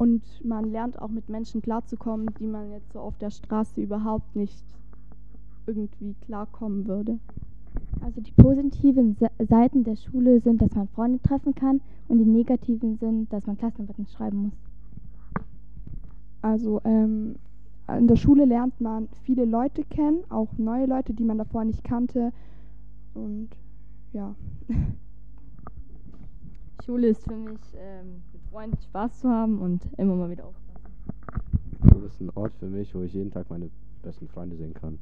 und 0.00 0.22
man 0.42 0.64
lernt 0.72 0.98
auch 0.98 1.10
mit 1.10 1.28
Menschen 1.28 1.60
klarzukommen, 1.60 2.30
die 2.38 2.46
man 2.46 2.70
jetzt 2.70 2.90
so 2.94 3.00
auf 3.00 3.18
der 3.18 3.28
Straße 3.28 3.82
überhaupt 3.82 4.34
nicht 4.34 4.64
irgendwie 5.66 6.14
klarkommen 6.24 6.86
würde. 6.86 7.18
Also 8.00 8.22
die 8.22 8.32
positiven 8.32 9.18
Seiten 9.38 9.84
der 9.84 9.96
Schule 9.96 10.40
sind, 10.40 10.62
dass 10.62 10.74
man 10.74 10.88
Freunde 10.88 11.20
treffen 11.20 11.54
kann 11.54 11.82
und 12.08 12.16
die 12.16 12.24
negativen 12.24 12.96
sind, 12.96 13.30
dass 13.30 13.46
man 13.46 13.58
Klassenarbeiten 13.58 14.06
schreiben 14.06 14.44
muss. 14.44 14.54
Also 16.40 16.80
ähm, 16.84 17.36
in 17.86 18.08
der 18.08 18.16
Schule 18.16 18.46
lernt 18.46 18.80
man 18.80 19.06
viele 19.24 19.44
Leute 19.44 19.84
kennen, 19.84 20.24
auch 20.30 20.48
neue 20.56 20.86
Leute, 20.86 21.12
die 21.12 21.24
man 21.24 21.36
davor 21.36 21.64
nicht 21.64 21.84
kannte. 21.84 22.32
Und 23.12 23.50
ja. 24.14 24.34
Schule 26.86 27.08
ist 27.08 27.22
für 27.22 27.36
mich, 27.36 27.60
ähm, 27.74 28.22
mit 28.50 28.58
Freunden 28.58 28.82
Spaß 28.82 29.20
zu 29.20 29.28
haben 29.28 29.60
und 29.60 29.80
immer 29.96 30.16
mal 30.16 30.28
wieder 30.28 30.44
aufpassen. 30.44 30.80
Schule 31.88 32.06
ist 32.06 32.20
ein 32.20 32.30
Ort 32.34 32.52
für 32.58 32.66
mich, 32.66 32.92
wo 32.94 33.02
ich 33.02 33.12
jeden 33.12 33.30
Tag 33.30 33.48
meine 33.48 33.70
besten 34.02 34.26
Freunde 34.28 34.56
sehen 34.56 34.74
kann. 34.74 34.98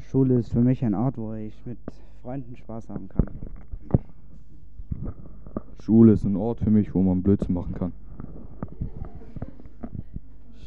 Schule 0.00 0.38
ist 0.38 0.50
für 0.50 0.62
mich 0.62 0.82
ein 0.84 0.94
Ort, 0.94 1.18
wo 1.18 1.34
ich 1.34 1.54
mit 1.66 1.78
Freunden 2.22 2.56
Spaß 2.56 2.88
haben 2.88 3.08
kann. 3.08 3.26
Schule 5.80 6.12
ist 6.12 6.24
ein 6.24 6.36
Ort 6.36 6.60
für 6.60 6.70
mich, 6.70 6.94
wo 6.94 7.02
man 7.02 7.22
Blödsinn 7.22 7.54
machen 7.54 7.74
kann. 7.74 7.92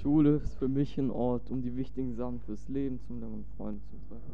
Schule 0.02 0.36
ist 0.36 0.54
für 0.56 0.68
mich 0.68 1.00
ein 1.00 1.10
Ort, 1.10 1.50
um 1.50 1.64
die 1.64 1.76
wichtigen 1.76 2.14
Sachen 2.14 2.40
fürs 2.42 2.68
Leben 2.70 3.00
zu 3.00 3.14
lernen 3.14 3.34
und 3.34 3.46
Freunde 3.58 3.82
zu 3.90 3.96
treffen. 4.08 4.34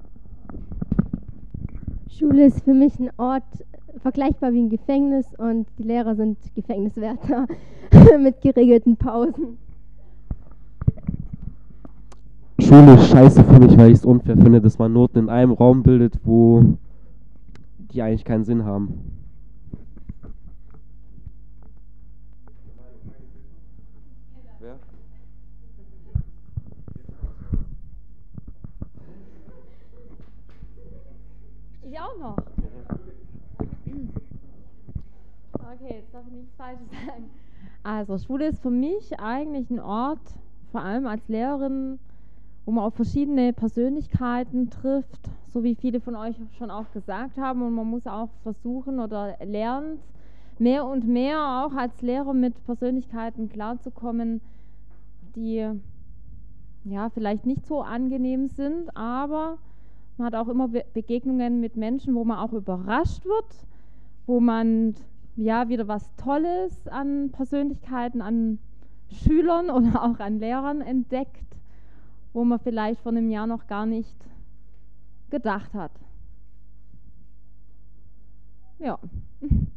Schule 2.09 2.45
ist 2.45 2.61
für 2.61 2.73
mich 2.73 2.99
ein 2.99 3.11
Ort 3.17 3.63
vergleichbar 4.01 4.53
wie 4.53 4.61
ein 4.61 4.69
Gefängnis 4.69 5.25
und 5.37 5.67
die 5.77 5.83
Lehrer 5.83 6.15
sind 6.15 6.37
Gefängniswärter 6.55 7.47
mit 8.19 8.41
geregelten 8.41 8.97
Pausen. 8.97 9.57
Schule 12.59 12.95
ist 12.95 13.09
scheiße 13.09 13.43
für 13.43 13.59
mich, 13.59 13.77
weil 13.77 13.89
ich 13.89 13.97
es 13.99 14.05
unfair 14.05 14.37
finde, 14.37 14.61
dass 14.61 14.79
man 14.79 14.93
Noten 14.93 15.19
in 15.19 15.29
einem 15.29 15.51
Raum 15.51 15.83
bildet, 15.83 16.19
wo 16.23 16.77
die 17.91 18.01
eigentlich 18.01 18.25
keinen 18.25 18.45
Sinn 18.45 18.65
haben. 18.65 18.93
Ich 31.87 31.99
auch 31.99 32.17
noch. 32.17 32.44
Okay, 35.85 35.97
jetzt 35.97 36.13
darf 36.13 36.23
ich 36.25 36.33
nichts 36.33 36.55
Falsches 36.55 36.87
sagen. 37.05 37.29
Also, 37.83 38.17
Schule 38.17 38.47
ist 38.47 38.61
für 38.61 38.71
mich 38.71 39.19
eigentlich 39.19 39.69
ein 39.69 39.79
Ort, 39.79 40.19
vor 40.71 40.81
allem 40.81 41.05
als 41.05 41.27
Lehrerin, 41.27 41.99
wo 42.65 42.71
man 42.71 42.85
auf 42.85 42.95
verschiedene 42.95 43.53
Persönlichkeiten 43.53 44.71
trifft, 44.71 45.29
so 45.53 45.63
wie 45.63 45.75
viele 45.75 46.01
von 46.01 46.15
euch 46.15 46.35
schon 46.57 46.71
auch 46.71 46.89
gesagt 46.91 47.37
haben. 47.37 47.61
Und 47.61 47.73
man 47.73 47.87
muss 47.87 48.07
auch 48.07 48.29
versuchen 48.41 48.99
oder 48.99 49.37
lernt, 49.45 49.99
mehr 50.57 50.85
und 50.85 51.07
mehr 51.07 51.37
auch 51.63 51.75
als 51.75 52.01
Lehrer 52.01 52.33
mit 52.33 52.63
Persönlichkeiten 52.65 53.49
klarzukommen, 53.49 54.41
die 55.35 55.69
ja 56.85 57.09
vielleicht 57.11 57.45
nicht 57.45 57.67
so 57.67 57.81
angenehm 57.81 58.47
sind, 58.47 58.89
aber 58.97 59.59
man 60.17 60.27
hat 60.27 60.35
auch 60.35 60.47
immer 60.47 60.67
Begegnungen 60.67 61.59
mit 61.59 61.75
Menschen, 61.75 62.15
wo 62.15 62.23
man 62.23 62.39
auch 62.39 62.53
überrascht 62.53 63.25
wird, 63.25 63.67
wo 64.25 64.39
man 64.39 64.95
ja 65.35 65.69
wieder 65.69 65.87
was 65.87 66.15
Tolles 66.15 66.87
an 66.87 67.31
Persönlichkeiten, 67.31 68.21
an 68.21 68.59
Schülern 69.11 69.69
oder 69.71 70.03
auch 70.03 70.19
an 70.19 70.39
Lehrern 70.39 70.81
entdeckt, 70.81 71.57
wo 72.33 72.43
man 72.43 72.59
vielleicht 72.59 73.01
vor 73.01 73.11
einem 73.11 73.29
Jahr 73.29 73.47
noch 73.47 73.67
gar 73.67 73.85
nicht 73.85 74.15
gedacht 75.29 75.73
hat. 75.73 75.91
Ja. 78.79 78.99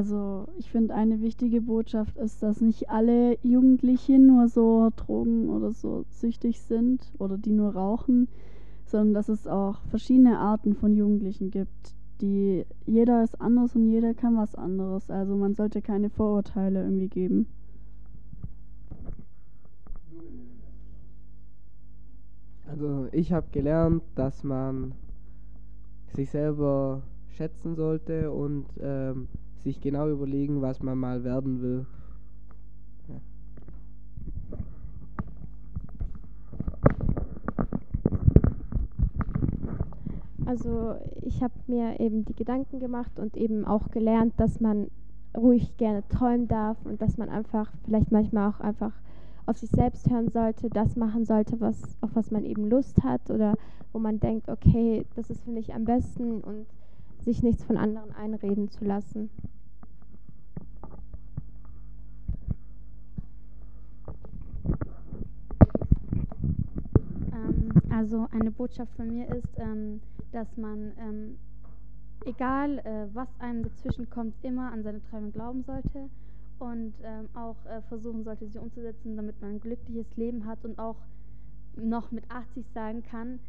Also 0.00 0.48
ich 0.56 0.70
finde, 0.70 0.94
eine 0.94 1.20
wichtige 1.20 1.60
Botschaft 1.60 2.16
ist, 2.16 2.42
dass 2.42 2.62
nicht 2.62 2.88
alle 2.88 3.36
Jugendlichen 3.42 4.28
nur 4.28 4.48
so 4.48 4.88
Drogen 4.96 5.50
oder 5.50 5.72
so 5.72 6.06
süchtig 6.08 6.62
sind 6.62 7.12
oder 7.18 7.36
die 7.36 7.52
nur 7.52 7.74
rauchen, 7.74 8.26
sondern 8.86 9.12
dass 9.12 9.28
es 9.28 9.46
auch 9.46 9.82
verschiedene 9.90 10.38
Arten 10.38 10.74
von 10.74 10.94
Jugendlichen 10.96 11.50
gibt. 11.50 11.94
Die 12.22 12.64
jeder 12.86 13.22
ist 13.22 13.38
anders 13.42 13.76
und 13.76 13.90
jeder 13.90 14.14
kann 14.14 14.38
was 14.38 14.54
anderes. 14.54 15.10
Also 15.10 15.36
man 15.36 15.54
sollte 15.54 15.82
keine 15.82 16.08
Vorurteile 16.08 16.82
irgendwie 16.82 17.08
geben. 17.08 17.46
Also 22.66 23.06
ich 23.12 23.34
habe 23.34 23.48
gelernt, 23.52 24.02
dass 24.14 24.44
man 24.44 24.94
sich 26.14 26.30
selber 26.30 27.02
schätzen 27.28 27.74
sollte 27.74 28.32
und 28.32 28.64
ähm, 28.80 29.28
sich 29.62 29.80
genau 29.80 30.08
überlegen, 30.08 30.62
was 30.62 30.82
man 30.82 30.98
mal 30.98 31.24
werden 31.24 31.62
will. 31.62 31.86
Also 40.46 40.96
ich 41.22 41.44
habe 41.44 41.54
mir 41.68 42.00
eben 42.00 42.24
die 42.24 42.34
Gedanken 42.34 42.80
gemacht 42.80 43.20
und 43.20 43.36
eben 43.36 43.64
auch 43.64 43.90
gelernt, 43.92 44.34
dass 44.36 44.60
man 44.60 44.88
ruhig 45.36 45.76
gerne 45.76 46.02
träumen 46.08 46.48
darf 46.48 46.76
und 46.84 47.00
dass 47.00 47.18
man 47.18 47.28
einfach 47.28 47.70
vielleicht 47.84 48.10
manchmal 48.10 48.50
auch 48.50 48.58
einfach 48.58 48.92
auf 49.46 49.58
sich 49.58 49.70
selbst 49.70 50.10
hören 50.10 50.28
sollte, 50.28 50.68
das 50.68 50.96
machen 50.96 51.24
sollte, 51.24 51.60
was, 51.60 51.96
auf 52.00 52.10
was 52.14 52.32
man 52.32 52.44
eben 52.44 52.68
Lust 52.68 53.02
hat 53.04 53.30
oder 53.30 53.54
wo 53.92 54.00
man 54.00 54.18
denkt, 54.18 54.48
okay, 54.48 55.06
das 55.14 55.30
ist 55.30 55.44
für 55.44 55.50
mich 55.50 55.72
am 55.72 55.84
besten 55.84 56.40
und 56.40 56.66
sich 57.24 57.42
nichts 57.42 57.64
von 57.64 57.76
anderen 57.76 58.12
einreden 58.12 58.70
zu 58.70 58.84
lassen. 58.84 59.30
Ähm, 67.32 67.70
also 67.90 68.26
eine 68.30 68.50
Botschaft 68.50 68.94
von 68.94 69.08
mir 69.08 69.28
ist, 69.28 69.58
ähm, 69.58 70.00
dass 70.32 70.56
man, 70.56 70.92
ähm, 70.98 71.38
egal 72.24 72.78
äh, 72.78 73.06
was 73.14 73.28
einem 73.38 73.64
dazwischen 73.64 74.08
kommt, 74.10 74.34
immer 74.42 74.72
an 74.72 74.82
seine 74.82 75.02
Träume 75.02 75.30
glauben 75.30 75.62
sollte 75.62 76.08
und 76.58 76.94
ähm, 77.02 77.28
auch 77.34 77.56
äh, 77.66 77.80
versuchen 77.88 78.24
sollte, 78.24 78.46
sie 78.48 78.58
umzusetzen, 78.58 79.16
damit 79.16 79.40
man 79.40 79.52
ein 79.52 79.60
glückliches 79.60 80.16
Leben 80.16 80.46
hat 80.46 80.64
und 80.64 80.78
auch 80.78 80.96
noch 81.76 82.10
mit 82.10 82.30
80 82.30 82.66
sagen 82.74 83.02
kann, 83.02 83.40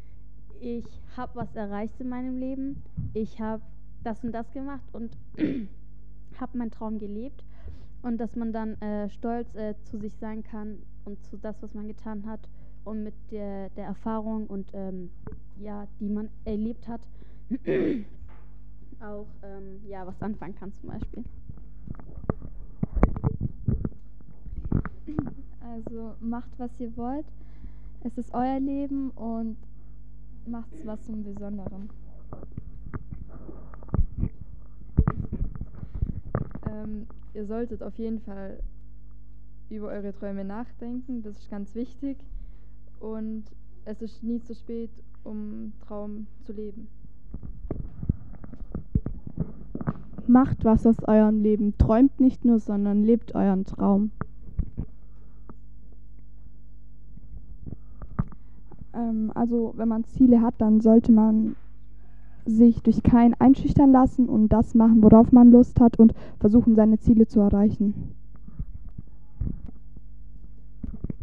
ich 0.60 0.84
habe 1.16 1.32
was 1.34 1.54
erreicht 1.54 2.00
in 2.00 2.08
meinem 2.08 2.36
Leben, 2.36 2.82
ich 3.14 3.40
habe 3.40 3.62
das 4.02 4.22
und 4.24 4.32
das 4.32 4.50
gemacht 4.52 4.88
und 4.92 5.16
habe 6.40 6.58
meinen 6.58 6.70
Traum 6.70 6.98
gelebt 6.98 7.44
und 8.02 8.18
dass 8.18 8.36
man 8.36 8.52
dann 8.52 8.80
äh, 8.80 9.08
stolz 9.10 9.54
äh, 9.54 9.74
zu 9.84 9.98
sich 9.98 10.14
sein 10.16 10.42
kann 10.42 10.78
und 11.04 11.22
zu 11.24 11.36
das, 11.36 11.62
was 11.62 11.74
man 11.74 11.86
getan 11.86 12.26
hat 12.26 12.48
und 12.84 13.04
mit 13.04 13.14
der, 13.30 13.70
der 13.70 13.86
Erfahrung 13.86 14.46
und 14.46 14.70
ähm, 14.72 15.10
ja, 15.60 15.86
die 16.00 16.08
man 16.08 16.28
erlebt 16.44 16.88
hat, 16.88 17.06
auch 19.00 19.26
ähm, 19.42 19.80
ja, 19.88 20.06
was 20.06 20.20
anfangen 20.20 20.54
kann 20.56 20.72
zum 20.72 20.88
Beispiel. 20.88 21.24
Also 25.60 26.14
macht, 26.20 26.50
was 26.58 26.78
ihr 26.80 26.96
wollt. 26.96 27.26
Es 28.00 28.18
ist 28.18 28.34
euer 28.34 28.58
Leben 28.58 29.10
und 29.10 29.56
macht 30.46 30.70
was 30.84 31.02
zum 31.04 31.22
Besonderen. 31.22 31.90
Ähm, 36.66 37.06
ihr 37.34 37.46
solltet 37.46 37.82
auf 37.82 37.96
jeden 37.98 38.20
Fall 38.20 38.58
über 39.70 39.88
eure 39.88 40.12
Träume 40.12 40.44
nachdenken, 40.44 41.22
das 41.22 41.38
ist 41.38 41.50
ganz 41.50 41.74
wichtig. 41.74 42.18
Und 43.00 43.44
es 43.84 44.00
ist 44.02 44.22
nie 44.22 44.40
zu 44.40 44.54
spät, 44.54 44.90
um 45.24 45.72
Traum 45.86 46.26
zu 46.44 46.52
leben. 46.52 46.88
Macht 50.26 50.64
was 50.64 50.86
aus 50.86 51.02
eurem 51.06 51.42
Leben. 51.42 51.76
Träumt 51.78 52.20
nicht 52.20 52.44
nur, 52.44 52.58
sondern 52.58 53.02
lebt 53.02 53.34
euren 53.34 53.64
Traum. 53.64 54.12
Ähm, 58.94 59.30
also 59.34 59.72
wenn 59.76 59.88
man 59.88 60.04
Ziele 60.04 60.40
hat, 60.40 60.54
dann 60.58 60.80
sollte 60.80 61.12
man 61.12 61.56
sich 62.44 62.82
durch 62.82 63.02
keinen 63.02 63.34
einschüchtern 63.34 63.92
lassen 63.92 64.28
und 64.28 64.48
das 64.48 64.74
machen, 64.74 65.02
worauf 65.02 65.32
man 65.32 65.50
Lust 65.50 65.80
hat 65.80 65.98
und 65.98 66.12
versuchen, 66.40 66.74
seine 66.74 66.98
Ziele 66.98 67.26
zu 67.26 67.40
erreichen. 67.40 67.94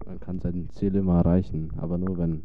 Man 0.06 0.20
kann 0.20 0.40
seine 0.40 0.68
Ziele 0.70 1.00
immer 1.00 1.18
erreichen, 1.18 1.72
aber 1.78 1.98
nur 1.98 2.18
wenn 2.18 2.44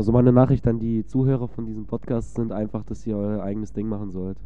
Also 0.00 0.12
meine 0.12 0.32
Nachricht 0.32 0.66
an 0.66 0.78
die 0.78 1.04
Zuhörer 1.04 1.46
von 1.46 1.66
diesem 1.66 1.84
Podcast 1.84 2.34
sind 2.34 2.52
einfach, 2.52 2.84
dass 2.84 3.06
ihr 3.06 3.18
euer 3.18 3.42
eigenes 3.42 3.74
Ding 3.74 3.86
machen 3.86 4.10
sollt. 4.10 4.38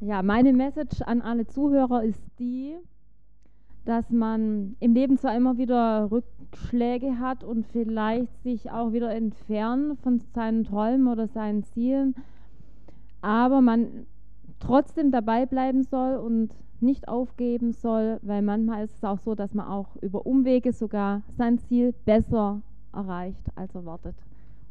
Ja, 0.00 0.24
meine 0.24 0.52
Message 0.52 1.00
an 1.02 1.22
alle 1.22 1.46
Zuhörer 1.46 2.02
ist 2.02 2.24
die, 2.40 2.74
dass 3.84 4.10
man 4.10 4.74
im 4.80 4.94
Leben 4.94 5.16
zwar 5.16 5.36
immer 5.36 5.58
wieder 5.58 6.10
Rückschläge 6.10 7.20
hat 7.20 7.44
und 7.44 7.64
vielleicht 7.68 8.36
sich 8.42 8.72
auch 8.72 8.90
wieder 8.92 9.14
entfernen 9.14 9.96
von 9.98 10.18
seinen 10.34 10.64
Träumen 10.64 11.06
oder 11.06 11.28
seinen 11.28 11.62
Zielen, 11.62 12.16
aber 13.20 13.60
man 13.60 14.06
trotzdem 14.60 15.10
dabei 15.10 15.46
bleiben 15.46 15.84
soll 15.84 16.16
und 16.16 16.50
nicht 16.80 17.08
aufgeben 17.08 17.72
soll, 17.72 18.18
weil 18.22 18.42
manchmal 18.42 18.84
ist 18.84 18.96
es 18.96 19.04
auch 19.04 19.18
so, 19.24 19.34
dass 19.34 19.52
man 19.52 19.66
auch 19.66 19.96
über 20.00 20.26
Umwege 20.26 20.72
sogar 20.72 21.22
sein 21.36 21.58
Ziel 21.58 21.92
besser 22.04 22.62
erreicht 22.92 23.42
als 23.56 23.74
erwartet. 23.74 24.14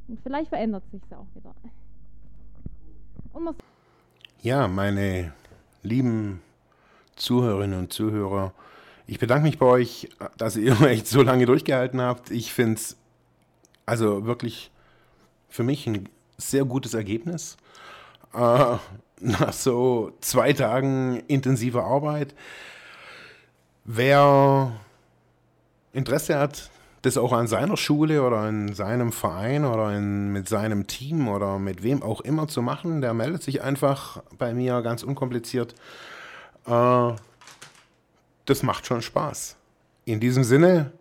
Und 0.08 0.20
vielleicht 0.22 0.50
verändert 0.50 0.84
sich 0.92 1.02
es 1.04 1.18
auch 1.18 1.28
wieder. 1.36 1.54
ja, 4.42 4.68
meine 4.68 5.34
lieben 5.84 6.42
Zuhörerinnen 7.16 7.78
und 7.78 7.94
Zuhörer, 7.94 8.54
ich 9.06 9.20
bedanke 9.20 9.44
mich 9.44 9.58
bei 9.58 9.66
euch, 9.66 10.10
dass 10.38 10.56
ihr 10.56 10.80
echt 10.88 11.08
so 11.08 11.22
lange 11.22 11.46
durchgehalten 11.46 12.02
habt. 12.02 12.32
Ich 12.32 12.54
finde 12.54 12.76
es 12.76 12.98
also 13.86 14.26
wirklich 14.26 14.72
für 15.50 15.64
mich 15.64 15.88
ein 15.88 16.10
sehr 16.38 16.66
gutes 16.66 16.94
Ergebnis. 16.94 17.58
Äh, 18.34 18.78
nach 19.20 19.54
so 19.54 20.12
zwei 20.22 20.54
Tagen 20.54 21.24
intensiver 21.28 21.84
Arbeit. 21.84 22.34
Wer 23.84 24.72
Interesse 25.94 26.38
hat, 26.38 26.70
das 27.02 27.18
auch 27.18 27.32
an 27.32 27.48
seiner 27.48 27.78
Schule 27.78 28.24
oder 28.24 28.48
in 28.50 28.74
seinem 28.74 29.12
Verein 29.12 29.66
oder 29.66 29.96
in, 29.96 30.32
mit 30.32 30.50
seinem 30.50 30.88
Team 30.88 31.28
oder 31.28 31.58
mit 31.60 31.84
wem 31.84 32.04
auch 32.04 32.22
immer 32.22 32.48
zu 32.48 32.62
machen, 32.62 33.02
der 33.02 33.14
meldet 33.14 33.44
sich 33.44 33.62
einfach 33.62 34.22
bei 34.38 34.54
mir 34.54 34.82
ganz 34.82 35.04
unkompliziert. 35.04 35.74
Äh, 36.66 37.12
das 38.46 38.64
macht 38.64 38.86
schon 38.86 39.02
Spaß. 39.02 39.56
In 40.06 40.20
diesem 40.20 40.44
Sinne, 40.44 40.92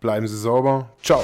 bleiben 0.00 0.26
Sie 0.28 0.38
sauber. 0.38 0.90
Ciao. 1.02 1.22